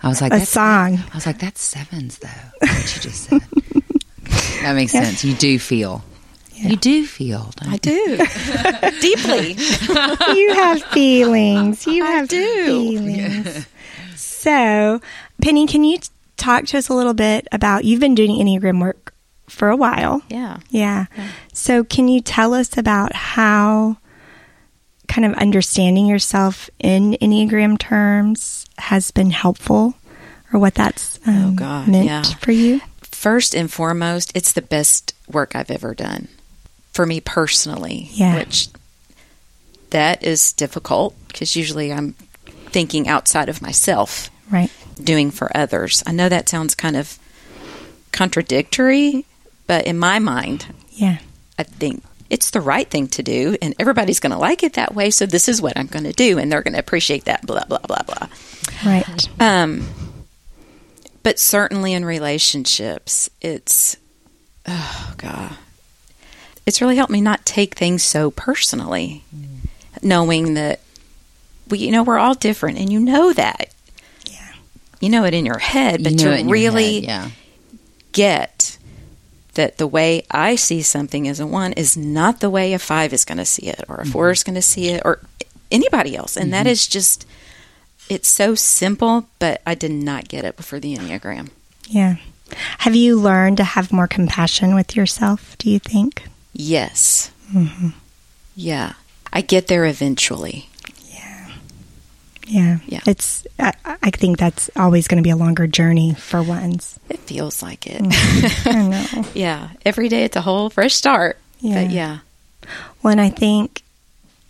I 0.00 0.06
was 0.08 0.20
like, 0.20 0.32
a 0.32 0.46
song. 0.46 0.98
I 0.98 1.14
was 1.16 1.26
like, 1.26 1.40
that's 1.40 1.60
sevens 1.60 2.18
though. 2.18 2.28
What 2.60 2.94
you 2.96 3.02
just 3.02 3.24
said. 3.24 3.40
that 4.62 4.72
makes 4.74 4.92
sense. 4.92 5.24
You 5.24 5.34
do 5.34 5.58
feel. 5.58 6.02
You 6.54 6.76
do 6.76 7.06
feel. 7.06 7.52
don't 7.56 7.68
I 7.68 7.72
you? 7.74 7.78
do 7.80 9.00
deeply. 9.00 9.52
you 10.36 10.54
have 10.54 10.82
feelings. 10.86 11.86
You 11.86 12.04
I 12.04 12.10
have 12.10 12.28
do. 12.28 12.64
feelings. 12.66 13.66
So, 14.16 15.00
Penny, 15.42 15.66
can 15.66 15.82
you 15.84 15.98
t- 15.98 16.08
talk 16.36 16.64
to 16.66 16.78
us 16.78 16.88
a 16.88 16.94
little 16.94 17.12
bit 17.12 17.46
about 17.52 17.84
you've 17.84 18.00
been 18.00 18.14
doing 18.14 18.30
Enneagram 18.30 18.80
work 18.80 19.12
for 19.48 19.68
a 19.68 19.76
while? 19.76 20.22
Yeah. 20.28 20.58
Yeah. 20.70 21.06
So, 21.52 21.82
can 21.84 22.06
you 22.08 22.20
tell 22.20 22.54
us 22.54 22.76
about 22.78 23.14
how 23.14 23.96
kind 25.08 25.24
of 25.26 25.34
understanding 25.34 26.06
yourself 26.06 26.70
in 26.78 27.16
Enneagram 27.20 27.78
terms 27.78 28.64
has 28.78 29.10
been 29.10 29.30
helpful 29.30 29.94
or 30.52 30.60
what 30.60 30.74
that's 30.74 31.18
um, 31.26 31.44
Oh, 31.46 31.50
God, 31.52 31.88
meant 31.88 32.06
yeah. 32.06 32.22
for 32.22 32.52
you? 32.52 32.80
First 33.18 33.52
and 33.52 33.68
foremost, 33.70 34.30
it's 34.36 34.52
the 34.52 34.62
best 34.62 35.12
work 35.28 35.56
I've 35.56 35.72
ever 35.72 35.92
done 35.92 36.28
for 36.92 37.04
me 37.04 37.20
personally. 37.20 38.10
Yeah. 38.12 38.36
Which 38.36 38.68
that 39.90 40.22
is 40.22 40.52
difficult 40.52 41.16
because 41.26 41.56
usually 41.56 41.92
I'm 41.92 42.12
thinking 42.70 43.08
outside 43.08 43.48
of 43.48 43.60
myself, 43.60 44.30
Right. 44.48 44.70
doing 45.02 45.32
for 45.32 45.50
others. 45.56 46.02
I 46.06 46.12
know 46.12 46.28
that 46.28 46.48
sounds 46.48 46.76
kind 46.76 46.96
of 46.96 47.18
contradictory, 48.12 49.24
but 49.66 49.84
in 49.86 49.98
my 49.98 50.20
mind, 50.20 50.66
Yeah. 50.92 51.18
I 51.58 51.64
think 51.64 52.04
it's 52.30 52.50
the 52.50 52.60
right 52.60 52.88
thing 52.88 53.08
to 53.08 53.22
do, 53.24 53.56
and 53.60 53.74
everybody's 53.80 54.20
going 54.20 54.30
to 54.32 54.38
like 54.38 54.62
it 54.62 54.74
that 54.74 54.94
way. 54.94 55.10
So 55.10 55.26
this 55.26 55.48
is 55.48 55.60
what 55.60 55.76
I'm 55.76 55.86
going 55.88 56.04
to 56.04 56.12
do, 56.12 56.38
and 56.38 56.52
they're 56.52 56.62
going 56.62 56.74
to 56.74 56.78
appreciate 56.80 57.24
that. 57.24 57.44
Blah 57.44 57.64
blah 57.64 57.78
blah 57.78 58.02
blah. 58.06 58.28
Right. 58.86 59.28
Um, 59.40 59.88
but 61.22 61.38
certainly 61.38 61.92
in 61.92 62.04
relationships, 62.04 63.28
it's 63.40 63.96
oh 64.66 65.14
god, 65.16 65.56
it's 66.66 66.80
really 66.80 66.96
helped 66.96 67.12
me 67.12 67.20
not 67.20 67.44
take 67.44 67.74
things 67.74 68.02
so 68.02 68.30
personally, 68.30 69.24
mm. 69.34 69.68
knowing 70.02 70.54
that 70.54 70.80
we, 71.68 71.78
you 71.78 71.90
know, 71.90 72.02
we're 72.02 72.18
all 72.18 72.34
different, 72.34 72.78
and 72.78 72.92
you 72.92 73.00
know 73.00 73.32
that. 73.32 73.74
Yeah. 74.26 74.52
You 75.00 75.10
know 75.10 75.24
it 75.24 75.34
in 75.34 75.46
your 75.46 75.58
head, 75.58 76.02
but 76.02 76.12
You 76.12 76.18
know 76.18 76.24
to 76.24 76.32
it 76.34 76.40
in 76.40 76.48
your 76.48 76.52
really 76.54 77.00
head, 77.00 77.04
yeah. 77.04 77.30
get 78.12 78.78
that 79.54 79.76
the 79.78 79.86
way 79.86 80.22
I 80.30 80.54
see 80.54 80.82
something 80.82 81.26
as 81.26 81.40
a 81.40 81.46
one 81.46 81.72
is 81.72 81.96
not 81.96 82.40
the 82.40 82.48
way 82.48 82.74
a 82.74 82.78
five 82.78 83.12
is 83.12 83.24
going 83.24 83.38
to 83.38 83.44
see 83.44 83.66
it, 83.66 83.84
or 83.88 83.96
a 83.96 84.06
4 84.06 84.24
mm-hmm. 84.24 84.32
is 84.32 84.44
going 84.44 84.54
to 84.54 84.62
see 84.62 84.88
it, 84.90 85.02
or 85.04 85.20
anybody 85.70 86.16
else. 86.16 86.36
And 86.36 86.52
that 86.52 86.60
mm-hmm. 86.60 86.68
is 86.68 86.86
just, 86.86 87.26
it's 88.08 88.28
so 88.28 88.54
simple, 88.54 89.28
but 89.38 89.60
I 89.66 89.74
did 89.74 89.90
not 89.92 90.28
get 90.28 90.44
it 90.44 90.56
before 90.56 90.80
the 90.80 90.96
Enneagram. 90.96 91.50
Yeah. 91.86 92.16
Have 92.78 92.94
you 92.94 93.18
learned 93.20 93.58
to 93.58 93.64
have 93.64 93.92
more 93.92 94.06
compassion 94.08 94.74
with 94.74 94.96
yourself, 94.96 95.56
do 95.58 95.70
you 95.70 95.78
think? 95.78 96.24
Yes. 96.52 97.30
Mm-hmm. 97.52 97.88
Yeah. 98.56 98.94
I 99.32 99.42
get 99.42 99.66
there 99.66 99.84
eventually. 99.84 100.68
Yeah. 101.10 101.50
Yeah. 102.46 102.78
Yeah. 102.86 103.00
It's, 103.06 103.46
I, 103.58 103.74
I 103.84 104.10
think 104.10 104.38
that's 104.38 104.70
always 104.76 105.08
going 105.08 105.22
to 105.22 105.26
be 105.26 105.30
a 105.30 105.36
longer 105.36 105.66
journey 105.66 106.14
for 106.14 106.42
ones. 106.42 106.98
It 107.10 107.18
feels 107.20 107.62
like 107.62 107.86
it. 107.86 108.02
Mm-hmm. 108.02 108.68
I 109.16 109.20
know. 109.20 109.28
yeah. 109.34 109.68
Every 109.84 110.08
day 110.08 110.24
it's 110.24 110.36
a 110.36 110.40
whole 110.40 110.70
fresh 110.70 110.94
start. 110.94 111.38
Yeah. 111.60 111.82
But 111.84 111.92
yeah. 111.92 112.18
Well, 113.02 113.12
and 113.12 113.20
I 113.20 113.30
think, 113.30 113.82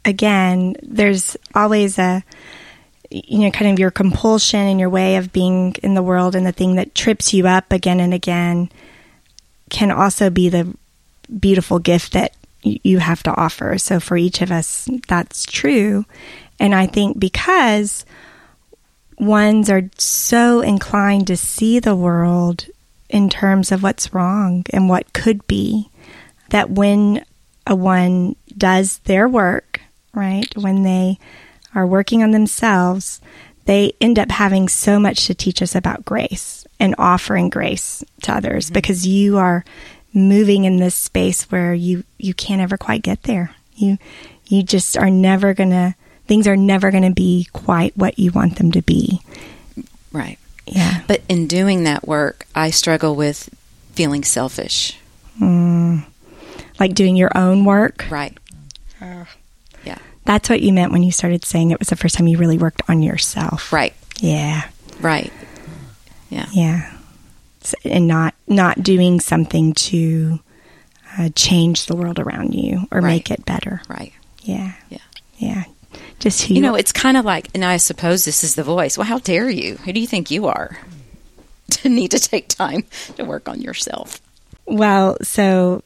again, 0.04 0.76
there's 0.82 1.36
always 1.54 1.98
a, 1.98 2.22
you 3.11 3.38
know, 3.38 3.50
kind 3.50 3.70
of 3.70 3.78
your 3.78 3.90
compulsion 3.90 4.61
and 4.61 4.78
your 4.78 4.90
way 4.90 5.16
of 5.16 5.32
being 5.32 5.74
in 5.82 5.94
the 5.94 6.02
world 6.02 6.34
and 6.34 6.46
the 6.46 6.52
thing 6.52 6.74
that 6.76 6.94
trips 6.94 7.32
you 7.32 7.46
up 7.46 7.72
again 7.72 8.00
and 8.00 8.12
again 8.12 8.70
can 9.70 9.90
also 9.90 10.30
be 10.30 10.48
the 10.48 10.74
beautiful 11.38 11.78
gift 11.78 12.12
that 12.12 12.34
you 12.62 12.98
have 12.98 13.22
to 13.22 13.34
offer. 13.34 13.78
So 13.78 14.00
for 14.00 14.16
each 14.16 14.42
of 14.42 14.50
us, 14.50 14.88
that's 15.06 15.44
true. 15.44 16.04
And 16.59 16.74
I 16.74 16.86
think 16.86 17.18
because 17.18 18.04
ones 19.18 19.70
are 19.70 19.90
so 19.96 20.61
inclined 20.61 21.26
to 21.28 21.36
see 21.36 21.78
the 21.78 21.96
world 21.96 22.66
in 23.09 23.30
terms 23.30 23.72
of 23.72 23.82
what's 23.82 24.12
wrong 24.12 24.64
and 24.70 24.88
what 24.88 25.12
could 25.12 25.46
be, 25.46 25.88
that 26.50 26.70
when 26.70 27.24
a 27.66 27.74
one 27.74 28.36
does 28.56 28.98
their 29.00 29.28
work, 29.28 29.80
right, 30.14 30.46
when 30.56 30.82
they 30.82 31.18
are 31.75 31.87
working 31.87 32.23
on 32.23 32.31
themselves, 32.31 33.21
they 33.64 33.93
end 34.01 34.19
up 34.19 34.31
having 34.31 34.69
so 34.69 34.99
much 34.99 35.27
to 35.27 35.35
teach 35.35 35.61
us 35.61 35.75
about 35.75 36.05
grace 36.05 36.66
and 36.81 36.95
offering 36.99 37.51
grace 37.51 38.03
to 38.23 38.33
others 38.33 38.71
because 38.71 39.07
you 39.07 39.37
are 39.39 39.64
moving 40.14 40.64
in 40.64 40.79
this 40.79 40.95
space 40.95 41.45
where 41.51 41.75
you 41.75 42.05
you 42.16 42.33
can't 42.35 42.62
ever 42.62 42.77
quite 42.77 43.03
get 43.03 43.25
there. 43.25 43.55
You 43.75 43.99
you 44.47 44.62
just 44.62 44.97
are 44.97 45.11
never 45.11 45.55
going 45.55 45.71
to 45.71 45.95
things 46.27 46.47
are 46.47 46.57
never 46.57 46.91
going 46.91 47.05
to 47.05 47.14
be 47.14 47.49
quite 47.53 47.97
what 47.97 48.19
you 48.19 48.33
want 48.33 48.57
them 48.57 48.73
to 48.73 48.83
be. 48.83 49.21
Right. 50.12 50.39
Yeah. 50.66 51.03
But 51.07 51.23
in 51.29 51.47
doing 51.47 51.85
that 51.85 52.07
work, 52.07 52.47
I 52.55 52.71
struggle 52.71 53.16
with 53.16 53.49
feeling 53.93 54.25
selfish. 54.25 54.99
Mm. 55.41 56.05
Like 56.79 56.95
doing 56.95 57.16
your 57.16 57.37
own 57.37 57.64
work. 57.64 58.07
Right. 58.11 58.37
That's 60.29 60.51
what 60.51 60.61
you 60.61 60.74
meant 60.74 60.93
when 60.93 61.03
you 61.03 61.11
started 61.11 61.43
saying 61.47 61.70
it 61.70 61.79
was 61.79 61.89
the 61.89 61.97
first 61.97 62.14
time 62.14 62.29
you 62.29 62.37
really 62.37 62.59
worked 62.59 62.83
on 62.87 63.03
yourself. 63.03 63.72
Right. 63.72 63.95
Yeah. 64.20 64.68
Right. 65.01 65.33
Yeah. 66.31 66.93
S- 67.62 67.74
And 67.85 68.07
not 68.07 68.35
not 68.47 68.83
doing 68.83 69.20
something 69.20 69.72
to 69.91 70.39
uh, 71.18 71.31
change 71.35 71.87
the 71.87 71.97
world 71.97 72.18
around 72.18 72.53
you 72.55 72.87
or 72.93 73.01
Right. 73.01 73.14
make 73.14 73.31
it 73.31 73.47
better. 73.47 73.81
Right. 73.89 74.12
Yeah. 74.43 74.72
Yeah. 74.91 74.99
Yeah. 75.39 75.64
Just 76.18 76.43
who 76.43 76.55
You 76.55 76.61
know, 76.61 76.74
it's 76.74 76.93
kind 76.93 77.16
of 77.16 77.24
like, 77.24 77.49
and 77.55 77.64
I 77.64 77.79
suppose 77.79 78.24
this 78.26 78.45
is 78.45 78.55
the 78.55 78.62
voice. 78.64 78.99
Well, 78.99 79.07
how 79.07 79.18
dare 79.20 79.49
you? 79.49 79.76
Who 79.76 79.93
do 79.95 80.01
you 80.01 80.07
think 80.07 80.31
you 80.31 80.47
are 80.49 80.76
to 81.70 81.89
need 81.89 82.11
to 82.11 82.18
take 82.20 82.49
time 82.49 82.85
to 83.16 83.24
work 83.24 83.49
on 83.49 83.62
yourself? 83.62 84.20
Well, 84.66 85.16
so 85.22 85.83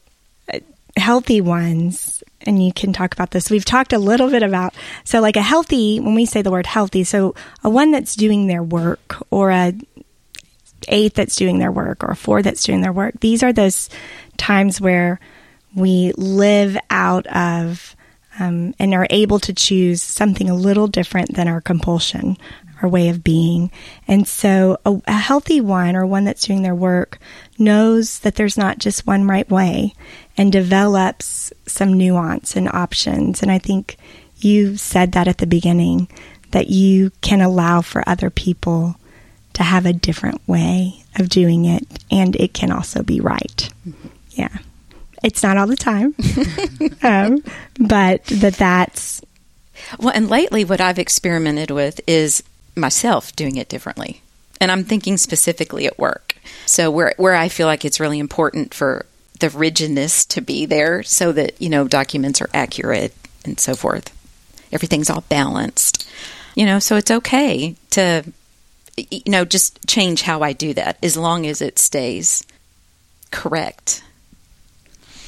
uh, 0.53 0.59
healthy 0.97 1.39
ones, 1.39 2.21
and 2.43 2.63
you 2.63 2.73
can 2.73 2.93
talk 2.93 3.13
about 3.13 3.31
this. 3.31 3.49
We've 3.49 3.65
talked 3.65 3.93
a 3.93 3.99
little 3.99 4.29
bit 4.29 4.43
about 4.43 4.73
so 5.03 5.19
like 5.21 5.35
a 5.35 5.41
healthy. 5.41 5.99
When 5.99 6.15
we 6.15 6.25
say 6.25 6.41
the 6.41 6.51
word 6.51 6.65
healthy, 6.65 7.03
so 7.03 7.35
a 7.63 7.69
one 7.69 7.91
that's 7.91 8.15
doing 8.15 8.47
their 8.47 8.63
work, 8.63 9.15
or 9.29 9.51
a 9.51 9.73
eight 10.89 11.13
that's 11.13 11.35
doing 11.35 11.59
their 11.59 11.71
work, 11.71 12.03
or 12.03 12.11
a 12.11 12.15
four 12.15 12.41
that's 12.41 12.63
doing 12.63 12.81
their 12.81 12.93
work. 12.93 13.19
These 13.19 13.43
are 13.43 13.53
those 13.53 13.89
times 14.37 14.81
where 14.81 15.19
we 15.75 16.11
live 16.17 16.77
out 16.89 17.25
of 17.27 17.95
um, 18.39 18.73
and 18.79 18.93
are 18.93 19.07
able 19.09 19.39
to 19.39 19.53
choose 19.53 20.01
something 20.01 20.49
a 20.49 20.55
little 20.55 20.87
different 20.87 21.35
than 21.35 21.47
our 21.47 21.61
compulsion, 21.61 22.37
our 22.83 22.89
way 22.89 23.09
of 23.09 23.23
being. 23.23 23.71
And 24.07 24.27
so 24.27 24.77
a, 24.85 25.01
a 25.07 25.13
healthy 25.13 25.61
one 25.61 25.95
or 25.95 26.05
one 26.05 26.25
that's 26.25 26.45
doing 26.45 26.61
their 26.61 26.75
work 26.75 27.17
knows 27.57 28.19
that 28.19 28.35
there's 28.35 28.57
not 28.57 28.77
just 28.77 29.07
one 29.07 29.27
right 29.27 29.49
way 29.49 29.93
and 30.37 30.51
develops 30.51 31.53
some 31.65 31.93
nuance 31.93 32.55
and 32.55 32.67
options. 32.69 33.41
And 33.41 33.51
I 33.51 33.57
think 33.59 33.97
you 34.37 34.77
said 34.77 35.13
that 35.13 35.27
at 35.27 35.37
the 35.37 35.47
beginning 35.47 36.09
that 36.51 36.69
you 36.69 37.11
can 37.21 37.41
allow 37.41 37.81
for 37.81 38.07
other 38.07 38.29
people 38.29 38.95
to 39.53 39.63
have 39.63 39.85
a 39.85 39.93
different 39.93 40.41
way 40.47 41.03
of 41.17 41.29
doing 41.29 41.65
it, 41.65 41.83
and 42.11 42.35
it 42.35 42.53
can 42.53 42.71
also 42.71 43.03
be 43.03 43.19
right. 43.19 43.69
Yeah. 44.31 44.55
It's 45.23 45.43
not 45.43 45.57
all 45.57 45.67
the 45.67 45.75
time, 45.75 46.15
um, 47.03 47.43
but 47.79 48.23
that 48.25 48.55
that's 48.55 49.21
Well, 49.99 50.11
and 50.13 50.29
lately, 50.29 50.65
what 50.65 50.81
I've 50.81 50.99
experimented 50.99 51.71
with 51.71 52.01
is 52.07 52.43
myself 52.75 53.35
doing 53.35 53.57
it 53.57 53.69
differently. 53.69 54.21
And 54.59 54.71
I'm 54.71 54.83
thinking 54.83 55.17
specifically 55.17 55.85
at 55.85 55.99
work. 55.99 56.37
So, 56.65 56.89
where, 56.89 57.13
where 57.17 57.35
I 57.35 57.49
feel 57.49 57.67
like 57.67 57.83
it's 57.85 57.99
really 57.99 58.19
important 58.19 58.73
for 58.73 59.05
the 59.39 59.49
rigidness 59.49 60.25
to 60.25 60.41
be 60.41 60.65
there 60.65 61.03
so 61.03 61.31
that, 61.33 61.61
you 61.61 61.69
know, 61.69 61.87
documents 61.87 62.41
are 62.41 62.49
accurate 62.53 63.13
and 63.43 63.59
so 63.59 63.75
forth. 63.75 64.09
Everything's 64.71 65.09
all 65.09 65.23
balanced. 65.27 66.07
You 66.55 66.65
know, 66.65 66.79
so 66.79 66.95
it's 66.95 67.11
okay 67.11 67.75
to, 67.91 68.23
you 68.95 69.23
know, 69.27 69.43
just 69.43 69.85
change 69.87 70.21
how 70.21 70.41
I 70.41 70.53
do 70.53 70.73
that 70.75 70.97
as 71.03 71.17
long 71.17 71.45
as 71.45 71.61
it 71.61 71.79
stays 71.79 72.45
correct. 73.31 74.03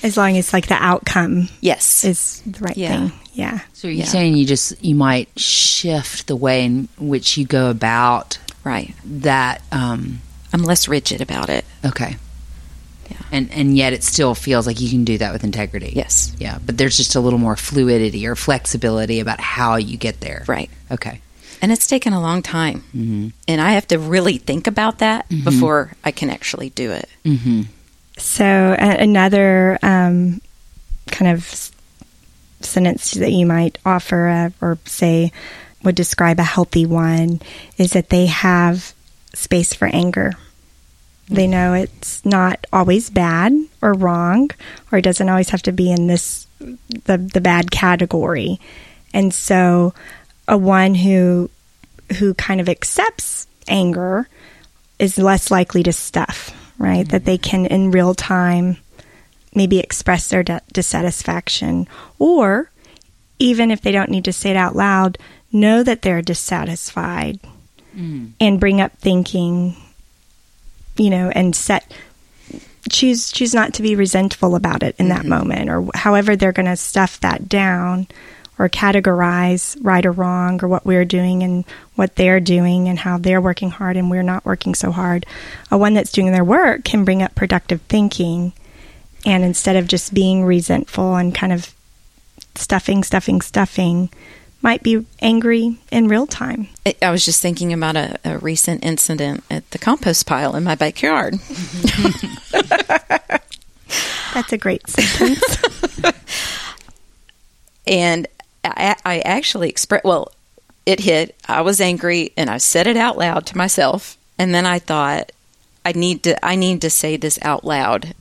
As 0.03 0.17
long 0.17 0.37
as 0.37 0.53
like 0.53 0.67
the 0.67 0.75
outcome 0.75 1.49
Yes. 1.61 2.03
is 2.03 2.41
the 2.45 2.59
right 2.59 2.77
Yeah. 2.77 3.09
thing. 3.09 3.11
Yeah. 3.33 3.59
So 3.73 3.87
you're 3.87 4.05
Yeah. 4.05 4.11
saying 4.11 4.35
you 4.37 4.45
just 4.45 4.73
you 4.83 4.95
might 4.95 5.29
shift 5.37 6.27
the 6.27 6.35
way 6.35 6.63
in 6.65 6.87
which 6.97 7.37
you 7.37 7.45
go 7.45 7.69
about 7.69 8.37
right. 8.63 8.93
that. 9.05 9.61
Um, 9.71 10.21
I'm 10.53 10.63
less 10.63 10.87
rigid 10.87 11.21
about 11.21 11.49
it. 11.49 11.65
okay. 11.85 12.15
Yeah. 13.11 13.17
And 13.31 13.51
and 13.51 13.77
yet 13.77 13.93
it 13.93 14.03
still 14.03 14.33
feels 14.33 14.65
like 14.65 14.79
you 14.81 14.89
can 14.89 15.03
do 15.05 15.17
that 15.19 15.31
with 15.33 15.43
integrity. 15.43 15.93
Yes. 15.95 16.31
Yeah, 16.39 16.57
but 16.65 16.77
there's 16.77 16.97
just 16.97 17.15
a 17.15 17.19
little 17.19 17.37
more 17.39 17.55
fluidity 17.55 18.25
or 18.25 18.35
flexibility 18.35 19.19
about 19.19 19.39
how 19.39 19.75
you 19.75 19.97
get 19.97 20.21
there. 20.21 20.43
Right. 20.47 20.69
Okay. 20.89 21.21
And 21.61 21.71
it's 21.71 21.87
taken 21.87 22.13
a 22.13 22.21
long 22.21 22.41
time. 22.41 22.83
Mm-hmm. 22.95 23.27
And 23.47 23.61
I 23.61 23.71
have 23.71 23.87
to 23.87 23.97
really 23.99 24.37
think 24.39 24.67
about 24.67 24.99
that 24.99 25.27
before 25.43 25.91
I 26.03 26.11
can 26.11 26.29
actually 26.29 26.69
do 26.71 26.91
it. 26.91 27.07
Mm-hmm. 27.23 27.61
So 28.18 28.76
another 28.78 29.78
um, 29.84 30.41
kind 31.11 31.32
of 31.32 31.72
sentence 32.61 33.11
that 33.11 33.32
you 33.32 33.45
might 33.45 33.78
offer 33.86 34.28
uh, 34.28 34.49
or 34.61 34.78
say 34.86 35.32
would 35.84 35.95
describe 35.95 36.39
a 36.39 36.43
healthy 36.43 36.86
one 36.86 37.41
is 37.78 37.91
that 37.91 38.09
they 38.09 38.26
have 38.26 38.93
space 39.34 39.74
for 39.74 39.88
anger. 39.88 40.34
They 41.28 41.47
know 41.47 41.74
it's 41.74 42.24
not 42.26 42.66
always 42.72 43.09
bad 43.09 43.53
or 43.82 43.93
wrong, 43.93 44.51
or 44.91 44.99
it 44.99 45.03
doesn't 45.03 45.30
always 45.30 45.49
have 45.49 45.63
to 45.63 45.72
be 45.72 45.91
in 45.91 46.07
this 46.07 46.47
the 46.59 47.18
the 47.18 47.41
bad 47.41 47.72
category. 47.72 48.59
And 49.13 49.34
so, 49.34 49.93
a 50.47 50.57
one 50.57 50.93
who 50.93 51.49
who 52.20 52.36
kind 52.36 52.61
of 52.61 52.70
accepts 52.70 53.47
anger 53.68 54.28
is 54.99 55.18
less 55.18 55.49
likely 55.49 55.82
to 55.84 55.93
stuff, 55.93 56.51
right? 56.78 57.07
That 57.07 57.26
they 57.26 57.38
mm-hmm. 57.38 57.49
can 57.49 57.65
in 57.65 57.91
real 57.91 58.13
time 58.13 58.78
maybe 59.53 59.80
express 59.80 60.28
their 60.28 60.43
di- 60.43 60.61
dissatisfaction. 60.71 61.88
Or 62.19 62.69
even 63.39 63.71
if 63.71 63.82
they 63.82 63.91
don't 63.91 64.11
need 64.11 64.26
to 64.26 64.34
say 64.34 64.51
it 64.51 64.57
out 64.57 64.76
loud, 64.76 65.17
know 65.51 65.84
that 65.84 66.01
they're 66.01 66.21
dissatisfied 66.21 67.39
mm. 67.95 68.32
and 68.39 68.59
bring 68.59 68.82
up 68.82 68.97
thinking, 68.97 69.76
you 70.97 71.09
know, 71.09 71.30
and 71.30 71.55
set 71.55 71.91
choose 72.89 73.32
choose 73.32 73.53
not 73.53 73.73
to 73.73 73.82
be 73.82 73.95
resentful 73.95 74.55
about 74.55 74.84
it 74.84 74.95
in 74.99 75.09
that 75.09 75.21
mm-hmm. 75.21 75.30
moment 75.30 75.69
or 75.71 75.88
however 75.95 76.36
they're 76.36 76.51
going 76.51 76.67
to 76.67 76.76
stuff 76.76 77.19
that 77.19 77.49
down 77.49 78.05
or 78.58 78.70
categorize 78.70 79.78
right 79.82 80.06
or 80.06 80.12
wrong 80.12 80.64
or 80.64 80.68
what 80.68 80.86
we're 80.86 81.06
doing 81.06 81.43
and 81.43 81.66
what 81.95 82.16
they're 82.16 82.39
doing 82.39 82.88
and 82.88 82.99
how 82.99 83.18
they're 83.18 83.41
working 83.41 83.70
hard 83.70 83.97
and 83.97 84.10
we're 84.10 84.24
not 84.24 84.45
working 84.45 84.74
so 84.76 84.91
hard. 84.91 85.26
A 85.72 85.78
one 85.78 85.93
that's 85.93 86.12
doing 86.12 86.32
their 86.32 86.43
work 86.43 86.84
can 86.84 87.03
bring 87.06 87.22
up 87.22 87.36
productive 87.36 87.82
thinking 87.84 88.53
and 89.26 89.43
instead 89.43 89.76
of 89.76 89.88
just 89.88 90.14
being 90.14 90.45
resentful 90.45 91.16
and 91.16 91.34
kind 91.36 91.51
of 91.51 91.74
stuffing, 92.56 93.03
stuffing, 93.03 93.41
stuffing, 93.41 94.10
might 94.62 94.82
be 94.84 95.06
angry 95.22 95.78
in 95.91 96.08
real 96.08 96.26
time. 96.26 96.68
I- 97.01 97.12
was 97.12 97.26
just 97.26 97.41
thinking 97.41 97.74
about 97.74 97.95
a, 97.95 98.18
a 98.24 98.38
recent 98.39 98.84
incident 98.86 99.43
at 99.49 99.70
the 99.72 99.78
compost 99.78 100.26
pile 100.26 100.56
in 100.56 100.64
my 100.64 100.76
backyard. 100.76 101.36
That's 104.34 104.51
a 104.51 104.58
great 104.58 104.88
sentence. 104.89 105.58
And 107.88 108.28
I, 108.76 108.95
I 109.05 109.20
actually 109.20 109.70
expressed, 109.70 110.05
well, 110.05 110.32
it 110.86 110.99
hit. 110.99 111.36
I 111.47 111.61
was 111.61 111.82
angry 111.82 112.32
and 112.38 112.49
I 112.49 112.57
said 112.57 112.88
it 112.88 112.97
out 112.97 113.18
loud 113.18 113.45
to 113.47 113.57
myself. 113.57 114.18
And 114.38 114.53
then 114.53 114.66
I 114.66 114.80
thought, 114.80 115.32
I 115.84 115.91
need 115.93 116.24
to, 116.24 116.45
I 116.45 116.55
need 116.55 116.82
to 116.82 116.89
say 116.89 117.18
this 117.18 117.39
out 117.41 117.63
loud 117.63 118.13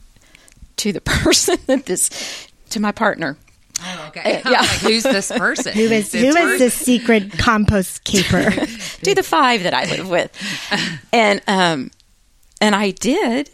to 0.77 0.91
the 0.91 1.01
person 1.01 1.57
that 1.67 1.85
this, 1.85 2.47
to 2.71 2.79
my 2.79 2.91
partner. 2.91 3.37
Oh, 3.81 4.05
okay. 4.09 4.41
Yeah. 4.45 4.61
like, 4.61 4.69
who's 4.79 5.03
this 5.03 5.31
person? 5.31 5.73
who 5.73 5.81
is 5.81 6.11
who 6.13 6.19
is 6.19 6.59
this 6.59 6.73
secret 6.73 7.37
compost 7.37 8.03
keeper? 8.03 8.49
to 9.03 9.15
the 9.15 9.23
five 9.23 9.63
that 9.63 9.73
I 9.73 9.85
live 9.85 10.09
with. 10.09 10.31
And 11.11 11.41
um 11.47 11.91
and 12.61 12.73
I 12.75 12.91
did. 12.91 13.49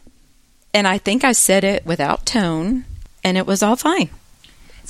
And 0.73 0.87
I 0.87 0.99
think 0.99 1.23
I 1.23 1.31
said 1.31 1.63
it 1.63 1.85
without 1.85 2.25
tone 2.25 2.85
and 3.23 3.37
it 3.37 3.45
was 3.47 3.63
all 3.63 3.75
fine. 3.75 4.09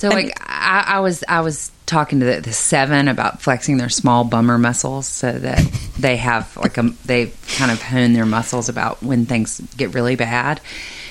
So 0.02 0.08
like 0.08 0.36
I, 0.40 0.84
I 0.96 1.00
was 1.00 1.22
I 1.28 1.42
was 1.42 1.70
talking 1.86 2.18
to 2.18 2.26
the, 2.26 2.40
the 2.40 2.52
seven 2.52 3.06
about 3.06 3.40
flexing 3.40 3.76
their 3.76 3.88
small 3.88 4.24
bummer 4.24 4.58
muscles 4.58 5.06
so 5.06 5.30
that 5.30 5.58
they 5.98 6.16
have 6.16 6.56
like 6.56 6.76
a 6.76 6.90
they 7.04 7.30
kind 7.56 7.70
of 7.70 7.80
hone 7.80 8.12
their 8.12 8.26
muscles 8.26 8.68
about 8.68 9.00
when 9.00 9.26
things 9.26 9.60
get 9.76 9.94
really 9.94 10.16
bad. 10.16 10.60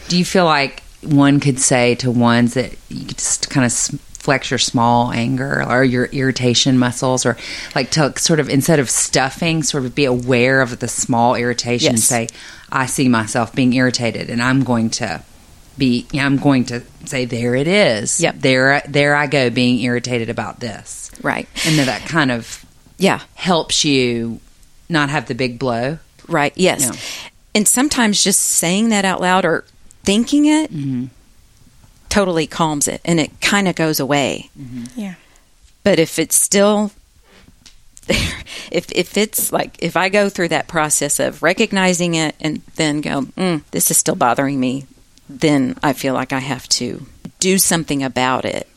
Do 0.10 0.18
you 0.18 0.26
feel 0.26 0.44
like 0.44 0.84
one 1.04 1.40
could 1.40 1.58
say 1.58 1.96
to 1.96 2.12
ones 2.12 2.56
that 2.56 2.76
you 2.90 3.06
could 3.06 3.18
just 3.18 3.50
kind 3.50 3.66
of 3.66 3.72
flex 3.72 4.52
your 4.52 4.58
small 4.60 5.14
anger 5.14 5.64
or 5.66 5.86
your 5.86 6.06
irritation 6.08 6.78
muscles 6.78 7.26
or 7.26 7.38
like 7.74 7.92
to 7.92 8.14
sort 8.20 8.42
of 8.42 8.50
instead 8.50 8.80
of 8.80 8.90
stuffing 8.90 9.64
sort 9.64 9.86
of 9.86 9.96
be 9.96 10.04
aware 10.04 10.60
of 10.60 10.80
the 10.80 10.88
small 10.90 11.36
irritation 11.36 11.92
and 11.92 11.98
Yes. 11.98 12.08
say 12.08 12.28
I 12.70 12.88
see 12.88 13.08
myself 13.08 13.56
being 13.56 13.72
irritated 13.72 14.30
and 14.30 14.42
I'm 14.42 14.66
going 14.66 14.90
to 14.92 15.24
be 15.78 16.06
I'm 16.14 16.38
going 16.38 16.66
to 16.66 16.82
say 17.06 17.26
there 17.26 17.56
it 17.56 17.68
is. 17.68 18.20
Yep. 18.22 18.36
There 18.40 18.82
there 18.88 19.16
I 19.16 19.28
go 19.28 19.50
being 19.50 19.80
irritated 19.80 20.30
about 20.30 20.60
this. 20.60 21.12
Right. 21.22 21.48
And 21.66 21.78
then 21.78 21.88
that 21.88 22.02
kind 22.08 22.32
of 22.32 22.66
Yeah. 22.98 23.22
helps 23.36 23.84
you 23.86 24.40
not 24.90 25.10
have 25.10 25.28
the 25.28 25.36
big 25.36 25.58
blow. 25.60 25.98
Right. 26.28 26.54
Yes. 26.56 26.82
Yeah. 26.82 26.92
And 27.56 27.68
sometimes 27.68 28.24
just 28.24 28.40
saying 28.40 28.90
that 28.90 29.04
out 29.06 29.20
loud 29.22 29.46
or 29.46 29.66
thinking 30.04 30.46
it 30.46 30.72
totally 32.10 32.48
calms 32.48 32.88
it 32.88 33.02
and 33.06 33.20
it 33.20 33.32
kind 33.42 33.68
of 33.68 33.76
goes 33.76 34.00
away. 34.00 34.50
yeah. 34.96 35.16
But 35.84 35.98
if 36.00 36.20
it's 36.20 36.36
still 36.40 36.92
there, 38.08 38.18
if 38.72 38.92
if 38.92 39.18
it's 39.18 39.52
like 39.52 39.76
if 39.80 39.98
I 39.98 40.10
go 40.10 40.30
through 40.30 40.50
that 40.50 40.68
process 40.68 41.20
of 41.20 41.42
recognizing 41.42 42.14
it 42.16 42.36
and 42.40 42.62
then 42.76 43.02
go, 43.02 43.22
mm, 43.24 43.64
this 43.72 43.90
is 43.90 43.98
still 43.98 44.16
bothering 44.16 44.60
me, 44.60 44.86
then 45.40 45.78
I 45.82 45.94
feel 45.94 46.14
like 46.14 46.34
I 46.34 46.40
have 46.40 46.68
to 46.70 47.06
do 47.40 47.58
something 47.58 48.04
about 48.04 48.46
it. 48.46 48.68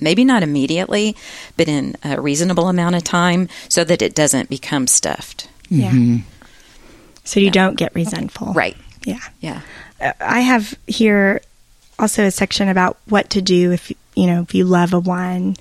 Maybe 0.00 0.24
not 0.24 0.42
immediately, 0.42 1.14
but 1.56 1.68
in 1.68 1.96
a 2.02 2.20
reasonable 2.20 2.68
amount 2.68 2.96
of 2.96 3.04
time, 3.04 3.48
so 3.68 3.84
that 3.84 4.02
it 4.02 4.14
doesn't 4.14 4.48
become 4.48 4.86
stuffed. 4.86 5.48
Yeah. 5.68 6.18
So 7.24 7.40
you 7.40 7.50
don't 7.50 7.76
get 7.76 7.94
resentful. 7.94 8.52
Right? 8.52 8.76
Yeah. 9.04 9.20
Yeah. 9.40 9.60
Uh, 10.00 10.12
I 10.20 10.40
have 10.40 10.74
here 10.86 11.42
also 11.98 12.24
a 12.24 12.30
section 12.30 12.68
about 12.68 12.98
what 13.06 13.30
to 13.30 13.42
do 13.42 13.72
if 13.72 13.92
you 14.14 14.26
know 14.26 14.42
if 14.42 14.54
you 14.54 14.64
love 14.64 14.92
a 14.92 15.00
one, 15.00 15.56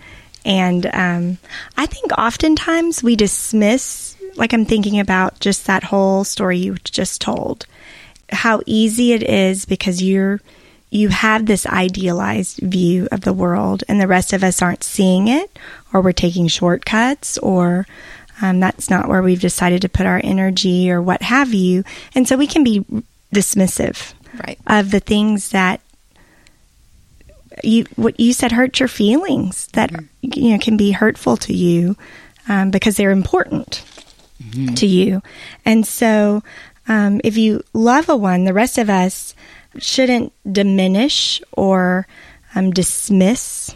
and 0.46 0.86
um, 0.88 1.38
I 1.78 1.86
think 1.86 2.12
oftentimes 2.18 3.04
we 3.04 3.16
dismiss. 3.16 4.16
Like 4.36 4.54
I'm 4.54 4.66
thinking 4.66 5.00
about 5.00 5.40
just 5.40 5.68
that 5.68 5.84
whole 5.84 6.24
story 6.24 6.58
you 6.58 6.76
just 6.84 7.22
told, 7.22 7.68
how 8.32 8.62
easy 8.66 9.14
it 9.14 9.24
is 9.24 9.66
because 9.66 10.02
you're 10.02 10.40
you 10.90 11.10
have 11.10 11.48
this 11.48 11.66
idealized 11.66 12.60
view 12.60 13.08
of 13.12 13.22
the 13.22 13.34
world, 13.34 13.84
and 13.88 14.00
the 14.00 14.08
rest 14.08 14.32
of 14.32 14.44
us 14.44 14.62
aren't 14.62 14.84
seeing 14.84 15.28
it, 15.28 15.50
or 15.92 16.02
we're 16.02 16.12
taking 16.12 16.48
shortcuts, 16.48 17.38
or 17.40 17.88
um, 18.44 18.60
that's 18.60 18.92
not 18.92 19.10
where 19.10 19.24
we've 19.24 19.42
decided 19.42 19.82
to 19.82 19.90
put 19.90 20.06
our 20.06 20.22
energy, 20.24 20.92
or 20.92 21.02
what 21.02 21.24
have 21.24 21.52
you, 21.54 21.84
and 22.14 22.28
so 22.28 22.38
we 22.38 22.48
can 22.48 22.64
be 22.64 22.86
dismissive 23.34 24.14
Right. 24.48 24.60
of 24.68 24.92
the 24.92 25.00
things 25.00 25.50
that 25.50 25.80
you 27.64 27.86
what 27.96 28.20
you 28.20 28.34
said 28.34 28.52
hurt 28.52 28.80
your 28.80 28.88
feelings 28.90 29.68
that 29.74 29.92
you 30.22 30.52
know 30.52 30.58
can 30.60 30.76
be 30.76 30.92
hurtful 30.92 31.38
to 31.38 31.54
you 31.54 31.96
um, 32.50 32.72
because 32.72 32.98
they're 32.98 33.12
important 33.12 33.84
to 34.76 34.86
you. 34.86 35.22
And 35.64 35.86
so 35.88 36.44
um, 36.88 37.22
if 37.24 37.38
you 37.38 37.64
love 37.74 38.10
a 38.10 38.16
one 38.16 38.44
the 38.44 38.54
rest 38.54 38.78
of 38.78 38.90
us 38.90 39.36
shouldn't 39.78 40.32
diminish 40.52 41.42
or 41.54 42.08
um, 42.56 42.72
dismiss 42.72 43.76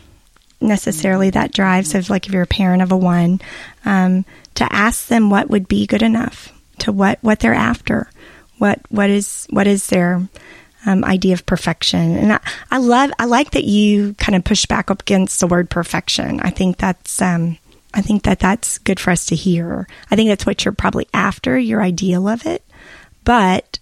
necessarily 0.60 1.30
that 1.30 1.53
drive 1.53 1.86
so 1.86 1.97
if, 1.97 2.10
like 2.10 2.28
if 2.28 2.34
you're 2.34 2.41
a 2.43 2.47
parent 2.47 2.82
of 2.82 2.91
a 2.91 2.97
one 2.97 3.39
um, 3.86 4.26
to 4.55 4.72
ask 4.74 5.08
them 5.08 5.30
what 5.30 5.49
would 5.49 5.68
be 5.68 5.86
good 5.86 6.01
enough 6.01 6.51
to 6.80 6.91
what 6.91 7.18
what 7.22 7.39
they're 7.39 7.53
after 7.53 8.10
What 8.58 8.80
what 8.89 9.10
is 9.10 9.47
what 9.49 9.68
is 9.68 9.88
their 9.88 10.28
um, 10.86 11.03
idea 11.03 11.34
of 11.34 11.45
perfection? 11.45 12.18
And 12.18 12.34
I, 12.34 12.39
I 12.72 12.78
love 12.78 13.12
I 13.20 13.26
like 13.26 13.51
that 13.51 13.66
you 13.66 14.14
kind 14.16 14.36
of 14.36 14.43
push 14.43 14.66
back 14.66 14.89
up 14.89 15.01
against 15.01 15.39
the 15.39 15.47
word 15.47 15.70
perfection. 15.70 16.39
I 16.41 16.49
think 16.49 16.78
that's 16.78 17.22
um, 17.22 17.58
I 17.93 18.01
think 18.01 18.24
that 18.24 18.39
that's 18.39 18.80
good 18.80 18.99
for 18.99 19.12
us 19.12 19.26
to 19.28 19.36
hear. 19.36 19.88
I 20.10 20.16
think 20.16 20.30
that's 20.30 20.45
what 20.45 20.66
you're 20.66 20.74
probably 20.74 21.08
after 21.14 21.58
your 21.58 21.82
ideal 21.82 22.28
of 22.28 22.45
it, 22.45 22.64
but 23.28 23.80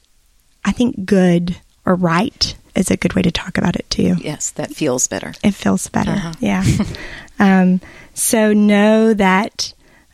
I 0.65 0.71
think 0.71 1.05
good 1.05 1.57
or 1.85 1.93
right 1.93 2.55
is 2.73 2.89
a 2.89 2.97
good 2.97 3.13
way 3.13 3.21
to 3.21 3.31
talk 3.31 3.59
about 3.59 3.75
it 3.75 3.87
too. 3.91 4.15
Yes, 4.19 4.49
that 4.51 4.71
feels 4.71 5.05
better. 5.05 5.35
It 5.43 5.51
feels 5.51 5.87
better. 5.87 6.33
Yeah. 6.39 6.65
um, 7.39 7.79
so 8.15 8.53
know 8.53 9.13
that 9.13 9.71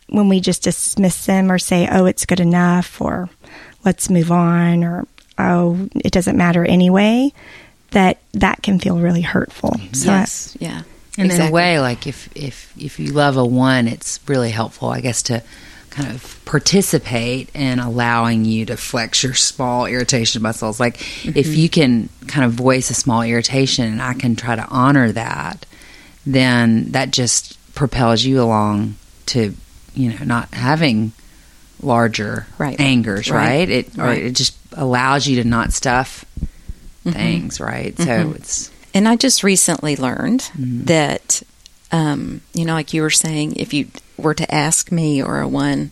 when 0.09 0.27
we 0.27 0.41
just 0.41 0.63
dismiss 0.63 1.25
them 1.25 1.49
or 1.49 1.59
say, 1.59 1.87
oh, 1.89 2.05
it's 2.07 2.25
good 2.25 2.41
enough, 2.41 2.99
or 2.99 3.29
let's 3.85 4.09
move 4.09 4.33
on, 4.33 4.83
or 4.83 5.07
oh, 5.37 5.87
it 5.95 6.11
doesn't 6.11 6.35
matter 6.35 6.65
anyway, 6.65 7.31
that 7.91 8.19
that 8.33 8.61
can 8.61 8.79
feel 8.79 8.99
really 8.99 9.21
hurtful. 9.21 9.75
So 9.93 10.11
yes, 10.11 10.57
yeah. 10.59 10.81
And 11.17 11.31
in 11.31 11.39
a 11.39 11.49
way, 11.49 11.79
like 11.79 12.05
if 12.05 12.27
if 12.35 12.73
if 12.77 12.99
you 12.99 13.13
love 13.13 13.37
a 13.37 13.45
one, 13.45 13.87
it's 13.87 14.19
really 14.27 14.51
helpful, 14.51 14.89
I 14.89 14.99
guess, 14.99 15.23
to 15.23 15.41
kind 15.91 16.09
of 16.09 16.39
participate 16.45 17.49
in 17.53 17.79
allowing 17.79 18.45
you 18.45 18.65
to 18.65 18.77
flex 18.77 19.23
your 19.23 19.33
small 19.35 19.85
irritation 19.85 20.41
muscles. 20.41 20.79
Like 20.79 20.95
if 21.25 21.45
mm-hmm. 21.47 21.53
you 21.53 21.69
can 21.69 22.09
kind 22.27 22.45
of 22.45 22.53
voice 22.53 22.89
a 22.89 22.93
small 22.93 23.21
irritation, 23.21 23.85
and 23.85 24.01
I 24.01 24.13
can 24.13 24.35
try 24.35 24.55
to 24.55 24.65
honor 24.67 25.11
that, 25.11 25.65
then 26.25 26.91
that 26.91 27.11
just 27.11 27.57
propels 27.75 28.23
you 28.23 28.41
along 28.41 28.95
to 29.27 29.53
you 29.93 30.09
know 30.09 30.23
not 30.25 30.53
having 30.53 31.11
larger 31.81 32.47
Right. 32.57 32.79
angers, 32.79 33.29
Right. 33.29 33.45
right? 33.45 33.69
It 33.69 33.97
or 33.97 34.05
Right. 34.05 34.23
it 34.23 34.31
just 34.33 34.55
allows 34.73 35.27
you 35.27 35.41
to 35.43 35.47
not 35.47 35.73
stuff 35.73 36.25
mm-hmm. 37.05 37.11
things, 37.11 37.59
right? 37.59 37.97
So 37.97 38.05
mm-hmm. 38.05 38.35
it's 38.35 38.71
And 38.93 39.07
I 39.07 39.15
just 39.15 39.43
recently 39.43 39.95
learned 39.95 40.41
Mm-hmm. 40.57 40.85
that, 40.85 41.41
um, 41.91 42.41
you 42.53 42.65
know, 42.65 42.73
like 42.73 42.93
you 42.93 43.01
were 43.01 43.09
saying, 43.09 43.55
if 43.57 43.73
you 43.73 43.87
were 44.17 44.33
to 44.33 44.53
ask 44.53 44.91
me 44.91 45.21
or 45.21 45.39
a 45.41 45.47
one, 45.47 45.91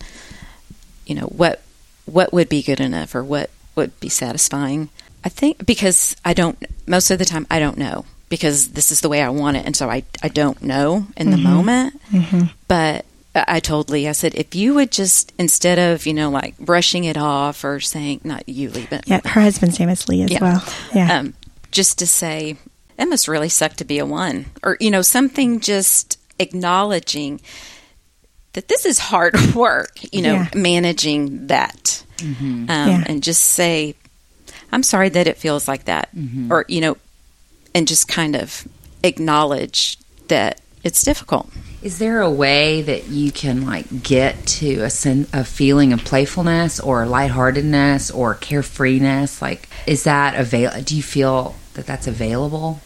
you 1.05 1.15
know, 1.15 1.25
what 1.27 1.61
what 2.05 2.33
would 2.33 2.49
be 2.49 2.63
good 2.63 2.79
enough 2.79 3.13
or 3.15 3.23
what 3.23 3.49
would 3.75 3.97
be 3.99 4.09
satisfying, 4.09 4.89
I 5.23 5.29
think 5.29 5.65
because 5.65 6.15
I 6.25 6.33
don't 6.33 6.57
most 6.87 7.11
of 7.11 7.19
the 7.19 7.25
time 7.25 7.45
I 7.51 7.59
don't 7.59 7.77
know 7.77 8.05
because 8.29 8.69
this 8.69 8.91
is 8.91 9.01
the 9.01 9.09
way 9.09 9.21
I 9.21 9.29
want 9.29 9.57
it, 9.57 9.65
and 9.65 9.75
so 9.75 9.89
I 9.89 10.03
I 10.23 10.27
don't 10.29 10.61
know 10.61 11.07
in 11.17 11.31
the 11.31 11.37
moment. 11.37 11.99
But 12.67 13.05
I 13.35 13.45
I 13.47 13.59
told 13.59 13.89
Lee, 13.89 14.07
I 14.07 14.11
said, 14.13 14.33
if 14.35 14.55
you 14.55 14.73
would 14.75 14.91
just 14.91 15.33
instead 15.37 15.77
of 15.79 16.05
you 16.05 16.13
know 16.13 16.29
like 16.29 16.57
brushing 16.57 17.03
it 17.03 17.17
off 17.17 17.63
or 17.63 17.79
saying 17.79 18.21
not 18.23 18.47
you, 18.49 18.69
Lee, 18.71 18.87
but 18.89 19.07
yeah, 19.07 19.21
her 19.25 19.41
husband's 19.41 19.79
name 19.79 19.89
is 19.89 20.07
Lee 20.09 20.23
as 20.23 20.31
Yeah. 20.31 20.39
well. 20.41 20.63
Yeah. 20.95 21.19
um, 21.19 21.33
just 21.71 21.99
to 21.99 22.07
say 22.07 22.57
that 22.99 23.07
must 23.07 23.27
really 23.29 23.47
suck 23.49 23.73
to 23.77 23.85
be 23.85 23.97
a 23.97 24.05
one 24.05 24.45
or 24.61 24.75
you 24.81 24.91
know 24.91 25.01
something 25.01 25.59
just 25.61 26.19
acknowledging 26.37 27.39
that 28.53 28.67
this 28.67 28.85
is 28.85 28.99
hard 28.99 29.33
work 29.55 29.91
you 30.13 30.21
know 30.21 30.33
Yeah. 30.33 30.49
managing 30.53 31.47
that 31.47 32.03
um, 32.21 32.65
Yeah. 32.69 33.03
and 33.07 33.23
just 33.23 33.41
say 33.43 33.95
i'm 34.71 34.83
sorry 34.83 35.09
that 35.09 35.27
it 35.27 35.37
feels 35.37 35.67
like 35.67 35.85
that 35.85 36.09
or 36.49 36.65
you 36.67 36.81
know 36.81 36.97
and 37.73 37.87
just 37.87 38.07
kind 38.07 38.35
of 38.35 38.67
acknowledge 39.03 39.97
that 40.27 40.59
it's 40.83 41.01
difficult 41.03 41.49
Is 41.81 41.99
there 41.99 42.19
a 42.21 42.29
way 42.29 42.81
that 42.81 43.07
you 43.07 43.31
can 43.31 43.65
like 43.65 44.03
get 44.03 44.45
to 44.59 44.81
a 44.83 44.89
sen- 44.89 45.27
a 45.33 45.43
feeling 45.45 45.93
of 45.93 46.03
playfulness 46.03 46.79
or 46.79 47.05
lightheartedness 47.05 48.11
or 48.11 48.35
carefreeness? 48.35 49.41
Like, 49.41 49.69
is 49.87 50.03
that 50.03 50.35
available? 50.35 50.81
Do 50.83 50.95
you 50.97 51.03
feel 51.03 51.55
that 51.75 51.85
that's 51.85 52.05
available? 52.07 52.81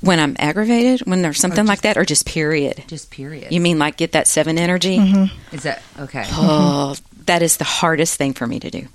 When 0.00 0.20
i'm 0.20 0.36
aggravated 0.38 1.00
when 1.06 1.22
there's 1.22 1.38
something 1.38 1.64
oh, 1.64 1.68
like 1.68 1.82
that 1.82 1.96
or 1.96 2.04
just 2.04 2.26
period 2.26 2.84
Just 2.86 3.10
period. 3.10 3.52
you 3.52 3.60
mean 3.60 3.78
like 3.78 3.96
get 3.96 4.12
that 4.12 4.26
seven 4.28 4.58
energy 4.58 4.98
mm-hmm. 4.98 5.54
is 5.54 5.64
that 5.64 5.82
okay? 5.98 6.24
oh 6.32 6.94
that 7.26 7.42
is 7.42 7.56
the 7.58 7.64
hardest 7.64 8.16
thing 8.16 8.32
for 8.32 8.46
me 8.46 8.58
to 8.60 8.70
do 8.70 8.88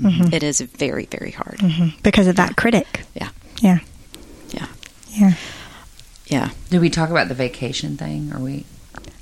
mm-hmm. 0.00 0.32
It 0.32 0.42
is 0.42 0.60
very 0.60 1.06
very 1.06 1.30
hard 1.30 1.58
mm-hmm. 1.58 1.96
because 2.02 2.26
of 2.26 2.36
that 2.36 2.56
critic. 2.56 3.02
Yeah. 3.14 3.28
Yeah. 3.60 3.78
Yeah. 4.50 4.66
Yeah. 5.10 5.34
Yeah. 6.26 6.50
Did 6.70 6.80
we 6.80 6.90
talk 6.90 7.10
about 7.10 7.28
the 7.28 7.34
vacation 7.34 7.96
thing? 7.96 8.32
Or 8.32 8.38
we? 8.40 8.64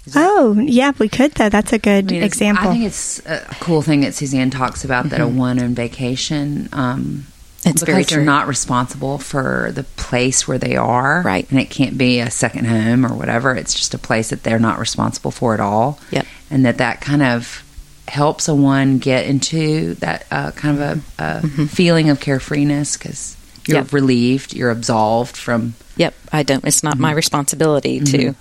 is 0.06 0.14
that- 0.14 0.24
Oh, 0.24 0.54
yeah, 0.54 0.92
we 0.98 1.08
could 1.08 1.32
though. 1.32 1.48
That's 1.48 1.72
a 1.72 1.78
good 1.78 2.10
I 2.10 2.14
mean, 2.14 2.22
example. 2.22 2.68
I 2.68 2.72
think 2.72 2.84
it's 2.84 3.18
a 3.26 3.44
cool 3.60 3.82
thing 3.82 4.00
that 4.02 4.14
Suzanne 4.14 4.50
talks 4.50 4.84
about 4.84 5.10
that 5.10 5.20
a 5.20 5.26
one 5.26 5.60
on 5.62 5.74
vacation. 5.74 6.68
Um, 6.72 7.26
It's 7.64 7.82
very 7.82 8.02
they're 8.02 8.20
not 8.24 8.48
responsible 8.48 9.18
for 9.18 9.70
the 9.72 9.84
place 9.84 10.48
where 10.48 10.58
they 10.58 10.76
are, 10.76 11.22
Right. 11.24 11.48
And 11.50 11.60
it 11.60 11.70
can't 11.70 11.96
be 11.96 12.18
a 12.18 12.30
second 12.30 12.64
home 12.66 13.06
or 13.06 13.14
whatever. 13.14 13.54
It's 13.54 13.72
just 13.74 13.94
a 13.94 13.98
place 13.98 14.30
that 14.30 14.42
they're 14.42 14.58
not 14.58 14.78
responsible 14.80 15.30
for 15.30 15.54
at 15.54 15.60
all. 15.60 16.00
Yep. 16.10 16.26
And 16.50 16.64
that 16.66 16.78
that 16.78 17.00
kind 17.00 17.22
of 17.22 17.62
helps 18.08 18.48
a 18.48 18.54
one 18.54 18.98
get 18.98 19.26
into 19.26 19.94
that 19.94 20.26
uh, 20.30 20.50
kind 20.50 20.76
of 20.82 21.14
a, 21.18 21.22
a 21.24 21.66
feeling 21.68 22.10
of 22.10 22.18
carefreeness 22.20 22.98
because 22.98 23.36
you're 23.66 23.76
Mm-hmm. 23.78 23.84
Yep. 23.86 23.92
relieved, 23.92 24.54
you're 24.54 24.70
absolved 24.72 25.36
from. 25.36 25.74
Yep. 25.96 26.14
I 26.32 26.42
don't. 26.42 26.64
It's 26.64 26.82
not 26.82 26.98
my 26.98 27.12
responsibility 27.12 28.00
to. 28.00 28.34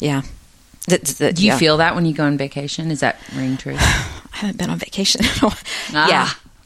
Yeah. 0.00 0.22
Th- 0.88 1.02
th- 1.02 1.18
th- 1.18 1.34
Do 1.34 1.42
you 1.42 1.48
yeah. 1.48 1.58
feel 1.58 1.78
that 1.78 1.96
when 1.96 2.06
you 2.06 2.14
go 2.14 2.24
on 2.24 2.38
vacation? 2.38 2.92
Is 2.92 3.00
that 3.00 3.18
ring 3.34 3.56
true? 3.56 3.74
I 3.78 4.36
haven't 4.38 4.56
been 4.58 4.70
on 4.70 4.78
vacation. 4.78 5.24
in 5.24 5.30
a 5.30 5.38
while. 5.48 5.58
Ah. 5.94 6.08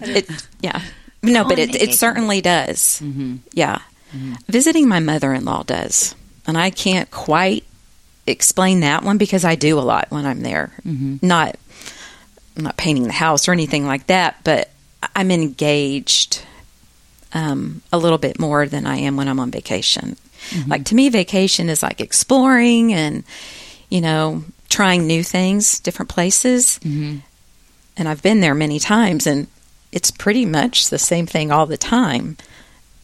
Yeah. 0.02 0.06
It, 0.16 0.46
yeah. 0.60 0.82
No, 1.22 1.44
but 1.44 1.58
it, 1.58 1.74
it 1.74 1.94
certainly 1.94 2.40
does. 2.40 3.00
Mm-hmm. 3.02 3.36
Yeah. 3.52 3.80
Mm-hmm. 4.14 4.34
Visiting 4.48 4.88
my 4.88 5.00
mother 5.00 5.32
in 5.32 5.44
law 5.44 5.62
does. 5.62 6.14
And 6.46 6.56
I 6.56 6.70
can't 6.70 7.10
quite 7.10 7.64
explain 8.26 8.80
that 8.80 9.04
one 9.04 9.18
because 9.18 9.44
I 9.44 9.54
do 9.54 9.78
a 9.78 9.80
lot 9.80 10.10
when 10.10 10.24
I'm 10.26 10.42
there. 10.42 10.72
Mm-hmm. 10.84 11.26
Not 11.26 11.56
I'm 12.56 12.64
not 12.64 12.76
painting 12.76 13.04
the 13.04 13.12
house 13.12 13.48
or 13.48 13.52
anything 13.52 13.86
like 13.86 14.06
that, 14.08 14.36
but 14.44 14.70
I'm 15.14 15.30
engaged 15.30 16.42
um, 17.32 17.82
a 17.92 17.98
little 17.98 18.18
bit 18.18 18.38
more 18.40 18.66
than 18.66 18.86
I 18.86 18.96
am 18.96 19.16
when 19.16 19.28
I'm 19.28 19.40
on 19.40 19.50
vacation. 19.50 20.16
Like 20.66 20.84
to 20.86 20.94
me, 20.94 21.08
vacation 21.10 21.68
is 21.68 21.82
like 21.82 22.00
exploring 22.00 22.92
and 22.94 23.24
you 23.90 24.00
know 24.00 24.42
trying 24.68 25.06
new 25.06 25.22
things, 25.22 25.78
different 25.80 26.08
places. 26.08 26.80
And 27.96 28.08
I've 28.08 28.22
been 28.22 28.40
there 28.40 28.54
many 28.54 28.78
times, 28.78 29.26
and 29.26 29.46
it's 29.92 30.10
pretty 30.10 30.44
much 30.46 30.88
the 30.90 30.98
same 30.98 31.26
thing 31.26 31.50
all 31.50 31.66
the 31.66 31.76
time. 31.78 32.36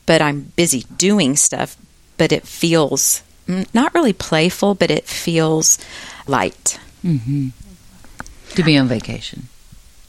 But 0.06 0.22
I'm 0.22 0.52
busy 0.56 0.84
doing 0.96 1.36
stuff, 1.36 1.76
but 2.16 2.30
it 2.32 2.46
feels 2.46 3.22
not 3.74 3.94
really 3.94 4.12
playful, 4.12 4.74
but 4.74 4.90
it 4.90 5.04
feels 5.04 5.78
light. 6.26 6.78
to 7.02 8.62
be 8.64 8.76
on 8.76 8.88
vacation 8.88 9.48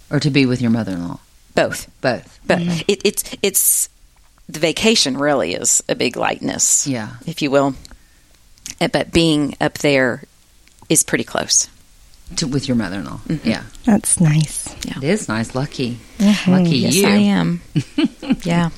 or 0.10 0.20
to 0.20 0.30
be 0.30 0.46
with 0.46 0.62
your 0.62 0.72
mother-in-law? 0.72 1.20
Both. 1.56 1.90
Both. 2.02 2.40
But 2.46 2.62
it, 2.88 3.02
it's 3.04 3.24
it's 3.42 3.90
the 4.48 4.60
vacation 4.60 5.18
really 5.18 5.54
is 5.54 5.84
a 5.90 5.96
big 5.96 6.16
lightness, 6.16 6.86
Yeah. 6.88 7.16
if 7.26 7.42
you 7.42 7.50
will. 7.52 7.76
Uh, 8.80 8.88
But 8.88 9.12
being 9.12 9.56
up 9.60 9.80
there 9.80 10.24
is 10.90 11.04
pretty 11.04 11.24
close. 11.24 11.68
To, 12.36 12.48
with 12.48 12.68
your 12.68 12.76
mother-in-law. 12.76 13.20
Mm-hmm. 13.28 13.50
Yeah. 13.50 13.64
That's 13.86 14.20
nice. 14.20 14.68
Yeah. 14.86 14.98
It 14.98 15.04
is 15.06 15.28
nice. 15.30 15.56
Lucky. 15.56 15.98
Mm-hmm. 16.20 16.52
Lucky 16.52 16.78
Yes, 16.78 16.96
you. 16.96 17.08
I 17.08 17.16
am. 17.16 17.62
yeah. 18.44 18.70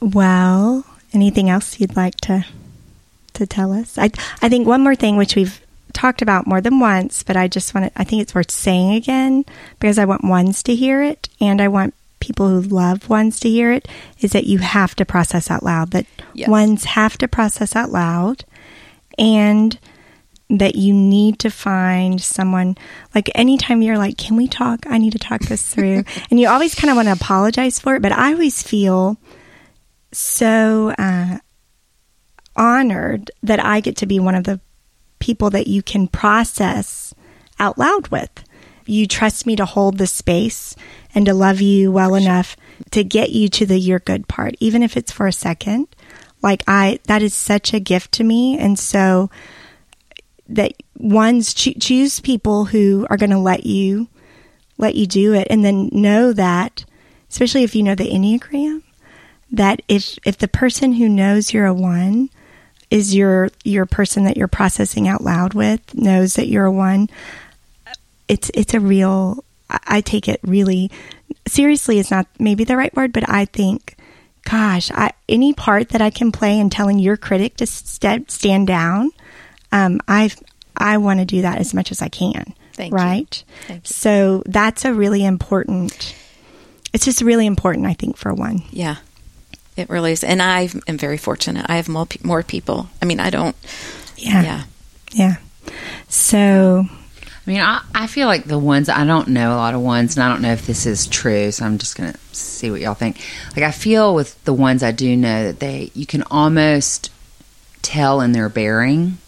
Well, 0.00 0.84
anything 1.12 1.50
else 1.50 1.78
you'd 1.80 1.96
like 1.96 2.16
to 2.22 2.44
to 3.34 3.46
tell 3.46 3.72
us? 3.72 3.98
I 3.98 4.10
I 4.42 4.48
think 4.48 4.66
one 4.66 4.82
more 4.82 4.94
thing 4.94 5.16
which 5.16 5.36
we've 5.36 5.60
talked 5.92 6.22
about 6.22 6.46
more 6.46 6.60
than 6.60 6.78
once, 6.80 7.22
but 7.22 7.36
I 7.36 7.48
just 7.48 7.74
want 7.74 7.92
to 7.92 8.00
I 8.00 8.04
think 8.04 8.22
it's 8.22 8.34
worth 8.34 8.50
saying 8.50 8.94
again 8.94 9.44
because 9.78 9.98
I 9.98 10.04
want 10.04 10.24
ones 10.24 10.62
to 10.64 10.74
hear 10.74 11.02
it 11.02 11.28
and 11.40 11.60
I 11.60 11.68
want 11.68 11.94
people 12.20 12.48
who 12.48 12.60
love 12.60 13.08
ones 13.08 13.40
to 13.40 13.48
hear 13.48 13.72
it 13.72 13.88
is 14.20 14.32
that 14.32 14.44
you 14.44 14.58
have 14.58 14.94
to 14.96 15.06
process 15.06 15.50
out 15.50 15.62
loud 15.62 15.90
that 15.92 16.06
Yes. 16.34 16.48
ones 16.48 16.84
have 16.84 17.16
to 17.18 17.26
process 17.28 17.74
out 17.74 17.90
loud 17.90 18.44
and 19.18 19.78
that 20.50 20.74
you 20.74 20.92
need 20.92 21.38
to 21.38 21.50
find 21.50 22.20
someone 22.20 22.76
like 23.14 23.30
anytime 23.34 23.82
you're 23.82 23.98
like 23.98 24.16
can 24.16 24.36
we 24.36 24.48
talk? 24.48 24.86
I 24.86 24.98
need 24.98 25.12
to 25.12 25.18
talk 25.18 25.42
this 25.42 25.66
through. 25.72 26.04
And 26.30 26.38
you 26.38 26.48
always 26.48 26.74
kind 26.74 26.90
of 26.90 26.96
want 26.96 27.08
to 27.08 27.12
apologize 27.12 27.78
for 27.78 27.96
it 27.96 28.02
but 28.02 28.12
i 28.12 28.32
always 28.32 28.62
feel 28.62 29.16
so 30.12 30.94
uh, 30.98 31.38
honored 32.56 33.30
that 33.42 33.64
i 33.64 33.80
get 33.80 33.96
to 33.98 34.06
be 34.06 34.18
one 34.20 34.34
of 34.34 34.44
the 34.44 34.60
people 35.20 35.50
that 35.50 35.68
you 35.68 35.82
can 35.82 36.08
process 36.08 37.14
out 37.60 37.78
loud 37.78 38.08
with. 38.08 38.42
You 38.86 39.06
trust 39.06 39.46
me 39.46 39.54
to 39.56 39.64
hold 39.64 39.98
the 39.98 40.06
space 40.08 40.74
and 41.14 41.26
to 41.26 41.34
love 41.34 41.60
you 41.60 41.92
well 41.92 42.16
enough 42.16 42.56
to 42.90 43.04
get 43.04 43.30
you 43.30 43.48
to 43.50 43.66
the 43.66 43.78
you're 43.78 44.00
good 44.00 44.26
part 44.26 44.56
even 44.58 44.82
if 44.82 44.96
it's 44.96 45.12
for 45.12 45.28
a 45.28 45.32
second. 45.32 45.86
Like 46.42 46.64
i 46.66 46.98
that 47.04 47.22
is 47.22 47.34
such 47.34 47.72
a 47.72 47.78
gift 47.78 48.10
to 48.12 48.24
me 48.24 48.58
and 48.58 48.76
so 48.78 49.30
that 50.50 50.72
ones 50.96 51.54
choo- 51.54 51.74
choose 51.74 52.20
people 52.20 52.66
who 52.66 53.06
are 53.10 53.16
going 53.16 53.30
to 53.30 53.38
let 53.38 53.66
you 53.66 54.08
let 54.78 54.94
you 54.94 55.06
do 55.06 55.34
it 55.34 55.46
and 55.50 55.64
then 55.64 55.90
know 55.92 56.32
that 56.32 56.84
especially 57.30 57.62
if 57.62 57.74
you 57.74 57.82
know 57.82 57.94
the 57.94 58.10
Enneagram, 58.10 58.82
that 59.52 59.80
if 59.88 60.18
if 60.24 60.38
the 60.38 60.48
person 60.48 60.92
who 60.92 61.08
knows 61.08 61.52
you're 61.52 61.66
a 61.66 61.74
one 61.74 62.28
is 62.90 63.14
your 63.14 63.50
your 63.64 63.86
person 63.86 64.24
that 64.24 64.36
you're 64.36 64.48
processing 64.48 65.08
out 65.08 65.22
loud 65.22 65.54
with 65.54 65.94
knows 65.94 66.34
that 66.34 66.48
you're 66.48 66.66
a 66.66 66.72
one, 66.72 67.08
it's 68.28 68.50
it's 68.54 68.74
a 68.74 68.80
real. 68.80 69.44
I 69.86 70.00
take 70.00 70.28
it 70.28 70.40
really 70.42 70.90
seriously. 71.46 71.98
Is 71.98 72.10
not 72.10 72.26
maybe 72.38 72.64
the 72.64 72.76
right 72.76 72.94
word, 72.94 73.12
but 73.12 73.28
I 73.28 73.44
think, 73.44 73.96
gosh, 74.42 74.90
I, 74.90 75.12
any 75.28 75.52
part 75.52 75.90
that 75.90 76.02
I 76.02 76.10
can 76.10 76.32
play 76.32 76.58
in 76.58 76.70
telling 76.70 76.98
your 76.98 77.16
critic 77.16 77.56
to 77.58 77.66
st- 77.66 78.30
stand 78.30 78.66
down, 78.66 79.10
um, 79.72 80.00
I 80.08 80.30
I 80.76 80.98
want 80.98 81.20
to 81.20 81.26
do 81.26 81.42
that 81.42 81.58
as 81.58 81.74
much 81.74 81.90
as 81.90 82.02
I 82.02 82.08
can. 82.08 82.54
Thank 82.74 82.92
you. 82.92 82.96
right. 82.96 83.44
Thank 83.66 83.88
you. 83.88 83.94
So 83.94 84.42
that's 84.46 84.84
a 84.84 84.94
really 84.94 85.24
important. 85.24 86.14
It's 86.92 87.04
just 87.04 87.22
really 87.22 87.46
important, 87.46 87.86
I 87.86 87.94
think, 87.94 88.16
for 88.16 88.32
one. 88.34 88.62
Yeah, 88.70 88.96
it 89.76 89.88
really 89.90 90.12
is. 90.12 90.24
And 90.24 90.42
I 90.42 90.68
am 90.86 90.98
very 90.98 91.18
fortunate. 91.18 91.66
I 91.68 91.76
have 91.76 91.88
more, 91.88 92.08
more 92.22 92.42
people. 92.42 92.88
I 93.00 93.04
mean, 93.04 93.20
I 93.20 93.30
don't. 93.30 93.56
Yeah. 94.16 94.42
Yeah. 94.42 94.64
Yeah. 95.12 95.36
So 96.08 96.86
I 97.46 97.50
mean, 97.50 97.60
I, 97.62 97.82
I 97.94 98.06
feel 98.06 98.28
like 98.28 98.44
the 98.44 98.58
ones 98.58 98.88
I 98.88 99.04
don't 99.04 99.28
know 99.28 99.52
a 99.52 99.56
lot 99.56 99.74
of 99.74 99.80
ones, 99.80 100.16
and 100.16 100.22
I 100.22 100.28
don't 100.28 100.42
know 100.42 100.52
if 100.52 100.66
this 100.66 100.86
is 100.86 101.06
true. 101.06 101.50
So 101.50 101.64
I'm 101.64 101.78
just 101.78 101.96
gonna 101.96 102.16
see 102.32 102.70
what 102.70 102.80
y'all 102.80 102.94
think. 102.94 103.20
Like 103.56 103.64
I 103.64 103.70
feel 103.70 104.14
with 104.14 104.42
the 104.44 104.52
ones 104.52 104.82
I 104.82 104.92
do 104.92 105.16
know 105.16 105.44
that 105.44 105.58
they 105.58 105.90
you 105.94 106.06
can 106.06 106.22
almost 106.30 107.10
tell 107.82 108.20
in 108.20 108.32
their 108.32 108.48
bearing, 108.48 109.18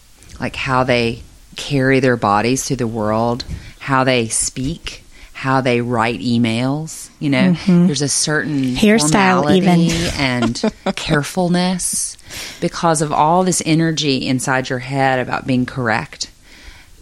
like 0.43 0.57
how 0.57 0.85
they 0.85 1.23
carry 1.57 2.01
their 2.01 2.17
bodies 2.17 2.67
through 2.67 2.77
the 2.77 2.87
world, 2.87 3.45
how 3.79 4.05
they 4.05 4.29
speak, 4.29 5.05
how 5.33 5.63
they 5.63 5.81
write 5.81 6.21
emails. 6.21 7.09
You 7.19 7.31
know, 7.31 7.53
mm-hmm. 7.53 7.87
there's 7.87 8.03
a 8.03 8.09
certain 8.09 8.75
Hairstyle 8.75 9.55
even. 9.57 9.81
and 10.19 10.75
carefulness 10.97 12.19
because 12.61 13.01
of 13.01 13.13
all 13.13 13.45
this 13.45 13.63
energy 13.65 14.27
inside 14.27 14.69
your 14.69 14.81
head 14.81 15.19
about 15.19 15.47
being 15.47 15.65
correct 15.65 16.31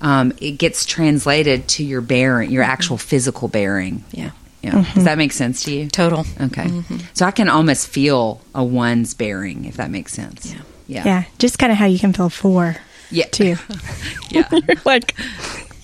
um, 0.01 0.33
it 0.41 0.53
gets 0.53 0.87
translated 0.87 1.69
to 1.69 1.85
your 1.85 2.01
bearing, 2.01 2.51
your 2.51 2.63
actual 2.63 2.97
mm-hmm. 2.97 3.09
physical 3.09 3.49
bearing. 3.49 4.05
Yeah. 4.13 4.31
Yeah. 4.63 4.73
Does 4.73 4.87
mm-hmm. 4.87 5.05
that 5.05 5.19
make 5.19 5.33
sense 5.33 5.65
to 5.65 5.73
you? 5.73 5.89
Total. 5.89 6.25
Okay. 6.41 6.83
So 7.15 7.25
I 7.25 7.31
can 7.31 7.49
almost 7.49 7.89
feel 7.89 8.41
a 8.55 8.63
one's 8.63 9.15
bearing, 9.15 9.65
if 9.65 9.77
that 9.77 9.91
makes 9.91 10.13
sense. 10.13 10.53
Yeah. 10.53 10.61
Yeah. 10.87 11.05
yeah, 11.05 11.25
just 11.39 11.61
kind 11.61 11.71
of 11.71 11.79
how 11.79 11.87
you 11.87 12.01
can 12.01 12.13
feel 12.13 12.29
four 12.29 12.77
Yeah. 13.11 13.27
too. 13.27 13.57
Yeah. 14.31 14.49
like 14.85 15.17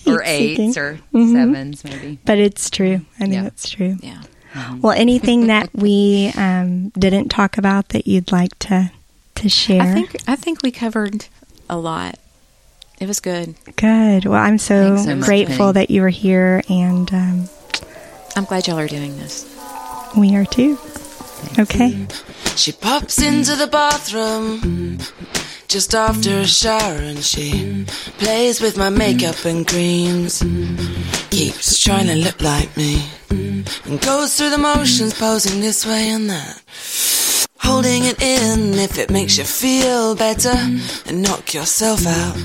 or 0.05 0.21
eights 0.23 0.77
or 0.77 0.99
sevens, 1.13 1.83
maybe. 1.83 2.17
But 2.25 2.37
it's 2.37 2.69
true. 2.69 3.01
I 3.17 3.23
think 3.23 3.33
Yeah. 3.33 3.43
that's 3.43 3.69
true. 3.69 3.97
Yeah. 4.01 4.21
Well, 4.81 4.93
anything 4.93 5.47
that 5.47 5.69
we 5.73 6.31
um, 6.37 6.89
didn't 6.97 7.27
talk 7.29 7.57
about 7.57 7.89
that 7.89 8.07
you'd 8.07 8.31
like 8.31 8.57
to 8.59 8.91
to 9.35 9.49
share? 9.49 9.81
I 9.81 9.93
think 9.93 10.15
I 10.27 10.35
think 10.37 10.63
we 10.63 10.71
covered 10.71 11.25
a 11.69 11.77
lot. 11.77 12.17
It 13.01 13.07
was 13.07 13.19
good. 13.19 13.55
Good. 13.75 14.25
Well, 14.25 14.41
I'm 14.41 14.57
so, 14.57 14.95
so 14.97 15.19
grateful 15.19 15.67
Penny. 15.67 15.73
that 15.73 15.91
you 15.91 16.01
were 16.01 16.09
here, 16.09 16.63
and 16.69 17.13
um, 17.13 17.49
I'm 18.35 18.45
glad 18.45 18.65
y'all 18.65 18.79
are 18.79 18.87
doing 18.87 19.17
this. 19.17 19.45
we 20.17 20.35
are 20.35 20.45
too. 20.45 20.79
Okay. 21.59 22.07
She 22.55 22.71
pops 22.71 23.21
into 23.21 23.55
the 23.55 23.67
bathroom 23.67 24.97
just 25.67 25.93
after 25.93 26.29
a 26.29 26.47
shower 26.47 26.95
and 26.95 27.23
she 27.23 27.85
plays 28.17 28.61
with 28.61 28.77
my 28.77 28.89
makeup 28.89 29.43
and 29.45 29.67
creams. 29.67 30.41
Keeps 31.29 31.81
trying 31.83 32.07
to 32.07 32.15
look 32.15 32.41
like 32.41 32.75
me 32.77 33.03
and 33.29 34.01
goes 34.01 34.37
through 34.37 34.51
the 34.51 34.57
motions, 34.57 35.13
posing 35.13 35.59
this 35.59 35.85
way 35.85 36.09
and 36.09 36.29
that. 36.29 36.61
Holding 37.59 38.05
it 38.05 38.21
in 38.21 38.75
if 38.75 38.97
it 38.97 39.11
makes 39.11 39.37
you 39.37 39.43
feel 39.43 40.15
better 40.15 40.53
and 41.05 41.21
knock 41.21 41.53
yourself 41.53 42.05
out. 42.07 42.37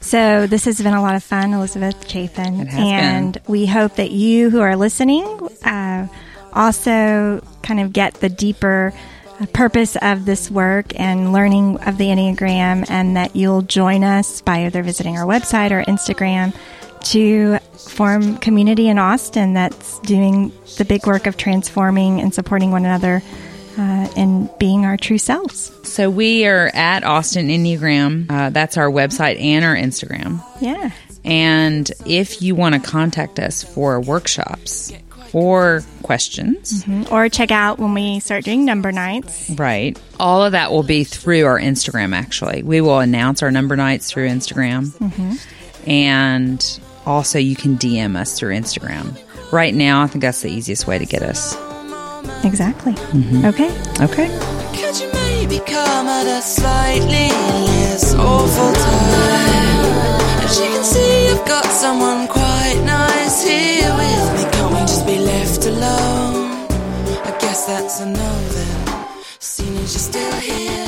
So 0.00 0.46
this 0.46 0.66
has 0.66 0.82
been 0.82 0.92
a 0.92 1.00
lot 1.00 1.14
of 1.14 1.24
fun, 1.24 1.54
Elizabeth 1.54 2.08
Chapin, 2.10 2.60
It 2.60 2.68
has 2.68 2.78
and 2.78 3.38
we 3.46 3.64
hope 3.64 3.96
that 3.96 4.10
you 4.10 4.50
who 4.50 4.60
are 4.60 4.76
listening 4.76 5.24
uh, 5.64 6.08
also 6.52 7.42
kind 7.62 7.80
of 7.80 7.92
get 7.94 8.14
the 8.14 8.28
deeper 8.28 8.92
purpose 9.52 9.96
of 9.96 10.24
this 10.24 10.50
work 10.50 10.98
and 10.98 11.32
learning 11.32 11.78
of 11.82 11.98
the 11.98 12.06
Enneagram, 12.06 12.86
and 12.88 13.16
that 13.16 13.34
you'll 13.36 13.62
join 13.62 14.04
us 14.04 14.40
by 14.40 14.66
either 14.66 14.82
visiting 14.82 15.16
our 15.16 15.26
website 15.26 15.70
or 15.70 15.82
Instagram 15.84 16.54
to 17.04 17.58
form 17.76 18.38
community 18.38 18.88
in 18.88 18.98
Austin 18.98 19.54
that's 19.54 19.98
doing 20.00 20.52
the 20.78 20.84
big 20.84 21.06
work 21.06 21.26
of 21.26 21.36
transforming 21.36 22.20
and 22.20 22.34
supporting 22.34 22.70
one 22.70 22.84
another 22.84 23.22
uh, 23.78 24.08
and 24.16 24.48
being 24.58 24.84
our 24.84 24.96
true 24.96 25.18
selves. 25.18 25.72
So 25.88 26.08
we 26.08 26.46
are 26.46 26.70
at 26.72 27.04
Austin 27.04 27.48
Enneagram. 27.48 28.30
Uh, 28.30 28.50
that's 28.50 28.76
our 28.76 28.90
website 28.90 29.40
and 29.40 29.64
our 29.64 29.74
Instagram. 29.74 30.42
Yeah. 30.60 30.90
And 31.24 31.90
if 32.06 32.42
you 32.42 32.54
want 32.54 32.74
to 32.74 32.80
contact 32.80 33.38
us 33.38 33.62
for 33.62 34.00
workshops 34.00 34.92
or 35.34 35.82
questions, 36.02 36.84
mm-hmm. 36.84 37.12
Or 37.12 37.28
check 37.28 37.50
out 37.50 37.78
when 37.78 37.92
we 37.92 38.20
start 38.20 38.44
doing 38.44 38.64
number 38.64 38.92
nights. 38.92 39.50
Right. 39.50 40.00
All 40.20 40.44
of 40.44 40.52
that 40.52 40.70
will 40.70 40.84
be 40.84 41.04
through 41.04 41.44
our 41.44 41.58
Instagram, 41.58 42.14
actually. 42.14 42.62
We 42.62 42.80
will 42.80 43.00
announce 43.00 43.42
our 43.42 43.50
number 43.50 43.76
nights 43.76 44.10
through 44.10 44.28
Instagram. 44.28 44.86
Mm-hmm. 44.98 45.90
And 45.90 46.80
also, 47.04 47.38
you 47.38 47.56
can 47.56 47.76
DM 47.76 48.16
us 48.16 48.38
through 48.38 48.54
Instagram. 48.54 49.20
Right 49.52 49.74
now, 49.74 50.02
I 50.02 50.06
think 50.06 50.22
that's 50.22 50.40
the 50.40 50.50
easiest 50.50 50.86
way 50.86 50.98
to 50.98 51.04
get 51.04 51.22
us. 51.22 51.54
Exactly. 52.44 52.92
Mm-hmm. 52.92 53.44
Okay. 53.46 53.70
Okay. 54.04 54.54
Alone? 65.74 66.66
I 67.28 67.36
guess 67.40 67.66
that's 67.66 68.00
a 68.00 68.06
no 68.06 68.30
then. 68.54 69.06
Seeing 69.38 69.76
as 69.78 69.92
you're 69.94 70.08
still 70.12 70.40
here. 70.40 70.83